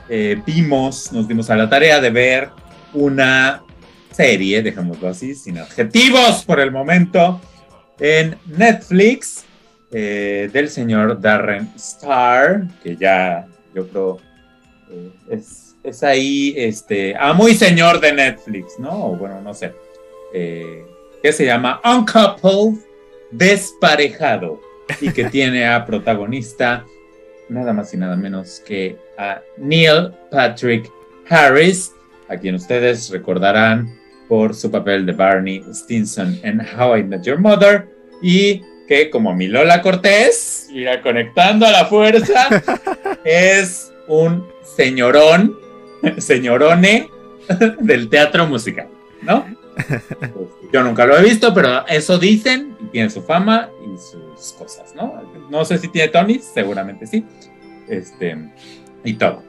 eh, 0.09 0.41
vimos, 0.45 1.11
nos 1.11 1.27
dimos 1.27 1.49
a 1.49 1.55
la 1.55 1.69
tarea 1.69 1.99
de 1.99 2.09
ver 2.09 2.49
una 2.93 3.63
serie, 4.11 4.61
dejémoslo 4.61 5.09
así, 5.09 5.35
sin 5.35 5.57
adjetivos 5.57 6.43
por 6.45 6.59
el 6.59 6.71
momento, 6.71 7.41
en 7.99 8.37
Netflix 8.45 9.45
eh, 9.91 10.49
del 10.51 10.69
señor 10.69 11.19
Darren 11.19 11.71
Star, 11.75 12.67
que 12.83 12.95
ya 12.95 13.47
yo 13.73 13.87
creo 13.87 14.19
eh, 14.91 15.11
es, 15.29 15.62
es, 15.83 16.03
ahí, 16.03 16.53
este, 16.57 17.15
a 17.15 17.33
muy 17.33 17.53
señor 17.53 17.99
de 17.99 18.13
Netflix, 18.13 18.79
¿no? 18.79 19.07
O 19.07 19.15
bueno, 19.15 19.41
no 19.41 19.53
sé. 19.53 19.73
Eh, 20.33 20.85
que 21.21 21.31
se 21.31 21.45
llama 21.45 21.81
Uncoupled 21.85 22.79
Desparejado 23.31 24.59
y 24.99 25.11
que 25.11 25.25
tiene 25.29 25.67
a 25.67 25.85
protagonista 25.85 26.85
nada 27.49 27.73
más 27.73 27.93
y 27.93 27.97
nada 27.97 28.15
menos 28.15 28.61
que 28.65 28.97
a 29.17 29.41
Neil 29.57 30.11
Patrick 30.31 30.89
Harris, 31.29 31.91
a 32.27 32.37
quien 32.37 32.55
ustedes 32.55 33.09
recordarán 33.09 33.99
por 34.27 34.55
su 34.55 34.71
papel 34.71 35.05
de 35.05 35.13
Barney 35.13 35.63
Stinson 35.71 36.39
en 36.43 36.61
How 36.61 36.97
I 36.97 37.03
Met 37.03 37.23
Your 37.23 37.39
Mother 37.39 37.87
y 38.21 38.61
que 38.87 39.09
como 39.09 39.33
mi 39.33 39.47
Lola 39.47 39.81
Cortés, 39.81 40.67
irá 40.71 41.01
conectando 41.01 41.65
a 41.65 41.71
la 41.71 41.85
fuerza, 41.85 42.49
es 43.23 43.91
un 44.07 44.45
señorón, 44.63 45.57
señorone 46.17 47.09
del 47.79 48.09
teatro 48.09 48.45
musical, 48.45 48.87
¿no? 49.21 49.45
Yo 50.71 50.83
nunca 50.83 51.05
lo 51.05 51.17
he 51.17 51.23
visto, 51.23 51.53
pero 51.53 51.85
eso 51.87 52.17
dicen 52.19 52.75
y 52.79 52.85
tiene 52.85 53.09
su 53.09 53.23
fama 53.23 53.69
y 53.83 53.97
sus 53.97 54.53
cosas, 54.53 54.93
¿no? 54.95 55.21
No 55.49 55.65
sé 55.65 55.77
si 55.77 55.87
tiene 55.87 56.09
Tony, 56.09 56.39
seguramente 56.39 57.07
sí. 57.07 57.25
Este, 57.87 58.37
y 59.03 59.13
todo. 59.13 59.43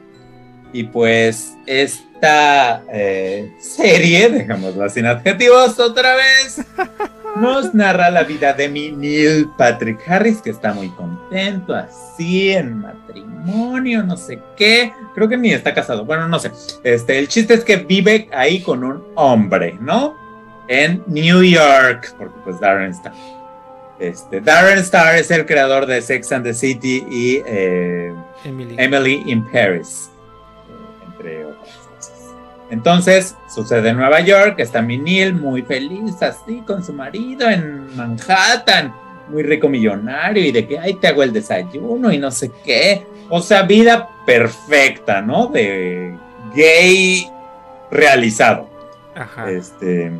Y 0.73 0.83
pues 0.83 1.55
esta 1.65 2.83
eh, 2.91 3.53
serie, 3.59 4.29
dejámosla 4.31 4.89
sin 4.89 5.05
adjetivos 5.05 5.79
otra 5.79 6.15
vez, 6.15 6.61
nos 7.35 7.73
narra 7.73 8.09
la 8.09 8.23
vida 8.23 8.53
de 8.53 8.69
mi 8.69 8.91
Neil 8.91 9.49
Patrick 9.57 9.99
Harris, 10.07 10.41
que 10.41 10.49
está 10.49 10.73
muy 10.73 10.89
contento, 10.89 11.73
así, 11.73 12.51
en 12.51 12.79
matrimonio, 12.79 14.03
no 14.03 14.17
sé 14.17 14.39
qué. 14.55 14.93
Creo 15.13 15.27
que 15.27 15.37
ni 15.37 15.51
está 15.51 15.73
casado, 15.73 16.05
bueno, 16.05 16.27
no 16.27 16.39
sé. 16.39 16.51
Este, 16.83 17.19
el 17.19 17.27
chiste 17.27 17.53
es 17.53 17.63
que 17.63 17.77
vive 17.77 18.29
ahí 18.33 18.61
con 18.61 18.83
un 18.83 19.03
hombre, 19.15 19.77
¿no? 19.79 20.15
En 20.67 21.03
New 21.07 21.43
York, 21.43 22.15
porque 22.17 22.35
pues 22.43 22.59
Darren 22.59 22.91
está. 22.91 23.13
Este, 23.99 24.41
Darren 24.41 24.79
Star 24.79 25.15
es 25.15 25.31
el 25.31 25.45
creador 25.45 25.85
de 25.85 26.01
Sex 26.01 26.31
and 26.31 26.43
the 26.43 26.53
City 26.53 27.05
y 27.09 27.41
eh, 27.45 28.13
Emily. 28.43 29.23
in 29.25 29.45
Paris, 29.51 30.09
Entonces, 32.69 33.35
sucede 33.53 33.89
en 33.89 33.97
Nueva 33.97 34.21
York, 34.21 34.55
está 34.57 34.81
Minil 34.81 35.33
muy 35.33 35.61
feliz 35.61 36.21
así 36.21 36.61
con 36.65 36.83
su 36.83 36.93
marido 36.93 37.49
en 37.49 37.95
Manhattan, 37.95 38.93
muy 39.29 39.43
rico 39.43 39.69
millonario 39.69 40.43
y 40.43 40.51
de 40.51 40.67
que, 40.67 40.79
ay, 40.79 40.95
te 40.95 41.07
hago 41.07 41.23
el 41.23 41.31
desayuno 41.31 42.11
y 42.11 42.17
no 42.17 42.31
sé 42.31 42.51
qué. 42.63 43.05
O 43.29 43.41
sea, 43.41 43.63
vida 43.63 44.09
perfecta, 44.25 45.21
¿no? 45.21 45.47
De 45.47 46.15
gay 46.55 47.27
realizado. 47.91 48.67
Ajá. 49.15 49.49
Este 49.49 50.11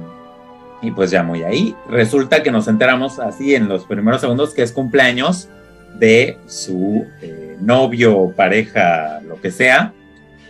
y 0.82 0.92
pues 0.92 1.12
ya 1.12 1.24
muy 1.24 1.44
ahí. 1.44 1.76
Resulta 1.90 2.44
que 2.44 2.52
nos 2.52 2.68
enteramos 2.68 3.20
así 3.20 3.56
en 3.56 3.68
los 3.68 3.86
primeros 3.86 4.22
segundos 4.22 4.54
que 4.54 4.62
es 4.62 4.72
cumpleaños 4.72 5.50
de 5.96 6.38
su 6.48 7.06
eh, 7.22 7.58
novio, 7.60 8.34
pareja, 8.36 9.22
lo 9.22 9.40
que 9.42 9.52
sea, 9.52 9.94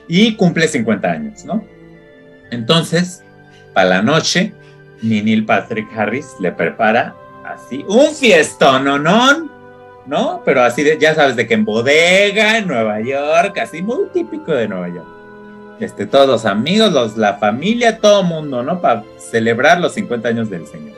y 0.07 0.35
cumple 0.35 0.67
50 0.67 1.09
años, 1.09 1.45
¿no? 1.45 1.63
Entonces, 2.56 3.24
para 3.74 3.89
la 3.89 4.01
noche, 4.01 4.53
Ninil 5.01 5.45
Patrick 5.45 5.88
Harris 5.95 6.28
le 6.39 6.51
prepara 6.51 7.16
así 7.45 7.86
un 7.88 8.14
fiestón, 8.16 8.86
¿no? 8.86 9.56
¿No? 10.08 10.41
Pero 10.43 10.64
así 10.64 10.84
de, 10.84 10.97
ya 10.97 11.16
sabes, 11.16 11.36
de 11.36 11.47
que 11.47 11.53
en 11.53 11.66
bodega, 11.66 12.58
en 12.58 12.68
Nueva 12.68 13.01
York, 13.01 13.58
así 13.60 13.82
muy 13.82 14.08
típico 14.14 14.51
de 14.51 14.68
Nueva 14.68 14.88
York 14.89 15.16
este, 15.80 16.06
todos 16.06 16.28
los 16.28 16.45
amigos, 16.45 16.91
los, 16.93 17.18
la 17.18 17.36
familia, 17.36 17.99
todo 17.99 18.24
mundo, 18.24 18.64
¿no? 18.64 18.82
Para 18.82 19.03
celebrar 19.18 19.80
los 19.80 19.93
50 19.93 20.30
años 20.30 20.49
del 20.49 20.68
Señor, 20.68 20.97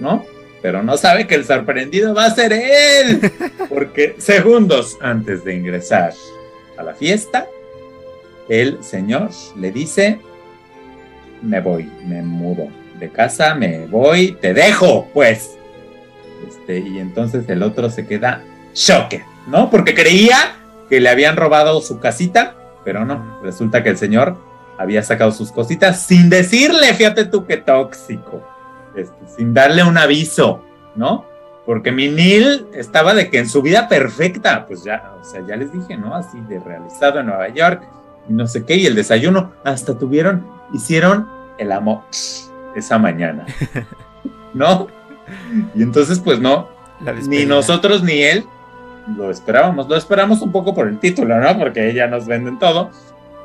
¿no? 0.00 0.24
Pero 0.62 0.82
no 0.82 0.96
sabe 0.96 1.26
que 1.26 1.34
el 1.34 1.44
sorprendido 1.44 2.14
va 2.14 2.26
a 2.26 2.34
ser 2.34 2.52
él, 2.52 3.32
porque 3.68 4.16
segundos 4.18 4.98
antes 5.00 5.44
de 5.44 5.54
ingresar 5.54 6.12
a 6.76 6.82
la 6.82 6.94
fiesta, 6.94 7.46
el 8.48 8.82
Señor 8.82 9.30
le 9.56 9.72
dice, 9.72 10.20
me 11.44 11.60
voy, 11.60 11.90
me 12.06 12.22
mudo 12.22 12.68
de 12.98 13.10
casa, 13.10 13.54
me 13.54 13.86
voy, 13.86 14.36
te 14.40 14.54
dejo, 14.54 15.08
pues. 15.12 15.56
Este, 16.48 16.78
y 16.78 16.98
entonces 16.98 17.48
el 17.48 17.62
otro 17.62 17.90
se 17.90 18.06
queda 18.06 18.42
choque, 18.72 19.24
¿no? 19.46 19.70
Porque 19.70 19.94
creía 19.94 20.56
que 20.88 21.00
le 21.00 21.08
habían 21.08 21.36
robado 21.36 21.80
su 21.80 22.00
casita 22.00 22.56
pero 22.84 23.04
no, 23.04 23.40
resulta 23.42 23.82
que 23.82 23.88
el 23.88 23.96
señor 23.96 24.36
había 24.78 25.02
sacado 25.02 25.32
sus 25.32 25.50
cositas 25.50 26.02
sin 26.02 26.28
decirle, 26.28 26.92
fíjate 26.92 27.24
tú 27.24 27.46
qué 27.46 27.56
tóxico, 27.56 28.46
este, 28.94 29.16
sin 29.36 29.54
darle 29.54 29.82
un 29.82 29.96
aviso, 29.96 30.62
¿no? 30.94 31.24
Porque 31.64 31.90
mi 31.90 32.08
Neil 32.08 32.66
estaba 32.74 33.14
de 33.14 33.30
que 33.30 33.38
en 33.38 33.48
su 33.48 33.62
vida 33.62 33.88
perfecta, 33.88 34.66
pues 34.66 34.84
ya, 34.84 35.14
o 35.20 35.24
sea, 35.24 35.42
ya 35.46 35.56
les 35.56 35.72
dije, 35.72 35.96
¿no? 35.96 36.14
Así 36.14 36.38
de 36.42 36.60
realizado 36.60 37.20
en 37.20 37.26
Nueva 37.26 37.48
York, 37.48 37.82
y 38.28 38.32
no 38.34 38.46
sé 38.46 38.64
qué, 38.64 38.76
y 38.76 38.86
el 38.86 38.94
desayuno, 38.94 39.52
hasta 39.64 39.98
tuvieron, 39.98 40.46
hicieron 40.72 41.28
el 41.58 41.72
amor 41.72 42.00
esa 42.74 42.98
mañana, 42.98 43.46
¿no? 44.54 44.88
Y 45.74 45.82
entonces, 45.82 46.18
pues 46.18 46.40
no, 46.40 46.68
ni 47.26 47.46
nosotros 47.46 48.02
ni 48.02 48.22
él 48.22 48.44
lo 49.16 49.30
esperábamos, 49.30 49.88
lo 49.88 49.96
esperamos 49.96 50.40
un 50.40 50.52
poco 50.52 50.74
por 50.74 50.88
el 50.88 50.98
título, 50.98 51.38
¿no? 51.40 51.58
Porque 51.58 51.92
ya 51.92 52.06
nos 52.06 52.26
venden 52.26 52.58
todo, 52.58 52.90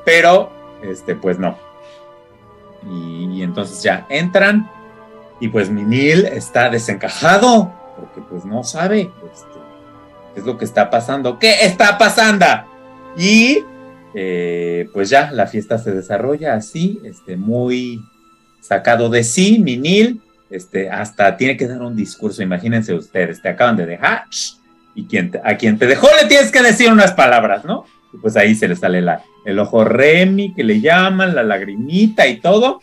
pero 0.05 0.49
este, 0.81 1.15
pues 1.15 1.39
no. 1.39 1.57
Y, 2.89 3.41
entonces 3.41 3.81
ya 3.81 4.05
entran 4.09 4.69
y 5.39 5.47
pues 5.47 5.69
Minil 5.69 6.25
está 6.25 6.69
desencajado 6.69 7.71
porque 7.97 8.21
pues 8.29 8.43
no 8.43 8.63
sabe 8.63 9.01
este, 9.01 9.59
qué 10.33 10.39
es 10.41 10.45
lo 10.45 10.57
que 10.57 10.65
está 10.65 10.89
pasando, 10.89 11.39
qué 11.39 11.65
está 11.65 11.97
pasando. 11.97 12.45
Y 13.17 13.63
eh, 14.13 14.87
pues 14.93 15.09
ya 15.09 15.31
la 15.31 15.47
fiesta 15.47 15.77
se 15.77 15.91
desarrolla 15.91 16.55
así, 16.55 16.99
este, 17.03 17.37
muy 17.37 18.01
sacado 18.61 19.09
de 19.09 19.23
sí, 19.23 19.59
Minil, 19.59 20.21
este, 20.49 20.89
hasta 20.89 21.37
tiene 21.37 21.57
que 21.57 21.67
dar 21.67 21.81
un 21.81 21.95
discurso, 21.95 22.41
imagínense 22.41 22.93
ustedes, 22.93 23.41
te 23.41 23.49
acaban 23.49 23.77
de 23.77 23.85
dejar 23.85 24.23
y 24.95 25.05
quien 25.05 25.31
a 25.43 25.55
quien 25.55 25.77
te 25.77 25.85
dejó 25.85 26.07
le 26.21 26.27
tienes 26.27 26.51
que 26.51 26.61
decir 26.61 26.91
unas 26.91 27.13
palabras, 27.13 27.63
¿no? 27.65 27.85
Y 28.13 28.17
pues 28.17 28.35
ahí 28.35 28.55
se 28.55 28.67
le 28.67 28.75
sale 28.75 29.01
la, 29.01 29.21
el 29.45 29.59
ojo 29.59 29.83
Remy, 29.83 30.53
que 30.55 30.63
le 30.63 30.81
llaman, 30.81 31.35
la 31.35 31.43
lagrimita 31.43 32.27
y 32.27 32.39
todo, 32.39 32.81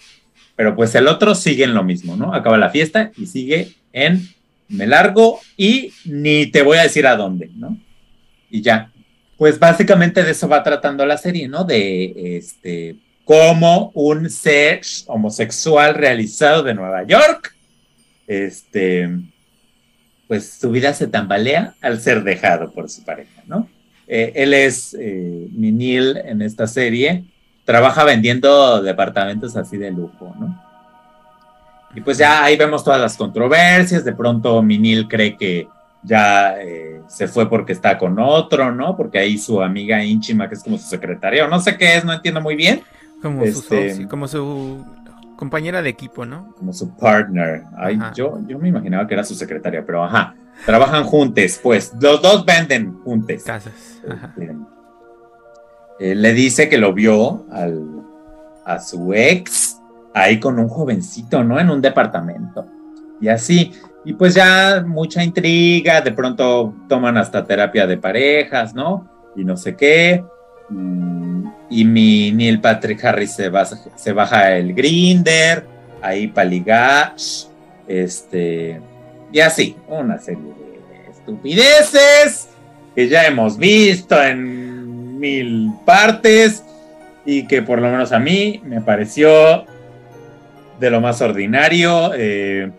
pero 0.54 0.76
pues 0.76 0.94
el 0.94 1.08
otro 1.08 1.34
sigue 1.34 1.64
en 1.64 1.74
lo 1.74 1.82
mismo, 1.82 2.16
¿no? 2.16 2.32
Acaba 2.32 2.56
la 2.56 2.70
fiesta 2.70 3.10
y 3.16 3.26
sigue 3.26 3.74
en 3.92 4.28
me 4.68 4.86
largo 4.86 5.40
y 5.56 5.92
ni 6.04 6.46
te 6.46 6.62
voy 6.62 6.78
a 6.78 6.82
decir 6.82 7.06
a 7.06 7.16
dónde, 7.16 7.50
¿no? 7.54 7.78
Y 8.50 8.62
ya. 8.62 8.90
Pues 9.36 9.58
básicamente 9.58 10.24
de 10.24 10.30
eso 10.30 10.48
va 10.48 10.62
tratando 10.62 11.04
la 11.04 11.18
serie, 11.18 11.46
¿no? 11.48 11.64
De 11.64 12.36
este, 12.38 12.96
cómo 13.24 13.90
un 13.94 14.30
ser 14.30 14.80
homosexual 15.08 15.94
realizado 15.94 16.62
de 16.62 16.74
Nueva 16.74 17.02
York, 17.02 17.54
este, 18.26 19.10
pues 20.28 20.58
su 20.60 20.70
vida 20.70 20.94
se 20.94 21.06
tambalea 21.06 21.74
al 21.80 22.00
ser 22.00 22.22
dejado 22.22 22.70
por 22.70 22.88
su 22.88 23.04
pareja, 23.04 23.42
¿no? 23.46 23.68
Eh, 24.08 24.32
él 24.36 24.54
es 24.54 24.96
eh, 24.98 25.48
Minil 25.50 26.16
en 26.16 26.40
esta 26.40 26.66
serie, 26.66 27.24
trabaja 27.64 28.04
vendiendo 28.04 28.80
departamentos 28.80 29.56
así 29.56 29.76
de 29.76 29.90
lujo, 29.90 30.34
¿no? 30.38 30.62
Y 31.94 32.00
pues 32.00 32.18
ya 32.18 32.44
ahí 32.44 32.56
vemos 32.56 32.84
todas 32.84 33.00
las 33.00 33.16
controversias, 33.16 34.04
de 34.04 34.12
pronto 34.12 34.62
Minil 34.62 35.08
cree 35.08 35.36
que 35.36 35.66
ya 36.06 36.56
eh, 36.60 37.02
se 37.08 37.26
fue 37.26 37.50
porque 37.50 37.72
está 37.72 37.98
con 37.98 38.18
otro, 38.18 38.72
¿no? 38.72 38.96
Porque 38.96 39.18
ahí 39.18 39.36
su 39.36 39.60
amiga 39.60 40.02
íntima, 40.02 40.48
que 40.48 40.54
es 40.54 40.62
como 40.62 40.78
su 40.78 40.88
secretaria, 40.88 41.44
o 41.44 41.48
no 41.48 41.60
sé 41.60 41.76
qué 41.76 41.96
es, 41.96 42.04
no 42.04 42.12
entiendo 42.12 42.40
muy 42.40 42.54
bien. 42.54 42.82
Como, 43.20 43.42
este, 43.42 43.94
su, 43.94 44.08
como 44.08 44.28
su 44.28 44.84
compañera 45.36 45.82
de 45.82 45.90
equipo, 45.90 46.24
¿no? 46.24 46.54
Como 46.56 46.72
su 46.72 46.96
partner. 46.96 47.64
Ay, 47.76 47.98
yo, 48.14 48.38
yo 48.46 48.58
me 48.58 48.68
imaginaba 48.68 49.06
que 49.06 49.14
era 49.14 49.24
su 49.24 49.34
secretaria, 49.34 49.84
pero 49.84 50.04
ajá. 50.04 50.34
Trabajan 50.64 51.04
juntos, 51.04 51.60
pues. 51.62 51.92
Los 52.00 52.22
dos 52.22 52.46
venden 52.46 52.94
juntos. 53.02 53.42
Casas. 53.42 54.00
Ajá. 54.08 54.32
Eh, 55.98 56.14
le 56.14 56.32
dice 56.32 56.68
que 56.68 56.78
lo 56.78 56.94
vio 56.94 57.46
al, 57.50 58.02
a 58.64 58.78
su 58.78 59.12
ex 59.12 59.78
ahí 60.14 60.38
con 60.40 60.58
un 60.58 60.68
jovencito, 60.68 61.42
¿no? 61.42 61.58
En 61.58 61.68
un 61.68 61.82
departamento. 61.82 62.64
Y 63.20 63.28
así. 63.28 63.72
Y 64.06 64.12
pues 64.12 64.34
ya 64.34 64.84
mucha 64.86 65.24
intriga, 65.24 66.00
de 66.00 66.12
pronto 66.12 66.72
toman 66.88 67.18
hasta 67.18 67.44
terapia 67.44 67.88
de 67.88 67.98
parejas, 67.98 68.72
¿no? 68.72 69.04
Y 69.34 69.44
no 69.44 69.56
sé 69.56 69.74
qué. 69.74 70.24
Y, 71.68 71.84
mi 71.84 72.30
Neil 72.30 72.60
Patrick 72.60 73.04
Harris 73.04 73.34
se, 73.34 73.50
se 73.96 74.12
baja 74.12 74.56
el 74.56 74.74
grinder, 74.74 75.66
ahí 76.00 76.28
para 76.28 76.48
ligar, 76.48 77.14
este, 77.88 78.80
y 79.32 79.40
así, 79.40 79.76
una 79.88 80.18
serie 80.18 80.54
de 80.54 81.10
estupideces 81.10 82.48
que 82.94 83.08
ya 83.08 83.26
hemos 83.26 83.58
visto 83.58 84.22
en 84.22 85.18
mil 85.18 85.72
partes 85.84 86.62
y 87.24 87.48
que 87.48 87.60
por 87.60 87.80
lo 87.80 87.88
menos 87.88 88.12
a 88.12 88.20
mí 88.20 88.62
me 88.64 88.80
pareció 88.80 89.66
de 90.78 90.90
lo 90.90 91.00
más 91.00 91.20
ordinario. 91.20 92.12
Eh, 92.14 92.70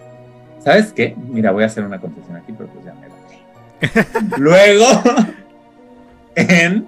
¿Sabes 0.68 0.91
qué? 0.91 1.15
Mira, 1.15 1.51
voy 1.51 1.63
a 1.63 1.68
hacer 1.68 1.86
una 1.86 1.97
confesión 1.97 2.36
aquí, 2.36 2.51
pero 2.51 2.68
pues 2.68 2.84
ya 2.84 2.93
me 2.93 3.07
lo 3.07 4.38
Luego, 4.38 4.86
en 6.36 6.86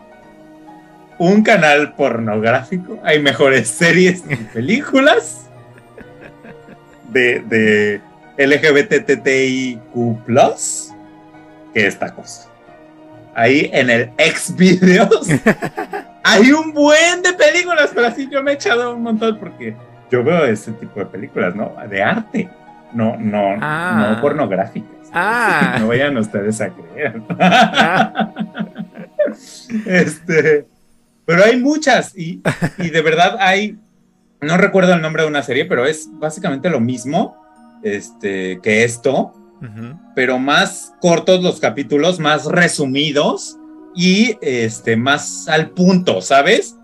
un 1.18 1.44
canal 1.44 1.94
pornográfico 1.94 3.00
hay 3.06 3.22
mejores 3.22 3.70
series 3.70 4.22
y 4.30 4.36
películas 4.36 5.48
de, 7.08 7.40
de 7.40 8.02
LGBTTIQ 8.46 10.26
que 11.74 11.88
esta 11.88 12.14
cosa. 12.14 12.50
Ahí 13.34 13.70
en 13.72 13.90
el 13.90 14.12
ex 14.18 14.54
videos 14.58 15.26
hay 16.26 16.52
un 16.52 16.74
buen 16.74 17.22
de 17.22 17.32
películas, 17.32 17.92
pero 17.96 18.08
así 18.08 18.28
yo 18.30 18.44
me 18.44 18.52
he 18.52 18.56
echado 18.56 18.94
un 18.94 19.04
montón 19.04 19.40
porque 19.40 19.74
yo 20.12 20.22
veo 20.22 20.44
ese 20.44 20.74
tipo 20.74 21.00
de 21.00 21.06
películas, 21.06 21.56
¿no? 21.56 21.74
De 21.90 22.04
arte, 22.04 22.50
no, 22.94 23.18
no, 23.18 23.58
ah. 23.62 24.14
no 24.16 24.22
pornográficas. 24.22 25.10
Ah. 25.14 25.78
No 25.80 25.88
vayan 25.88 26.18
ustedes 26.18 26.62
a 26.62 26.70
creer. 26.70 27.22
Ah. 27.40 28.34
este, 29.86 30.66
pero 31.26 31.44
hay 31.44 31.58
muchas 31.58 32.18
y, 32.18 32.42
y 32.78 32.90
de 32.90 33.02
verdad 33.02 33.38
hay, 33.40 33.78
no 34.42 34.58
recuerdo 34.58 34.94
el 34.94 35.02
nombre 35.02 35.24
de 35.24 35.30
una 35.30 35.44
serie, 35.44 35.66
pero 35.66 35.86
es 35.86 36.10
básicamente 36.14 36.70
lo 36.70 36.80
mismo 36.80 37.38
este, 37.84 38.60
que 38.62 38.84
esto, 38.84 39.34
pero 40.16 40.40
más 40.40 40.94
cortos 41.02 41.44
los 41.44 41.60
capítulos, 41.60 42.20
más 42.20 42.46
resumidos 42.46 43.58
y 43.94 44.38
este, 44.42 44.96
más 44.96 45.48
al 45.50 45.72
punto, 45.72 46.22
¿sabes? 46.22 46.76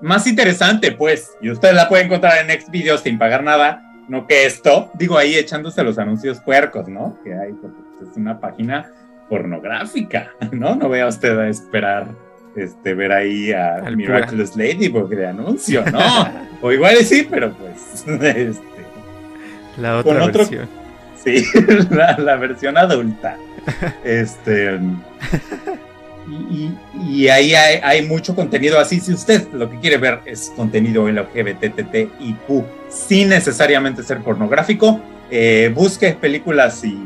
más 0.00 0.26
interesante, 0.26 0.92
pues. 0.92 1.30
Y 1.40 1.50
usted 1.50 1.74
la 1.74 1.88
puede 1.88 2.04
encontrar 2.04 2.38
en 2.38 2.48
Next 2.48 2.70
Videos 2.70 3.02
sin 3.02 3.18
pagar 3.18 3.42
nada, 3.42 3.82
no 4.10 4.26
que 4.26 4.44
esto. 4.44 4.90
Digo 4.94 5.16
ahí 5.16 5.36
echándose 5.36 5.84
los 5.84 5.96
anuncios 5.98 6.40
puercos, 6.40 6.88
¿no? 6.88 7.16
Que 7.22 7.32
hay, 7.32 7.52
porque 7.52 7.80
pues, 7.96 8.10
es 8.10 8.16
una 8.16 8.40
página 8.40 8.92
pornográfica, 9.28 10.32
¿no? 10.50 10.74
No 10.74 10.88
vea 10.88 11.06
usted 11.06 11.38
a 11.38 11.48
esperar 11.48 12.08
este, 12.56 12.94
ver 12.94 13.12
ahí 13.12 13.52
a 13.52 13.80
Miraculous 13.94 14.56
Ladybug 14.56 15.08
de 15.10 15.28
anuncio, 15.28 15.84
¿no? 15.92 16.00
o 16.60 16.72
igual 16.72 16.96
sí, 16.96 17.26
pero 17.30 17.52
pues. 17.52 18.04
Este, 18.20 18.62
la 19.78 19.98
otra 19.98 20.26
versión. 20.26 20.68
Sí, 21.22 21.46
la, 21.90 22.36
versión 22.36 22.76
adulta. 22.76 23.36
este. 24.02 24.80
Y, 26.30 27.28
ahí 27.28 27.54
hay, 27.54 28.06
mucho 28.06 28.34
contenido 28.34 28.78
así. 28.78 29.00
Si 29.00 29.12
usted 29.12 29.48
lo 29.52 29.68
que 29.70 29.78
quiere 29.78 29.98
ver 29.98 30.20
es 30.24 30.52
contenido 30.54 31.08
LGBTTIQ 31.08 32.64
sin 32.88 33.30
necesariamente 33.30 34.02
ser 34.02 34.20
pornográfico, 34.20 35.00
eh, 35.30 35.72
busque 35.74 36.12
películas 36.12 36.84
y, 36.84 36.98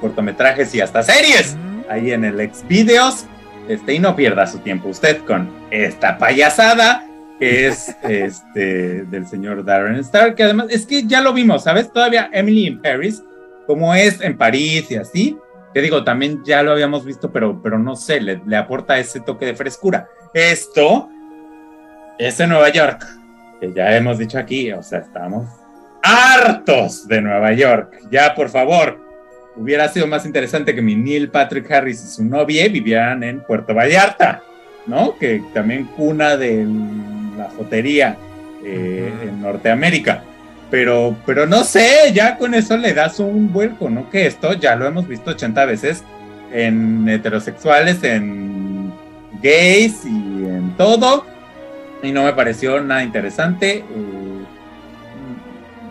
cortometrajes 0.00 0.74
y 0.74 0.80
hasta 0.80 1.02
series 1.02 1.56
ahí 1.88 2.12
en 2.12 2.24
el 2.24 2.50
Xvideos. 2.52 3.26
Este, 3.68 3.94
y 3.94 3.98
no 3.98 4.14
pierda 4.14 4.46
su 4.46 4.58
tiempo 4.58 4.88
usted 4.88 5.24
con 5.24 5.50
esta 5.70 6.18
payasada 6.18 7.04
que 7.38 7.66
es 7.66 7.94
este 8.02 9.04
del 9.04 9.26
señor 9.26 9.64
Darren 9.64 9.96
Star, 9.96 10.34
que 10.34 10.44
además 10.44 10.66
es 10.70 10.86
que 10.86 11.04
ya 11.06 11.20
lo 11.20 11.32
vimos, 11.32 11.64
¿sabes? 11.64 11.92
Todavía 11.92 12.30
Emily 12.32 12.66
in 12.66 12.80
Paris, 12.80 13.22
como 13.66 13.94
es 13.94 14.20
en 14.20 14.36
París 14.36 14.90
y 14.90 14.96
así, 14.96 15.36
que 15.76 15.82
digo, 15.82 16.04
también 16.04 16.42
ya 16.42 16.62
lo 16.62 16.72
habíamos 16.72 17.04
visto, 17.04 17.30
pero, 17.30 17.60
pero 17.62 17.78
no 17.78 17.96
sé, 17.96 18.18
le, 18.18 18.40
le 18.46 18.56
aporta 18.56 18.98
ese 18.98 19.20
toque 19.20 19.44
de 19.44 19.54
frescura. 19.54 20.08
Esto 20.32 21.10
es 22.18 22.40
en 22.40 22.48
Nueva 22.48 22.70
York, 22.70 23.04
que 23.60 23.74
ya 23.74 23.94
hemos 23.94 24.16
dicho 24.16 24.38
aquí, 24.38 24.72
o 24.72 24.82
sea, 24.82 25.00
estamos 25.00 25.44
hartos 26.02 27.06
de 27.06 27.20
Nueva 27.20 27.52
York. 27.52 27.94
Ya, 28.10 28.34
por 28.34 28.48
favor, 28.48 28.98
hubiera 29.54 29.86
sido 29.88 30.06
más 30.06 30.24
interesante 30.24 30.74
que 30.74 30.80
mi 30.80 30.96
Neil 30.96 31.28
Patrick 31.28 31.70
Harris 31.70 32.02
y 32.02 32.08
su 32.08 32.24
novia 32.24 32.66
vivieran 32.68 33.22
en 33.22 33.42
Puerto 33.42 33.74
Vallarta, 33.74 34.42
¿no? 34.86 35.18
Que 35.18 35.42
también 35.52 35.84
cuna 35.88 36.38
del 36.38 37.36
la 37.36 37.50
jotería 37.50 38.16
eh, 38.64 39.12
en 39.24 39.42
Norteamérica. 39.42 40.24
Pero, 40.70 41.16
pero 41.24 41.46
no 41.46 41.62
sé, 41.62 42.12
ya 42.12 42.36
con 42.36 42.54
eso 42.54 42.76
le 42.76 42.92
das 42.92 43.20
un 43.20 43.52
vuelco, 43.52 43.88
¿no? 43.88 44.10
Que 44.10 44.26
esto 44.26 44.52
ya 44.54 44.74
lo 44.74 44.86
hemos 44.86 45.06
visto 45.06 45.30
80 45.30 45.64
veces 45.64 46.02
en 46.52 47.08
heterosexuales, 47.08 48.02
en 48.02 48.92
gays 49.42 50.04
y 50.04 50.08
en 50.08 50.74
todo. 50.76 51.24
Y 52.02 52.12
no 52.12 52.24
me 52.24 52.32
pareció 52.32 52.80
nada 52.80 53.04
interesante. 53.04 53.78
Eh, 53.78 53.84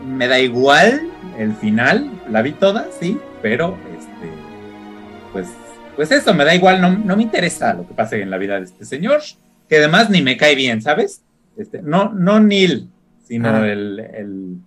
me 0.05 0.27
da 0.27 0.39
igual 0.39 1.09
el 1.37 1.53
final, 1.55 2.09
la 2.29 2.41
vi 2.41 2.51
toda, 2.51 2.87
sí, 2.99 3.17
pero 3.41 3.77
este, 3.97 4.31
pues, 5.33 5.47
pues 5.95 6.11
eso, 6.11 6.33
me 6.33 6.45
da 6.45 6.55
igual, 6.55 6.79
no, 6.79 6.91
no 6.91 7.17
me 7.17 7.23
interesa 7.23 7.73
lo 7.73 7.87
que 7.87 7.93
pase 7.93 8.21
en 8.21 8.29
la 8.29 8.37
vida 8.37 8.57
de 8.57 8.65
este 8.65 8.85
señor, 8.85 9.21
que 9.67 9.77
además 9.77 10.09
ni 10.09 10.21
me 10.21 10.37
cae 10.37 10.55
bien, 10.55 10.81
¿sabes? 10.81 11.23
Este, 11.57 11.81
no, 11.81 12.13
no 12.13 12.39
Neil, 12.39 12.89
sino 13.25 13.65
el, 13.65 13.99
el, 13.99 14.57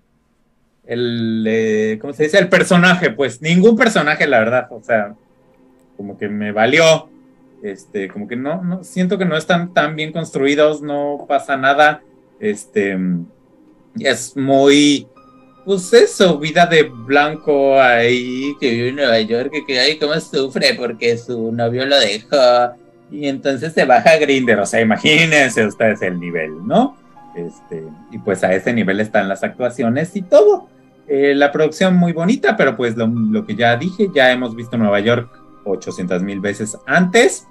el 0.87 1.45
eh, 1.47 1.99
¿cómo 2.01 2.13
se 2.13 2.25
dice? 2.25 2.39
El 2.39 2.49
personaje, 2.49 3.11
pues 3.11 3.41
ningún 3.41 3.77
personaje, 3.77 4.27
la 4.27 4.41
verdad, 4.41 4.67
o 4.71 4.83
sea, 4.83 5.15
como 5.97 6.19
que 6.19 6.29
me 6.29 6.53
valió, 6.53 7.09
este, 7.63 8.09
como 8.09 8.27
que 8.27 8.37
no, 8.37 8.63
no, 8.63 8.85
siento 8.85 9.19
que 9.19 9.25
no 9.25 9.37
están 9.37 9.73
tan 9.73 9.97
bien 9.97 10.13
construidos, 10.13 10.83
no 10.83 11.25
pasa 11.29 11.57
nada, 11.57 12.03
este, 12.41 12.99
es 13.99 14.37
muy, 14.37 15.07
pues 15.65 15.93
eso, 15.93 16.39
vida 16.39 16.67
de 16.67 16.85
blanco 16.85 17.81
ahí, 17.81 18.57
que 18.61 18.71
vive 18.71 18.89
en 18.89 18.97
Nueva 18.97 19.21
York, 19.21 19.51
que, 19.53 19.67
que 19.67 19.79
ahí 19.79 19.99
como 19.99 20.19
sufre 20.21 20.75
porque 20.75 21.17
su 21.17 21.53
novio 21.53 21.87
lo 21.87 21.99
dejó, 21.99 22.75
y 23.11 23.29
entonces 23.29 23.73
se 23.73 23.85
baja 23.85 24.17
Grinder, 24.17 24.59
o 24.59 24.67
sea, 24.67 24.81
imagínense 24.81 25.67
ustedes 25.67 26.03
el 26.03 26.19
nivel, 26.19 26.67
¿no? 26.67 26.97
Este, 27.35 27.85
y 28.11 28.19
pues 28.19 28.43
a 28.45 28.53
ese 28.53 28.73
nivel 28.73 29.01
están 29.01 29.29
las 29.29 29.45
actuaciones 29.45 30.15
y 30.17 30.23
todo. 30.23 30.69
Eh, 31.07 31.35
la 31.35 31.51
producción 31.53 31.97
muy 31.97 32.13
bonita, 32.13 32.57
pero 32.57 32.77
pues 32.77 32.95
lo, 32.97 33.47
que 33.47 33.57
ya 33.57 33.77
dije, 33.77 34.09
ya 34.15 34.31
hemos 34.31 34.55
visto 34.55 34.77
Nueva 34.77 35.01
York 35.01 35.31
800 35.65 36.23
mil 36.23 36.41
veces 36.41 36.77
antes, 36.87 37.47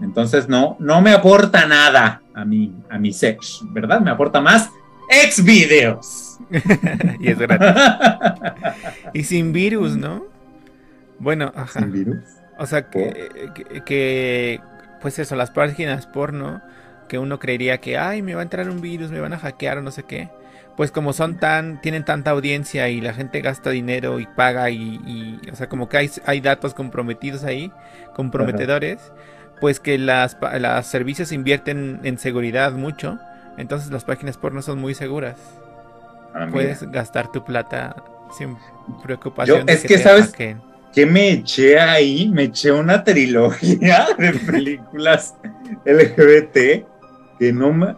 entonces 0.00 0.48
no, 0.48 0.76
no 0.78 1.00
me 1.02 1.12
aporta 1.12 1.66
nada 1.66 2.22
a 2.34 2.44
mi, 2.44 2.72
a 2.88 2.98
mi 2.98 3.12
sex, 3.12 3.60
¿verdad? 3.70 4.00
Me 4.00 4.10
aporta 4.10 4.40
más 4.40 4.70
ex 5.08 5.44
videos. 5.44 6.38
y 7.20 7.28
es 7.28 7.38
gratis. 7.38 7.82
y 9.12 9.24
sin 9.24 9.52
virus, 9.52 9.96
¿no? 9.96 10.24
Bueno, 11.18 11.52
ajá. 11.54 11.80
¿Sin 11.80 11.92
virus? 11.92 12.24
O 12.58 12.66
sea, 12.66 12.88
que, 12.88 13.50
que, 13.84 14.60
pues 15.00 15.18
eso, 15.18 15.36
las 15.36 15.50
páginas 15.50 16.06
porno, 16.06 16.62
que 17.12 17.18
uno 17.18 17.38
creería 17.38 17.76
que, 17.76 17.98
ay, 17.98 18.22
me 18.22 18.34
va 18.34 18.40
a 18.40 18.42
entrar 18.42 18.70
un 18.70 18.80
virus, 18.80 19.10
me 19.10 19.20
van 19.20 19.34
a 19.34 19.38
hackear 19.38 19.76
o 19.76 19.82
no 19.82 19.90
sé 19.90 20.04
qué. 20.04 20.30
Pues 20.78 20.90
como 20.90 21.12
son 21.12 21.36
tan, 21.36 21.78
tienen 21.82 22.06
tanta 22.06 22.30
audiencia 22.30 22.88
y 22.88 23.02
la 23.02 23.12
gente 23.12 23.42
gasta 23.42 23.68
dinero 23.68 24.18
y 24.18 24.24
paga 24.24 24.70
y, 24.70 25.38
o 25.52 25.54
sea, 25.54 25.68
como 25.68 25.90
que 25.90 25.98
hay, 25.98 26.10
hay 26.24 26.40
datos 26.40 26.72
comprometidos 26.72 27.44
ahí, 27.44 27.70
comprometedores, 28.14 29.12
pues 29.60 29.78
que 29.78 29.98
las, 29.98 30.38
las 30.58 30.86
servicios 30.86 31.32
invierten 31.32 32.00
en 32.02 32.16
seguridad 32.16 32.72
mucho, 32.72 33.18
entonces 33.58 33.90
las 33.90 34.06
páginas 34.06 34.38
porno 34.38 34.62
son 34.62 34.78
muy 34.78 34.94
seguras. 34.94 35.36
Ah, 36.32 36.48
Puedes 36.50 36.82
gastar 36.90 37.30
tu 37.30 37.44
plata 37.44 37.94
sin 38.38 38.56
preocupación. 39.02 39.66
de 39.66 39.74
es 39.74 39.84
que, 39.84 39.98
sabes, 39.98 40.32
¿Qué 40.32 41.04
me 41.04 41.32
eché 41.32 41.78
ahí? 41.78 42.30
Me 42.32 42.44
eché 42.44 42.72
una 42.72 43.04
trilogía 43.04 44.06
de 44.16 44.32
películas 44.32 45.34
LGBT 45.84 46.90
que 47.42 47.52
no 47.52 47.72
me, 47.72 47.96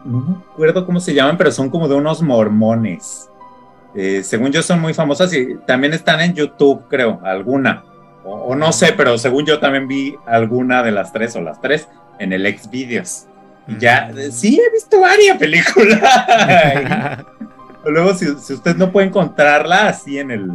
acuerdo 0.55 0.87
cómo 0.87 1.01
se 1.01 1.13
llaman, 1.13 1.37
pero 1.37 1.53
son 1.53 1.69
como 1.69 1.87
de 1.87 1.95
unos 1.95 2.23
mormones. 2.23 3.29
Eh, 3.95 4.23
según 4.25 4.51
yo 4.51 4.63
son 4.63 4.81
muy 4.81 4.95
famosas 4.95 5.35
y 5.35 5.57
también 5.67 5.93
están 5.93 6.23
en 6.23 6.33
YouTube, 6.33 6.85
creo, 6.89 7.21
alguna. 7.23 7.85
O, 8.25 8.55
no 8.55 8.73
sé, 8.73 8.95
pero 8.97 9.19
según 9.19 9.45
yo 9.45 9.61
también 9.61 9.87
vi 9.87 10.17
alguna 10.25 10.83
de 10.83 10.93
las 10.93 11.13
tres 11.13 11.37
o 11.37 11.43
las 11.43 11.61
tres 11.61 11.91
en 12.19 12.33
el 12.33 12.47
ex 12.47 12.71
videos. 12.71 13.27
Y 13.69 13.77
ya, 13.77 14.11
mm. 14.15 14.33
sí, 14.33 14.59
he 14.59 14.73
visto 14.73 14.99
varias 14.99 15.37
películas. 15.37 16.01
Luego, 17.85 18.15
si, 18.15 18.25
si, 18.39 18.55
usted 18.55 18.77
no 18.77 18.91
puede 18.93 19.09
encontrarla 19.09 19.89
así 19.89 20.19
en 20.19 20.31
el, 20.31 20.53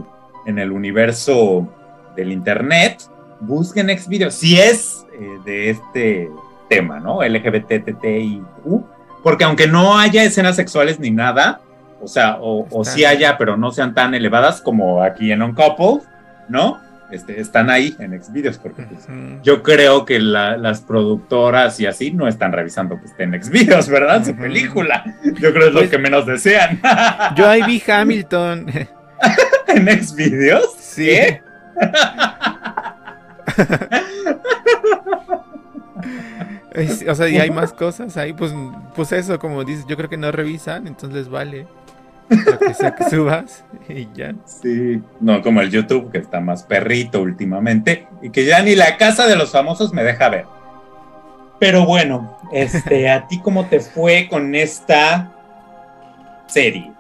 en 0.48 0.58
el 0.58 0.72
universo 0.72 1.70
del 2.16 2.32
internet, 2.32 3.04
busquen 3.40 3.96
Xvideos, 3.96 4.34
si 4.34 4.60
es 4.60 5.06
eh, 5.14 5.38
de 5.46 5.70
este 5.70 6.32
tema, 6.70 6.99
¿no? 6.99 7.24
LGBTTIQ, 7.24 8.43
porque 9.24 9.43
aunque 9.43 9.67
no 9.67 9.97
haya 9.97 10.24
escenas 10.24 10.55
sexuales 10.55 10.99
ni 10.99 11.11
nada, 11.11 11.61
o 12.01 12.07
sea, 12.07 12.38
o, 12.39 12.67
o 12.70 12.86
sí 12.86 13.03
haya, 13.03 13.38
pero 13.38 13.57
no 13.57 13.72
sean 13.72 13.93
tan 13.93 14.13
elevadas 14.13 14.61
como 14.61 15.03
aquí 15.03 15.32
en 15.32 15.41
On 15.41 15.53
Couple, 15.53 16.07
¿no? 16.47 16.80
este, 17.11 17.41
están 17.41 17.70
ahí 17.70 17.95
en 17.99 18.22
Xvideos, 18.22 18.57
porque 18.57 18.84
pues, 18.84 19.07
yo 19.43 19.63
creo 19.63 20.05
que 20.05 20.20
las 20.20 20.82
productoras 20.82 21.80
y 21.80 21.88
así 21.88 22.11
no 22.11 22.28
están 22.28 22.51
revisando 22.51 22.99
que 22.99 23.07
esté 23.07 23.24
en 23.24 23.41
Xvideos, 23.41 23.89
¿verdad? 23.89 24.24
Su 24.24 24.36
película. 24.36 25.03
Yo 25.24 25.51
creo 25.51 25.53
que 25.53 25.67
es 25.67 25.74
lo 25.74 25.80
pues 25.80 25.89
que 25.89 25.97
menos 25.97 26.26
desean. 26.26 26.80
yo 27.36 27.47
ahí 27.47 27.63
vi 27.63 27.82
Hamilton. 27.86 28.67
¿En 29.67 30.03
Xvideos? 30.03 30.76
Sí. 30.80 31.11
o 37.10 37.16
sea, 37.16 37.28
y 37.28 37.38
hay 37.38 37.52
más 37.52 37.74
cosas 37.74 38.16
ahí, 38.18 38.34
pues, 38.34 38.54
pues 38.96 39.12
eso, 39.12 39.40
como 39.40 39.64
dices, 39.64 39.86
yo 39.88 39.98
creo 39.98 40.10
que 40.10 40.18
no 40.18 40.32
revisan, 40.32 40.88
entonces 40.88 41.30
vale. 41.30 41.68
Lo 42.30 42.60
que 42.60 42.76
sea 42.76 42.94
que 42.94 43.10
subas 43.10 43.64
y 43.90 44.08
ya. 44.14 44.36
Sí, 44.46 45.02
no 45.20 45.42
como 45.42 45.62
el 45.62 45.72
YouTube 45.72 46.12
que 46.12 46.20
está 46.20 46.40
más 46.40 46.62
perrito 46.62 47.22
últimamente 47.22 48.08
y 48.22 48.30
que 48.30 48.46
ya 48.46 48.62
ni 48.62 48.76
la 48.76 48.98
casa 48.98 49.26
de 49.26 49.36
los 49.36 49.52
famosos 49.52 49.94
me 49.94 50.04
deja 50.04 50.30
ver. 50.30 50.46
Pero 51.60 51.86
bueno, 51.86 52.38
este, 52.54 53.10
¿a 53.10 53.28
ti 53.28 53.42
cómo 53.42 53.66
te 53.66 53.80
fue 53.80 54.28
con 54.30 54.54
esta 54.54 55.32
serie? 56.48 56.94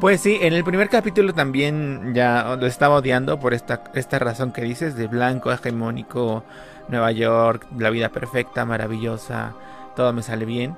Pues 0.00 0.20
sí, 0.20 0.38
en 0.40 0.52
el 0.52 0.64
primer 0.64 0.88
capítulo 0.88 1.32
también 1.32 2.12
ya 2.14 2.56
lo 2.58 2.66
estaba 2.66 2.96
odiando 2.96 3.38
por 3.38 3.54
esta, 3.54 3.84
esta 3.94 4.18
razón 4.18 4.52
que 4.52 4.62
dices 4.62 4.96
de 4.96 5.06
blanco, 5.06 5.52
hegemónico, 5.52 6.44
Nueva 6.90 7.12
York, 7.12 7.66
la 7.78 7.90
vida 7.90 8.08
perfecta, 8.10 8.64
maravillosa, 8.64 9.52
todo 9.96 10.12
me 10.12 10.22
sale 10.22 10.44
bien. 10.44 10.76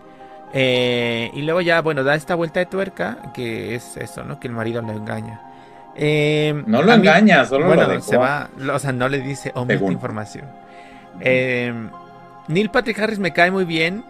Eh, 0.52 1.30
y 1.32 1.42
luego 1.42 1.60
ya, 1.60 1.80
bueno, 1.80 2.04
da 2.04 2.14
esta 2.14 2.34
vuelta 2.34 2.60
de 2.60 2.66
tuerca, 2.66 3.32
que 3.32 3.74
es 3.74 3.96
eso, 3.96 4.22
¿no? 4.22 4.38
Que 4.38 4.48
el 4.48 4.54
marido 4.54 4.82
lo 4.82 4.92
engaña. 4.92 5.40
Eh, 5.94 6.62
no 6.66 6.82
lo 6.82 6.92
engaña, 6.92 7.44
solo 7.44 7.66
bueno, 7.66 7.86
lo 7.86 8.00
se 8.00 8.16
va, 8.16 8.48
o 8.72 8.78
sea, 8.78 8.92
no 8.92 9.08
le 9.08 9.20
dice 9.20 9.52
omite 9.54 9.84
información. 9.86 10.46
Eh, 11.20 11.72
Neil 12.48 12.70
Patrick 12.70 12.98
Harris 12.98 13.18
me 13.18 13.32
cae 13.32 13.50
muy 13.50 13.64
bien, 13.64 14.04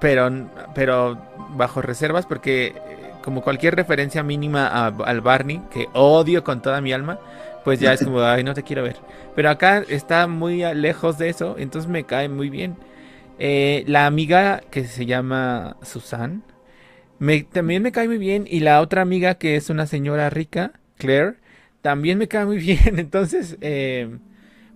pero, 0.00 0.30
pero 0.74 1.18
bajo 1.50 1.82
reservas, 1.82 2.26
porque 2.26 2.74
como 3.22 3.42
cualquier 3.42 3.74
referencia 3.76 4.22
mínima 4.22 4.66
al 4.66 5.20
Barney, 5.20 5.62
que 5.70 5.88
odio 5.94 6.44
con 6.44 6.62
toda 6.62 6.80
mi 6.80 6.92
alma, 6.92 7.18
pues 7.64 7.80
ya 7.80 7.92
es 7.92 8.04
como, 8.04 8.20
ay, 8.22 8.44
no 8.44 8.54
te 8.54 8.62
quiero 8.62 8.82
ver. 8.82 8.96
Pero 9.34 9.50
acá 9.50 9.84
está 9.88 10.26
muy 10.26 10.62
lejos 10.74 11.18
de 11.18 11.28
eso, 11.28 11.56
entonces 11.58 11.90
me 11.90 12.04
cae 12.04 12.28
muy 12.28 12.50
bien. 12.50 12.76
Eh, 13.38 13.84
la 13.86 14.06
amiga 14.06 14.62
que 14.70 14.84
se 14.84 15.06
llama 15.06 15.76
Susan, 15.82 16.44
me, 17.18 17.42
también 17.44 17.82
me 17.82 17.92
cae 17.92 18.08
muy 18.08 18.18
bien. 18.18 18.46
Y 18.48 18.60
la 18.60 18.80
otra 18.80 19.02
amiga 19.02 19.34
que 19.36 19.56
es 19.56 19.70
una 19.70 19.86
señora 19.86 20.30
rica, 20.30 20.72
Claire, 20.98 21.36
también 21.80 22.18
me 22.18 22.28
cae 22.28 22.44
muy 22.46 22.58
bien. 22.58 22.98
Entonces, 22.98 23.56
eh, 23.60 24.18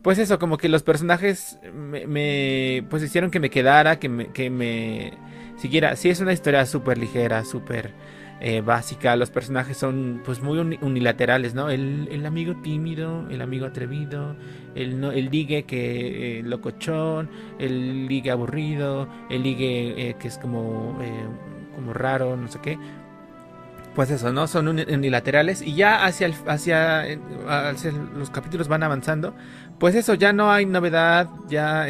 pues 0.02 0.18
eso, 0.18 0.38
como 0.38 0.56
que 0.56 0.68
los 0.68 0.82
personajes 0.82 1.58
me, 1.72 2.84
pues 2.88 3.02
hicieron 3.02 3.30
que 3.30 3.40
me 3.40 3.50
quedara, 3.50 3.98
que 3.98 4.08
me, 4.08 4.28
que 4.28 4.50
me 4.50 5.12
siguiera. 5.58 5.96
Sí, 5.96 6.10
es 6.10 6.20
una 6.20 6.32
historia 6.32 6.64
súper 6.66 6.98
ligera, 6.98 7.44
súper 7.44 7.92
eh, 8.38 8.60
básica. 8.60 9.16
Los 9.16 9.30
personajes 9.30 9.78
son 9.78 10.20
pues 10.22 10.42
muy 10.42 10.58
unilaterales, 10.58 11.54
¿no? 11.54 11.70
El, 11.70 12.24
amigo 12.26 12.54
tímido, 12.56 13.26
el 13.30 13.40
amigo 13.40 13.64
atrevido, 13.64 14.36
el, 14.74 15.00
no, 15.00 15.10
el 15.10 15.30
ligue 15.30 15.62
que 15.62 16.40
eh, 16.40 16.42
locochón, 16.42 17.30
el 17.58 18.06
ligue 18.06 18.30
aburrido, 18.30 19.08
el 19.30 19.42
ligue 19.42 20.10
eh, 20.10 20.16
que 20.18 20.28
es 20.28 20.36
como, 20.36 20.98
como 21.74 21.94
raro, 21.94 22.36
no 22.36 22.48
sé 22.48 22.58
qué. 22.60 22.78
Pues 23.94 24.10
eso, 24.10 24.30
¿no? 24.30 24.46
Son 24.46 24.68
unilaterales 24.68 25.62
y 25.62 25.74
ya 25.74 26.04
hacia, 26.04 26.26
el, 26.26 26.34
hacia, 26.46 27.06
hacia 27.48 27.92
los 28.18 28.28
capítulos 28.28 28.68
van 28.68 28.82
avanzando. 28.82 29.34
Pues 29.78 29.94
eso, 29.94 30.12
ya 30.12 30.34
no 30.34 30.52
hay 30.52 30.66
novedad, 30.66 31.30
ya 31.48 31.86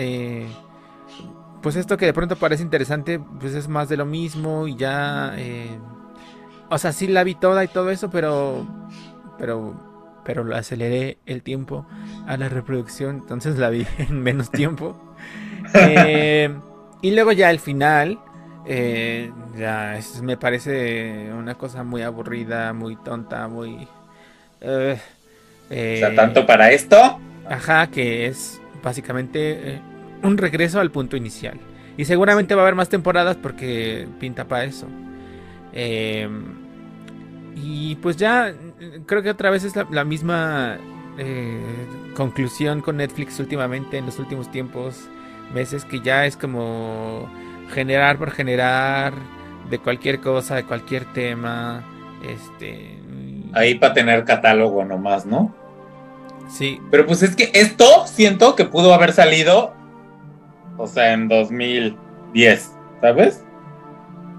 pues 1.61 1.75
esto 1.75 1.97
que 1.97 2.07
de 2.07 2.13
pronto 2.13 2.37
parece 2.37 2.63
interesante, 2.63 3.19
pues 3.19 3.53
es 3.57 3.67
más 3.67 3.89
de 3.89 3.97
lo 3.97 4.07
mismo 4.07 4.69
y 4.69 4.77
ya 4.77 5.35
o 6.69 6.79
sea, 6.79 6.93
sí 6.93 7.07
la 7.07 7.25
vi 7.25 7.35
toda 7.35 7.65
y 7.65 7.69
todo 7.69 7.91
eso, 7.91 8.11
pero. 8.11 8.67
Pero. 9.39 9.75
Pero 10.25 10.43
lo 10.43 10.57
aceleré 10.57 11.19
el 11.25 11.43
tiempo 11.43 11.87
a 12.27 12.37
la 12.37 12.49
reproducción. 12.49 13.17
Entonces 13.17 13.59
la 13.59 13.71
vi 13.71 13.87
en 13.99 14.23
menos 14.23 14.51
tiempo. 14.51 14.97
Eh, 15.75 16.49
y 17.03 17.11
luego 17.11 17.33
ya 17.33 17.51
el 17.51 17.59
final. 17.59 18.21
Eh, 18.67 19.33
ya 19.57 19.99
me 20.23 20.37
parece 20.37 21.29
una 21.33 21.57
cosa 21.57 21.83
muy 21.83 22.03
aburrida, 22.03 22.73
muy 22.73 22.95
tonta, 22.95 23.49
muy. 23.49 23.89
Eh, 24.61 24.97
o 25.69 25.99
sea, 25.99 26.15
tanto 26.15 26.47
para 26.47 26.71
esto. 26.71 27.19
Ajá, 27.51 27.89
que 27.89 28.27
es 28.27 28.61
básicamente 28.81 29.81
un 30.23 30.39
regreso 30.39 30.79
al 30.79 30.93
punto 30.93 31.17
inicial. 31.17 31.59
Y 31.97 32.05
seguramente 32.05 32.55
va 32.55 32.63
a 32.63 32.65
haber 32.65 32.77
más 32.77 32.89
temporadas 32.89 33.37
porque 33.37 34.07
pinta 34.21 34.45
para 34.45 34.65
eso. 34.65 34.87
Em, 35.73 36.56
y 37.57 37.97
pues 37.97 38.17
ya 38.17 38.53
creo 39.07 39.23
que 39.23 39.31
otra 39.31 39.49
vez 39.49 39.65
es 39.65 39.75
la, 39.75 40.05
misma 40.05 40.77
eh, 41.19 41.59
conclusión 42.15 42.83
con 42.83 42.99
Netflix 42.99 43.41
últimamente, 43.41 43.97
en 43.97 44.05
los 44.05 44.19
últimos 44.19 44.51
tiempos, 44.51 45.09
meses, 45.55 45.87
que 45.87 46.01
ya 46.01 46.27
es 46.27 46.37
como 46.37 47.29
generar 47.73 48.19
por 48.19 48.31
generar 48.31 49.15
de 49.71 49.79
cualquier 49.79 50.21
cosa, 50.21 50.57
de 50.57 50.65
cualquier 50.65 51.07
tema. 51.15 51.83
Este. 52.23 52.99
Ahí 53.55 53.77
para 53.77 53.95
tener 53.95 54.25
catálogo 54.25 54.85
nomás, 54.85 55.25
¿no? 55.25 55.55
Sí. 56.49 56.79
Pero 56.91 57.07
pues 57.07 57.23
es 57.23 57.35
que 57.35 57.51
esto 57.55 58.07
siento 58.07 58.55
que 58.55 58.67
pudo 58.67 58.93
haber 58.93 59.13
salido, 59.13 59.73
o 60.77 60.87
sea, 60.87 61.15
en 61.15 61.29
2010, 61.29 62.73
¿sabes? 63.01 63.43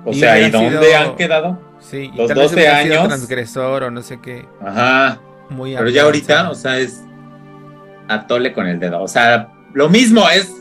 O 0.06 0.14
sea, 0.14 0.40
¿y 0.40 0.52
dónde 0.52 0.96
han 0.96 1.16
quedado? 1.16 1.67
Sí, 1.80 2.12
los 2.16 2.34
12 2.34 2.68
años. 2.68 3.08
transgresor 3.08 3.84
o 3.84 3.92
no 3.92 4.02
sé 4.02 4.20
qué. 4.22 4.46
Ajá. 4.66 5.20
Muy 5.50 5.76
Pero 5.76 5.90
ya 5.90 6.04
ahorita, 6.04 6.50
o 6.50 6.56
sea, 6.56 6.78
es 6.78 7.04
atole 8.08 8.54
con 8.54 8.68
el 8.68 8.80
dedo. 8.80 9.02
O 9.02 9.08
sea, 9.08 9.50
lo 9.74 9.90
mismo 9.90 10.30
es, 10.30 10.52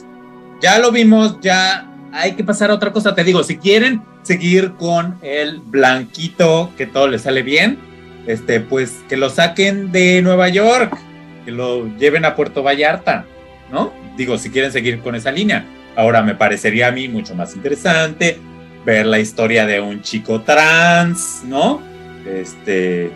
ya 0.61 0.79
lo 0.79 0.93
vimos, 0.93 1.39
ya 1.41 1.91
hay 2.12 2.33
que 2.33 2.45
pasar 2.45 2.71
a 2.71 2.75
otra 2.75 2.93
cosa. 2.93 3.14
Te 3.14 3.25
digo, 3.25 3.43
si 3.43 3.57
quieren 3.59 4.03
seguir 4.23 4.73
con 4.75 5.19
el 5.23 5.61
blanquito, 5.61 6.71
que 6.77 6.87
todo 6.87 7.09
le 7.09 7.19
sale 7.19 7.43
bien, 7.43 7.79
este, 8.27 8.61
pues 8.61 9.03
que 9.09 9.17
lo 9.17 9.31
saquen 9.31 9.93
de 9.93 10.23
Nueva 10.23 10.49
York, 10.49 10.97
que 11.45 11.51
lo 11.51 11.87
lleven 11.97 12.25
a 12.25 12.37
Puerto 12.37 12.62
Vallarta, 12.62 13.25
¿no? 13.73 13.93
Digo, 14.17 14.39
si 14.39 14.51
quieren 14.51 14.73
seguir 14.73 15.01
con 15.01 15.14
esa 15.14 15.31
línea. 15.31 15.64
Ahora 15.97 16.23
me 16.23 16.35
parecería 16.35 16.89
a 16.89 16.93
mí 16.93 17.09
mucho 17.09 17.35
más 17.35 17.57
interesante 17.57 18.39
ver 18.87 19.05
la 19.05 19.18
historia 19.18 19.66
de 19.66 19.80
un 19.80 20.01
chico 20.01 20.41
trans, 20.43 21.43
¿no? 21.45 21.82
Este, 22.24 23.11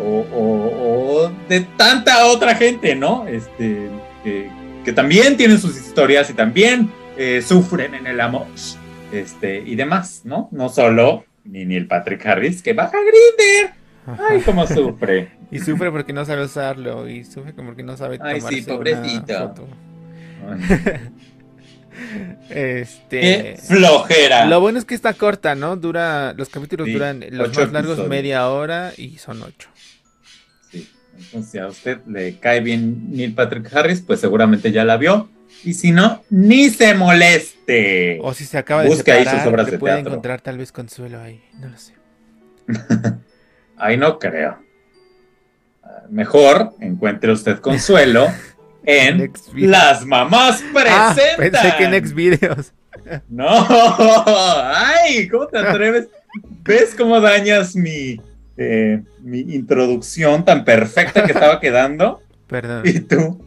o, 0.00 1.30
de 1.48 1.60
tanta 1.76 2.26
otra 2.26 2.54
gente, 2.54 2.94
¿no? 2.94 3.26
Este, 3.26 3.90
que, 4.22 4.92
también 4.94 5.36
tienen 5.36 5.58
sus 5.58 5.76
historias 5.76 6.30
y 6.30 6.34
también 6.34 6.88
eh, 7.18 7.42
sufren 7.42 7.96
en 7.96 8.06
el 8.06 8.20
amor, 8.20 8.46
este, 9.12 9.58
y 9.58 9.74
demás, 9.74 10.22
¿no? 10.24 10.48
No 10.52 10.68
solo 10.68 11.24
ni, 11.44 11.64
ni 11.64 11.74
el 11.74 11.88
Patrick 11.88 12.24
Harris 12.24 12.62
que 12.62 12.72
baja 12.72 12.96
Grinder. 12.96 13.74
Ay, 14.06 14.40
cómo 14.42 14.64
sufre. 14.64 15.32
y 15.50 15.58
sufre 15.58 15.90
porque 15.90 16.12
no 16.12 16.24
sabe 16.24 16.44
usarlo 16.44 17.08
y 17.08 17.24
sufre 17.24 17.52
porque 17.52 17.82
no 17.82 17.96
sabe 17.96 18.18
Ay, 18.22 18.40
sí, 18.40 18.62
pobrecito. 18.62 19.54
Este. 22.50 23.20
Qué 23.20 23.58
flojera. 23.62 24.46
Lo 24.46 24.60
bueno 24.60 24.78
es 24.78 24.84
que 24.84 24.94
está 24.94 25.14
corta, 25.14 25.54
¿no? 25.54 25.76
Dura. 25.76 26.34
Los 26.36 26.48
capítulos 26.48 26.88
duran 26.90 27.24
los 27.30 27.56
más 27.56 27.72
largos 27.72 28.06
media 28.08 28.48
hora 28.48 28.92
y 28.96 29.18
son 29.18 29.42
ocho. 29.42 29.68
Sí. 30.70 30.88
Entonces, 31.16 31.50
si 31.50 31.58
a 31.58 31.66
usted 31.66 31.98
le 32.06 32.38
cae 32.38 32.60
bien 32.60 33.10
Neil 33.10 33.34
Patrick 33.34 33.72
Harris, 33.74 34.00
pues 34.00 34.20
seguramente 34.20 34.72
ya 34.72 34.84
la 34.84 34.96
vio. 34.96 35.28
Y 35.64 35.74
si 35.74 35.90
no, 35.90 36.22
ni 36.30 36.70
se 36.70 36.94
moleste. 36.94 38.18
O 38.22 38.34
si 38.34 38.44
se 38.44 38.58
acaba 38.58 38.82
de 38.82 38.88
Busque 38.88 39.12
separar, 39.12 39.28
ahí 39.28 39.40
sus 39.40 39.48
obras 39.48 39.70
de 39.70 39.78
puede 39.78 39.98
encontrar 39.98 40.40
tal 40.40 40.58
vez 40.58 40.70
consuelo 40.70 41.20
ahí. 41.20 41.42
No 41.58 41.68
lo 41.68 41.78
sé. 41.78 41.94
ahí 43.76 43.96
no 43.96 44.18
creo. 44.18 44.58
Mejor 46.10 46.74
encuentre 46.80 47.32
usted 47.32 47.58
consuelo 47.58 48.28
en 48.86 49.32
Las 49.54 50.06
Mamás 50.06 50.62
ah, 50.88 51.14
Presentan. 51.14 51.36
pensé 51.36 51.74
que 51.76 51.84
en 51.84 52.08
Xvideos. 52.08 52.72
No, 53.28 53.46
ay, 54.66 55.28
¿cómo 55.28 55.46
te 55.46 55.58
atreves? 55.58 56.08
¿Ves 56.64 56.92
cómo 56.96 57.20
dañas 57.20 57.76
mi, 57.76 58.20
eh, 58.56 59.00
mi 59.20 59.40
introducción 59.40 60.44
tan 60.44 60.64
perfecta 60.64 61.24
que 61.24 61.30
estaba 61.30 61.60
quedando? 61.60 62.20
Perdón. 62.48 62.82
Y 62.84 63.00
tú 63.00 63.44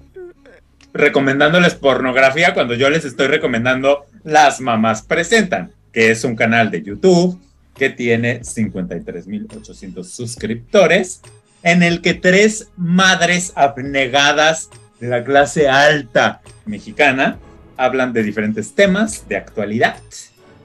recomendándoles 0.93 1.75
pornografía 1.75 2.53
cuando 2.53 2.73
yo 2.73 2.89
les 2.89 3.03
estoy 3.05 3.27
recomendando 3.27 4.05
Las 4.23 4.61
Mamás 4.61 5.01
Presentan, 5.01 5.71
que 5.91 6.11
es 6.11 6.23
un 6.23 6.35
canal 6.35 6.71
de 6.71 6.81
YouTube 6.81 7.39
que 7.75 7.89
tiene 7.89 8.41
53.800 8.41 10.03
suscriptores 10.03 11.21
en 11.63 11.83
el 11.83 12.01
que 12.01 12.13
tres 12.13 12.69
madres 12.77 13.53
abnegadas 13.55 14.69
de 14.99 15.07
la 15.07 15.23
clase 15.23 15.67
alta 15.67 16.41
mexicana 16.65 17.37
hablan 17.77 18.11
de 18.11 18.23
diferentes 18.23 18.73
temas 18.73 19.27
de 19.27 19.37
actualidad 19.37 19.97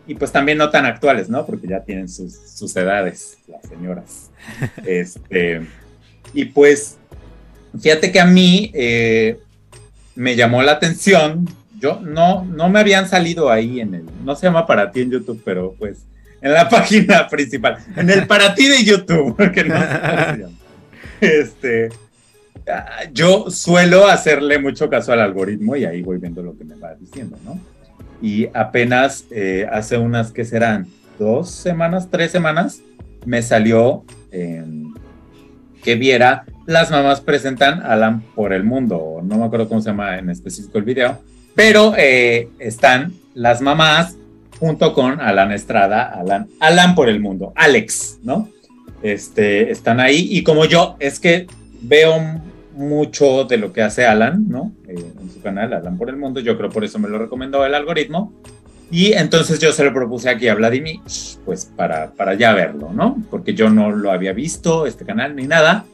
y 0.06 0.14
pues 0.16 0.32
también 0.32 0.58
no 0.58 0.70
tan 0.70 0.84
actuales, 0.84 1.28
¿no? 1.28 1.46
Porque 1.46 1.66
ya 1.66 1.80
tienen 1.80 2.08
sus, 2.08 2.34
sus 2.34 2.76
edades, 2.76 3.38
las 3.46 3.62
señoras. 3.62 4.30
este, 4.86 5.62
y 6.34 6.46
pues, 6.46 6.98
fíjate 7.80 8.12
que 8.12 8.20
a 8.20 8.26
mí 8.26 8.70
eh, 8.74 9.38
me 10.14 10.36
llamó 10.36 10.62
la 10.62 10.72
atención, 10.72 11.48
yo 11.78 12.00
no, 12.00 12.44
no 12.44 12.68
me 12.68 12.80
habían 12.80 13.08
salido 13.08 13.50
ahí 13.50 13.80
en 13.80 13.94
el, 13.94 14.04
no 14.24 14.36
se 14.36 14.46
llama 14.46 14.66
para 14.66 14.90
ti 14.90 15.02
en 15.02 15.12
YouTube, 15.12 15.40
pero 15.44 15.74
pues 15.78 16.04
en 16.42 16.52
la 16.52 16.68
página 16.70 17.28
principal, 17.28 17.78
en 17.96 18.10
el 18.10 18.26
para 18.26 18.54
ti 18.54 18.66
de 18.66 18.84
YouTube, 18.84 19.36
porque 19.36 19.64
no 19.64 19.74
Este, 21.20 21.88
yo 23.12 23.50
suelo 23.50 24.06
hacerle 24.06 24.58
mucho 24.58 24.88
caso 24.88 25.12
al 25.12 25.20
algoritmo 25.20 25.76
y 25.76 25.84
ahí 25.84 26.02
voy 26.02 26.18
viendo 26.18 26.42
lo 26.42 26.56
que 26.56 26.64
me 26.64 26.76
va 26.76 26.94
diciendo, 26.94 27.36
¿no? 27.44 27.58
Y 28.22 28.48
apenas 28.54 29.26
eh, 29.30 29.66
hace 29.70 29.98
unas 29.98 30.32
que 30.32 30.44
serán 30.44 30.86
dos 31.18 31.50
semanas, 31.50 32.08
tres 32.10 32.30
semanas, 32.30 32.80
me 33.26 33.42
salió 33.42 34.04
que 35.84 35.94
viera 35.94 36.44
las 36.66 36.90
mamás 36.90 37.20
presentan 37.20 37.82
Alan 37.82 38.22
por 38.34 38.52
el 38.52 38.64
mundo, 38.64 39.20
no 39.22 39.38
me 39.38 39.44
acuerdo 39.44 39.68
cómo 39.68 39.80
se 39.80 39.90
llama 39.90 40.18
en 40.18 40.30
específico 40.30 40.78
el 40.78 40.84
video, 40.84 41.20
pero 41.54 41.94
eh, 41.96 42.48
están 42.58 43.12
las 43.34 43.60
mamás 43.60 44.16
junto 44.58 44.94
con 44.94 45.20
Alan 45.20 45.52
Estrada, 45.52 46.04
Alan, 46.04 46.48
Alan 46.60 46.94
por 46.94 47.08
el 47.08 47.20
mundo, 47.20 47.52
Alex, 47.54 48.18
¿no? 48.22 48.48
Este, 49.02 49.70
están 49.70 50.00
ahí 50.00 50.28
y 50.30 50.42
como 50.42 50.64
yo, 50.64 50.96
es 50.98 51.20
que 51.20 51.46
veo 51.82 52.40
mucho 52.74 53.44
de 53.44 53.56
lo 53.56 53.72
que 53.72 53.82
hace 53.82 54.04
Alan, 54.04 54.48
¿no? 54.48 54.72
Eh, 54.88 54.94
en 54.94 55.30
su 55.30 55.40
canal, 55.40 55.72
Alan 55.72 55.96
por 55.96 56.08
el 56.08 56.16
mundo, 56.16 56.40
yo 56.40 56.56
creo 56.56 56.70
por 56.70 56.84
eso 56.84 56.98
me 56.98 57.08
lo 57.08 57.18
recomendó 57.18 57.64
el 57.64 57.74
algoritmo. 57.74 58.32
Y 58.90 59.12
entonces 59.12 59.58
yo 59.58 59.72
se 59.72 59.82
lo 59.82 59.92
propuse 59.92 60.28
aquí 60.28 60.46
a 60.48 60.54
Vladimir, 60.54 61.00
pues 61.44 61.64
para, 61.64 62.12
para 62.12 62.34
ya 62.34 62.52
verlo, 62.52 62.92
¿no? 62.92 63.16
Porque 63.30 63.54
yo 63.54 63.70
no 63.70 63.90
lo 63.90 64.12
había 64.12 64.32
visto, 64.32 64.86
este 64.86 65.04
canal, 65.04 65.34
ni 65.34 65.46
nada. 65.46 65.84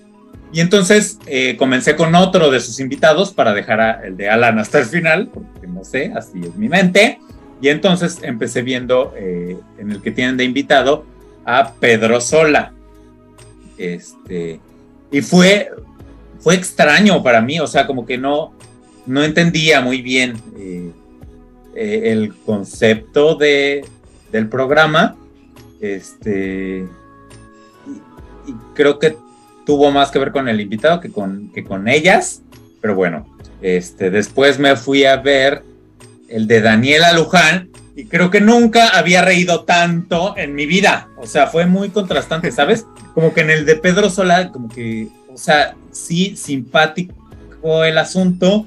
Y 0.53 0.61
entonces 0.61 1.19
eh, 1.27 1.57
comencé 1.57 1.95
con 1.95 2.15
otro 2.15 2.51
de 2.51 2.61
sus 2.61 2.81
invitados 2.81 3.33
para 3.33 3.55
dejar 3.55 3.81
a, 3.81 4.05
el 4.05 4.17
de 4.17 4.29
Alan 4.29 4.59
hasta 4.59 4.81
el 4.81 4.87
final, 4.87 5.29
porque 5.33 5.67
no 5.69 5.85
sé, 5.85 6.13
así 6.15 6.41
es 6.43 6.57
mi 6.57 6.69
mente. 6.69 7.21
Y 7.63 7.69
entonces 7.69 8.19
empecé 8.23 8.63
viendo 8.63 9.15
eh, 9.17 9.57
en 9.79 9.93
el 9.93 10.03
que 10.03 10.11
tienen 10.11 10.37
de 10.37 10.45
invitado 10.45 11.05
a 11.45 11.73
Pedro 11.75 12.21
Sola. 12.21 12.73
Este, 13.79 14.61
y 15.13 15.21
fue, 15.21 15.71
fue 16.41 16.55
extraño 16.55 17.23
para 17.23 17.41
mí, 17.41 17.61
o 17.61 17.67
sea, 17.67 17.87
como 17.87 18.07
que 18.07 18.19
no, 18.19 18.53
no 19.07 19.23
entendía 19.23 19.81
muy 19.81 20.03
bien 20.03 20.37
eh, 20.57 20.91
el 21.75 22.35
concepto 22.35 23.35
de, 23.37 23.85
del 24.33 24.49
programa. 24.49 25.17
Este, 25.81 26.87
y 28.47 28.53
creo 28.75 28.99
que 28.99 29.17
tuvo 29.65 29.91
más 29.91 30.11
que 30.11 30.19
ver 30.19 30.33
con 30.33 30.49
el 30.49 30.61
invitado 30.61 31.01
que 31.01 31.11
con, 31.11 31.51
que 31.53 31.65
con 31.65 31.89
ellas, 31.89 32.43
pero 32.81 32.95
bueno, 32.95 33.27
este, 33.63 34.11
después 34.11 34.59
me 34.59 34.77
fui 34.77 35.05
a 35.05 35.17
ver 35.17 35.63
el 36.29 36.47
de 36.47 36.61
Daniela 36.61 37.13
Luján 37.13 37.71
y 37.95 38.07
creo 38.07 38.31
que 38.31 38.41
nunca 38.41 38.89
había 38.89 39.23
reído 39.23 39.65
tanto 39.65 40.35
en 40.37 40.55
mi 40.55 40.67
vida, 40.67 41.09
o 41.17 41.27
sea, 41.27 41.47
fue 41.47 41.67
muy 41.67 41.91
contrastante, 41.91 42.51
¿sabes? 42.51 42.87
Como 43.15 43.35
que 43.35 43.43
en 43.43 43.51
el 43.51 43.67
de 43.67 43.77
Pedro 43.77 44.11
Sola, 44.11 44.51
como 44.51 44.69
que, 44.69 45.09
o 45.33 45.37
sea, 45.37 45.75
sí, 45.91 46.37
simpático 46.37 47.85
el 47.85 47.99
asunto, 47.99 48.67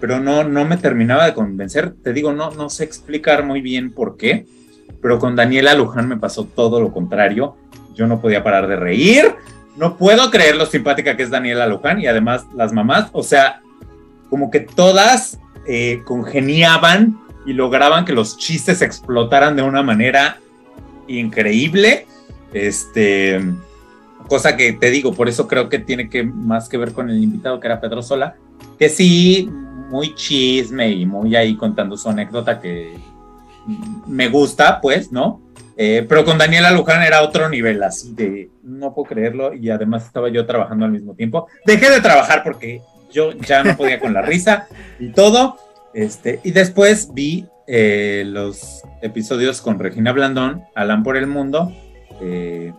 pero 0.00 0.20
no, 0.20 0.44
no 0.44 0.64
me 0.64 0.76
terminaba 0.76 1.26
de 1.26 1.34
convencer, 1.34 1.94
te 2.02 2.12
digo, 2.12 2.32
no, 2.32 2.50
no 2.50 2.68
sé 2.68 2.84
explicar 2.84 3.44
muy 3.44 3.60
bien 3.60 3.92
por 3.92 4.16
qué, 4.16 4.46
pero 5.00 5.18
con 5.18 5.36
Daniela 5.36 5.74
Luján 5.74 6.08
me 6.08 6.16
pasó 6.16 6.44
todo 6.44 6.80
lo 6.80 6.92
contrario, 6.92 7.56
yo 7.94 8.06
no 8.06 8.20
podía 8.20 8.42
parar 8.42 8.66
de 8.68 8.76
reír, 8.76 9.34
no 9.76 9.96
puedo 9.96 10.30
creer 10.30 10.56
lo 10.56 10.66
simpática 10.66 11.16
que 11.16 11.22
es 11.22 11.30
Daniela 11.30 11.66
Luján 11.66 12.00
y 12.00 12.06
además 12.06 12.44
las 12.54 12.72
mamás, 12.72 13.08
o 13.12 13.22
sea, 13.22 13.60
como 14.30 14.50
que 14.50 14.60
todas 14.60 15.38
eh, 15.66 16.02
congeniaban 16.04 17.18
y 17.46 17.52
lograban 17.52 18.04
que 18.04 18.12
los 18.12 18.36
chistes 18.36 18.82
explotaran 18.82 19.56
de 19.56 19.62
una 19.62 19.82
manera 19.82 20.38
increíble. 21.06 22.06
Este, 22.52 23.40
cosa 24.28 24.56
que 24.56 24.72
te 24.72 24.90
digo, 24.90 25.14
por 25.14 25.28
eso 25.28 25.46
creo 25.48 25.68
que 25.68 25.78
tiene 25.78 26.08
que 26.08 26.22
más 26.22 26.68
que 26.68 26.78
ver 26.78 26.92
con 26.92 27.10
el 27.10 27.22
invitado 27.22 27.60
que 27.60 27.66
era 27.66 27.80
Pedro 27.80 28.02
Sola, 28.02 28.36
que 28.78 28.88
sí, 28.88 29.50
muy 29.90 30.14
chisme 30.14 30.90
y 30.90 31.06
muy 31.06 31.36
ahí 31.36 31.56
contando 31.56 31.96
su 31.96 32.08
anécdota 32.08 32.60
que 32.60 32.96
me 34.06 34.28
gusta, 34.28 34.80
pues, 34.80 35.12
¿no? 35.12 35.40
Eh, 35.76 36.06
pero 36.08 36.24
con 36.24 36.38
Daniela 36.38 36.70
Luján 36.70 37.02
era 37.02 37.22
otro 37.22 37.48
nivel, 37.48 37.82
así 37.82 38.14
de 38.14 38.50
no 38.62 38.94
puedo 38.94 39.08
creerlo. 39.08 39.54
Y 39.54 39.70
además 39.70 40.04
estaba 40.04 40.28
yo 40.28 40.46
trabajando 40.46 40.84
al 40.84 40.92
mismo 40.92 41.14
tiempo. 41.14 41.48
Dejé 41.66 41.90
de 41.90 42.00
trabajar 42.00 42.42
porque 42.44 42.80
yo 43.12 43.32
ya 43.32 43.64
no 43.64 43.76
podía 43.76 44.00
con 44.00 44.12
la 44.12 44.22
risa 44.22 44.68
y 44.98 45.08
todo. 45.10 45.56
Este, 45.92 46.40
y 46.42 46.50
después 46.50 47.12
vi 47.12 47.46
eh, 47.66 48.24
los 48.26 48.82
episodios 49.02 49.60
con 49.60 49.78
Regina 49.78 50.12
Blandón, 50.12 50.64
Alan 50.74 51.02
por 51.02 51.16
el 51.16 51.26
Mundo. 51.26 51.72
Eh, 52.20 52.72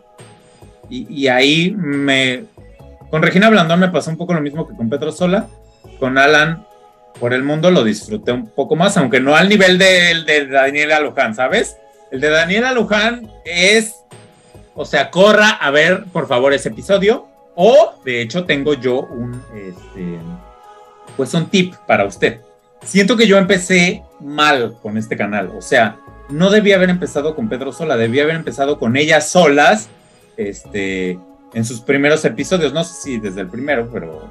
y, 0.89 1.27
ahí 1.27 1.71
me. 1.77 2.43
Con 3.09 3.21
Regina 3.21 3.49
Blandón 3.49 3.79
me 3.79 3.89
pasó 3.89 4.09
un 4.09 4.17
poco 4.17 4.33
lo 4.33 4.41
mismo 4.41 4.67
que 4.67 4.75
con 4.75 4.89
Petro 4.89 5.11
Sola. 5.11 5.47
Con 5.99 6.17
Alan 6.17 6.65
por 7.19 7.33
el 7.33 7.43
Mundo 7.43 7.71
lo 7.71 7.83
disfruté 7.83 8.31
un 8.31 8.47
poco 8.49 8.75
más, 8.75 8.97
aunque 8.97 9.21
no 9.21 9.35
al 9.35 9.47
nivel 9.47 9.77
de, 9.77 10.23
de 10.25 10.47
Daniela 10.47 10.99
Luján, 10.99 11.33
¿sabes? 11.33 11.77
El 12.11 12.19
de 12.21 12.29
Daniela 12.29 12.73
Luján 12.73 13.31
es, 13.45 13.95
o 14.73 14.85
sea, 14.85 15.11
corra 15.11 15.49
a 15.49 15.71
ver, 15.71 16.05
por 16.11 16.27
favor, 16.27 16.53
ese 16.53 16.69
episodio. 16.69 17.27
O, 17.55 17.93
de 18.03 18.21
hecho, 18.21 18.43
tengo 18.43 18.73
yo 18.73 19.01
un, 19.01 19.41
este, 19.55 20.19
pues 21.15 21.33
un 21.33 21.47
tip 21.47 21.73
para 21.87 22.05
usted. 22.05 22.41
Siento 22.83 23.15
que 23.15 23.27
yo 23.27 23.37
empecé 23.37 24.03
mal 24.19 24.75
con 24.81 24.97
este 24.97 25.15
canal. 25.15 25.51
O 25.57 25.61
sea, 25.61 25.97
no 26.29 26.49
debía 26.49 26.75
haber 26.75 26.89
empezado 26.89 27.35
con 27.35 27.49
Pedro 27.49 27.71
Sola, 27.71 27.97
debía 27.97 28.23
haber 28.23 28.35
empezado 28.35 28.77
con 28.77 28.97
ellas 28.97 29.29
solas, 29.29 29.89
este, 30.37 31.19
en 31.53 31.65
sus 31.65 31.81
primeros 31.81 32.23
episodios. 32.25 32.73
No 32.73 32.83
sé 32.83 32.93
si 33.01 33.19
desde 33.19 33.41
el 33.41 33.47
primero, 33.47 33.89
pero 33.91 34.29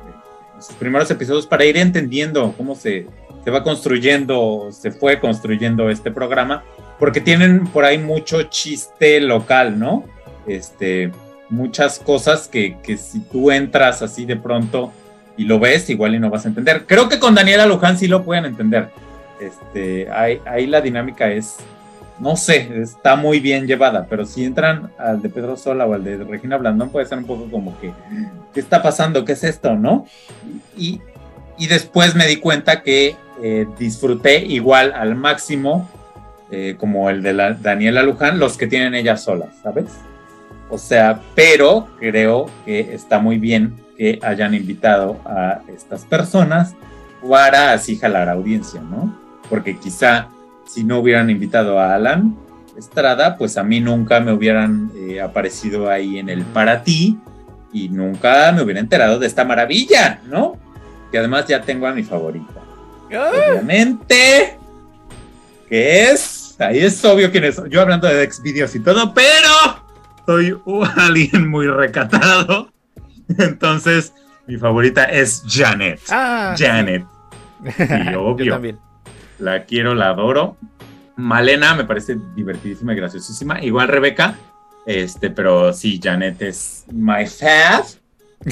en 0.55 0.63
sus 0.63 0.75
primeros 0.75 1.11
episodios 1.11 1.47
para 1.47 1.65
ir 1.65 1.77
entendiendo 1.77 2.55
cómo 2.57 2.75
se, 2.75 3.07
se 3.45 3.51
va 3.51 3.63
construyendo, 3.63 4.69
se 4.73 4.91
fue 4.91 5.21
construyendo 5.21 5.91
este 5.91 6.11
programa 6.11 6.65
porque 6.99 7.21
tienen 7.21 7.67
por 7.67 7.85
ahí 7.85 7.99
mucho 7.99 8.43
chiste 8.45 9.21
local, 9.21 9.79
¿no? 9.79 10.05
Este, 10.47 11.11
muchas 11.51 11.99
cosas 11.99 12.49
que, 12.49 12.77
que, 12.83 12.97
si 12.97 13.21
tú 13.21 13.51
entras 13.51 14.03
así 14.03 14.25
de 14.25 14.37
pronto 14.37 14.93
y 15.37 15.45
lo 15.45 15.59
ves, 15.59 15.91
igual 15.91 16.15
y 16.15 16.19
no 16.19 16.31
vas 16.31 16.45
a 16.45 16.49
entender. 16.49 16.85
Creo 16.87 17.09
que 17.09 17.19
con 17.19 17.35
Daniela 17.35 17.67
Luján 17.67 17.99
sí 17.99 18.07
lo 18.07 18.25
pueden 18.25 18.45
entender. 18.45 18.89
Este, 19.41 20.09
ahí, 20.11 20.41
ahí 20.47 20.67
la 20.67 20.81
dinámica 20.81 21.31
es, 21.31 21.57
no 22.19 22.37
sé, 22.37 22.81
está 22.81 23.17
muy 23.17 23.41
bien 23.41 23.67
llevada, 23.67 24.07
pero 24.09 24.25
si 24.25 24.45
entran 24.45 24.93
al 24.99 25.21
de 25.21 25.29
Pedro 25.29 25.57
Sola 25.57 25.87
o 25.87 25.95
al 25.95 26.05
de 26.05 26.19
Regina 26.19 26.57
Blandón, 26.57 26.91
puede 26.91 27.07
ser 27.07 27.19
un 27.19 27.25
poco 27.25 27.51
como 27.51 27.79
que, 27.81 27.93
¿qué 28.53 28.61
está 28.61 28.83
pasando? 28.83 29.25
¿Qué 29.25 29.33
es 29.33 29.45
esto? 29.45 29.75
¿No? 29.75 30.07
Y, 30.77 31.01
y 31.59 31.67
después 31.67 32.15
me 32.15 32.27
di 32.27 32.37
cuenta 32.37 32.83
que 32.83 33.17
eh, 33.43 33.67
disfruté 33.79 34.45
igual 34.45 34.93
al 34.95 35.17
máximo 35.17 35.89
eh, 36.51 36.77
como 36.79 37.11
el 37.11 37.23
de 37.23 37.33
la 37.33 37.55
Daniela 37.55 38.03
Luján, 38.03 38.39
los 38.39 38.57
que 38.57 38.67
tienen 38.67 38.95
ellas 38.95 39.23
solas, 39.23 39.49
¿sabes? 39.63 39.87
O 40.71 40.79
sea, 40.79 41.21
pero 41.35 41.89
creo 41.99 42.47
que 42.65 42.95
está 42.95 43.19
muy 43.19 43.39
bien 43.39 43.75
que 43.97 44.19
hayan 44.23 44.55
invitado 44.55 45.21
a 45.25 45.63
estas 45.69 46.05
personas 46.05 46.75
para 47.29 47.73
así 47.73 47.97
jalar 47.97 48.29
audiencia, 48.29 48.81
¿no? 48.81 49.19
Porque 49.49 49.77
quizá 49.77 50.29
si 50.67 50.85
no 50.85 50.99
hubieran 50.99 51.31
invitado 51.31 51.79
a 51.79 51.95
Alan 51.95 52.37
Estrada, 52.77 53.37
pues 53.37 53.57
a 53.57 53.63
mí 53.63 53.81
nunca 53.81 54.21
me 54.21 54.33
hubieran 54.33 54.91
eh, 54.97 55.21
aparecido 55.21 55.89
ahí 55.89 56.19
en 56.19 56.29
el 56.29 56.43
para 56.43 56.83
ti 56.83 57.19
y 57.73 57.89
nunca 57.89 58.51
me 58.53 58.63
hubiera 58.63 58.81
enterado 58.81 59.19
de 59.19 59.27
esta 59.27 59.45
maravilla, 59.45 60.21
¿no? 60.27 60.59
Que 61.11 61.19
además 61.19 61.47
ya 61.47 61.63
tengo 61.63 61.87
a 61.87 61.93
mi 61.93 62.03
favorita. 62.03 62.61
Obviamente, 63.07 64.59
que 65.69 66.11
es, 66.11 66.57
ahí 66.59 66.81
es 66.81 67.05
obvio 67.05 67.31
quién 67.31 67.45
es, 67.45 67.61
yo 67.69 67.81
hablando 67.81 68.09
de 68.09 68.31
Xvideos 68.31 68.75
y 68.75 68.81
todo, 68.81 69.15
pero 69.15 69.85
soy 70.27 70.57
alguien 70.97 71.49
muy 71.49 71.69
recatado, 71.69 72.73
entonces 73.39 74.13
mi 74.47 74.57
favorita 74.57 75.05
es 75.05 75.43
Janet. 75.47 76.01
Ah, 76.11 76.55
Janet. 76.59 77.05
Y 77.63 78.15
obvio, 78.15 78.45
Yo 78.47 78.53
también. 78.53 78.79
La 79.39 79.65
quiero, 79.65 79.95
la 79.95 80.11
adoro. 80.11 80.57
Malena 81.17 81.75
me 81.75 81.85
parece 81.85 82.17
divertidísima 82.35 82.93
y 82.93 82.97
graciosísima. 82.97 83.63
Igual 83.63 83.89
Rebeca, 83.89 84.37
este, 84.87 85.31
pero 85.31 85.73
sí, 85.73 86.01
Janet 86.03 86.43
es 86.43 86.85
my 86.93 87.27
fave. 87.27 87.85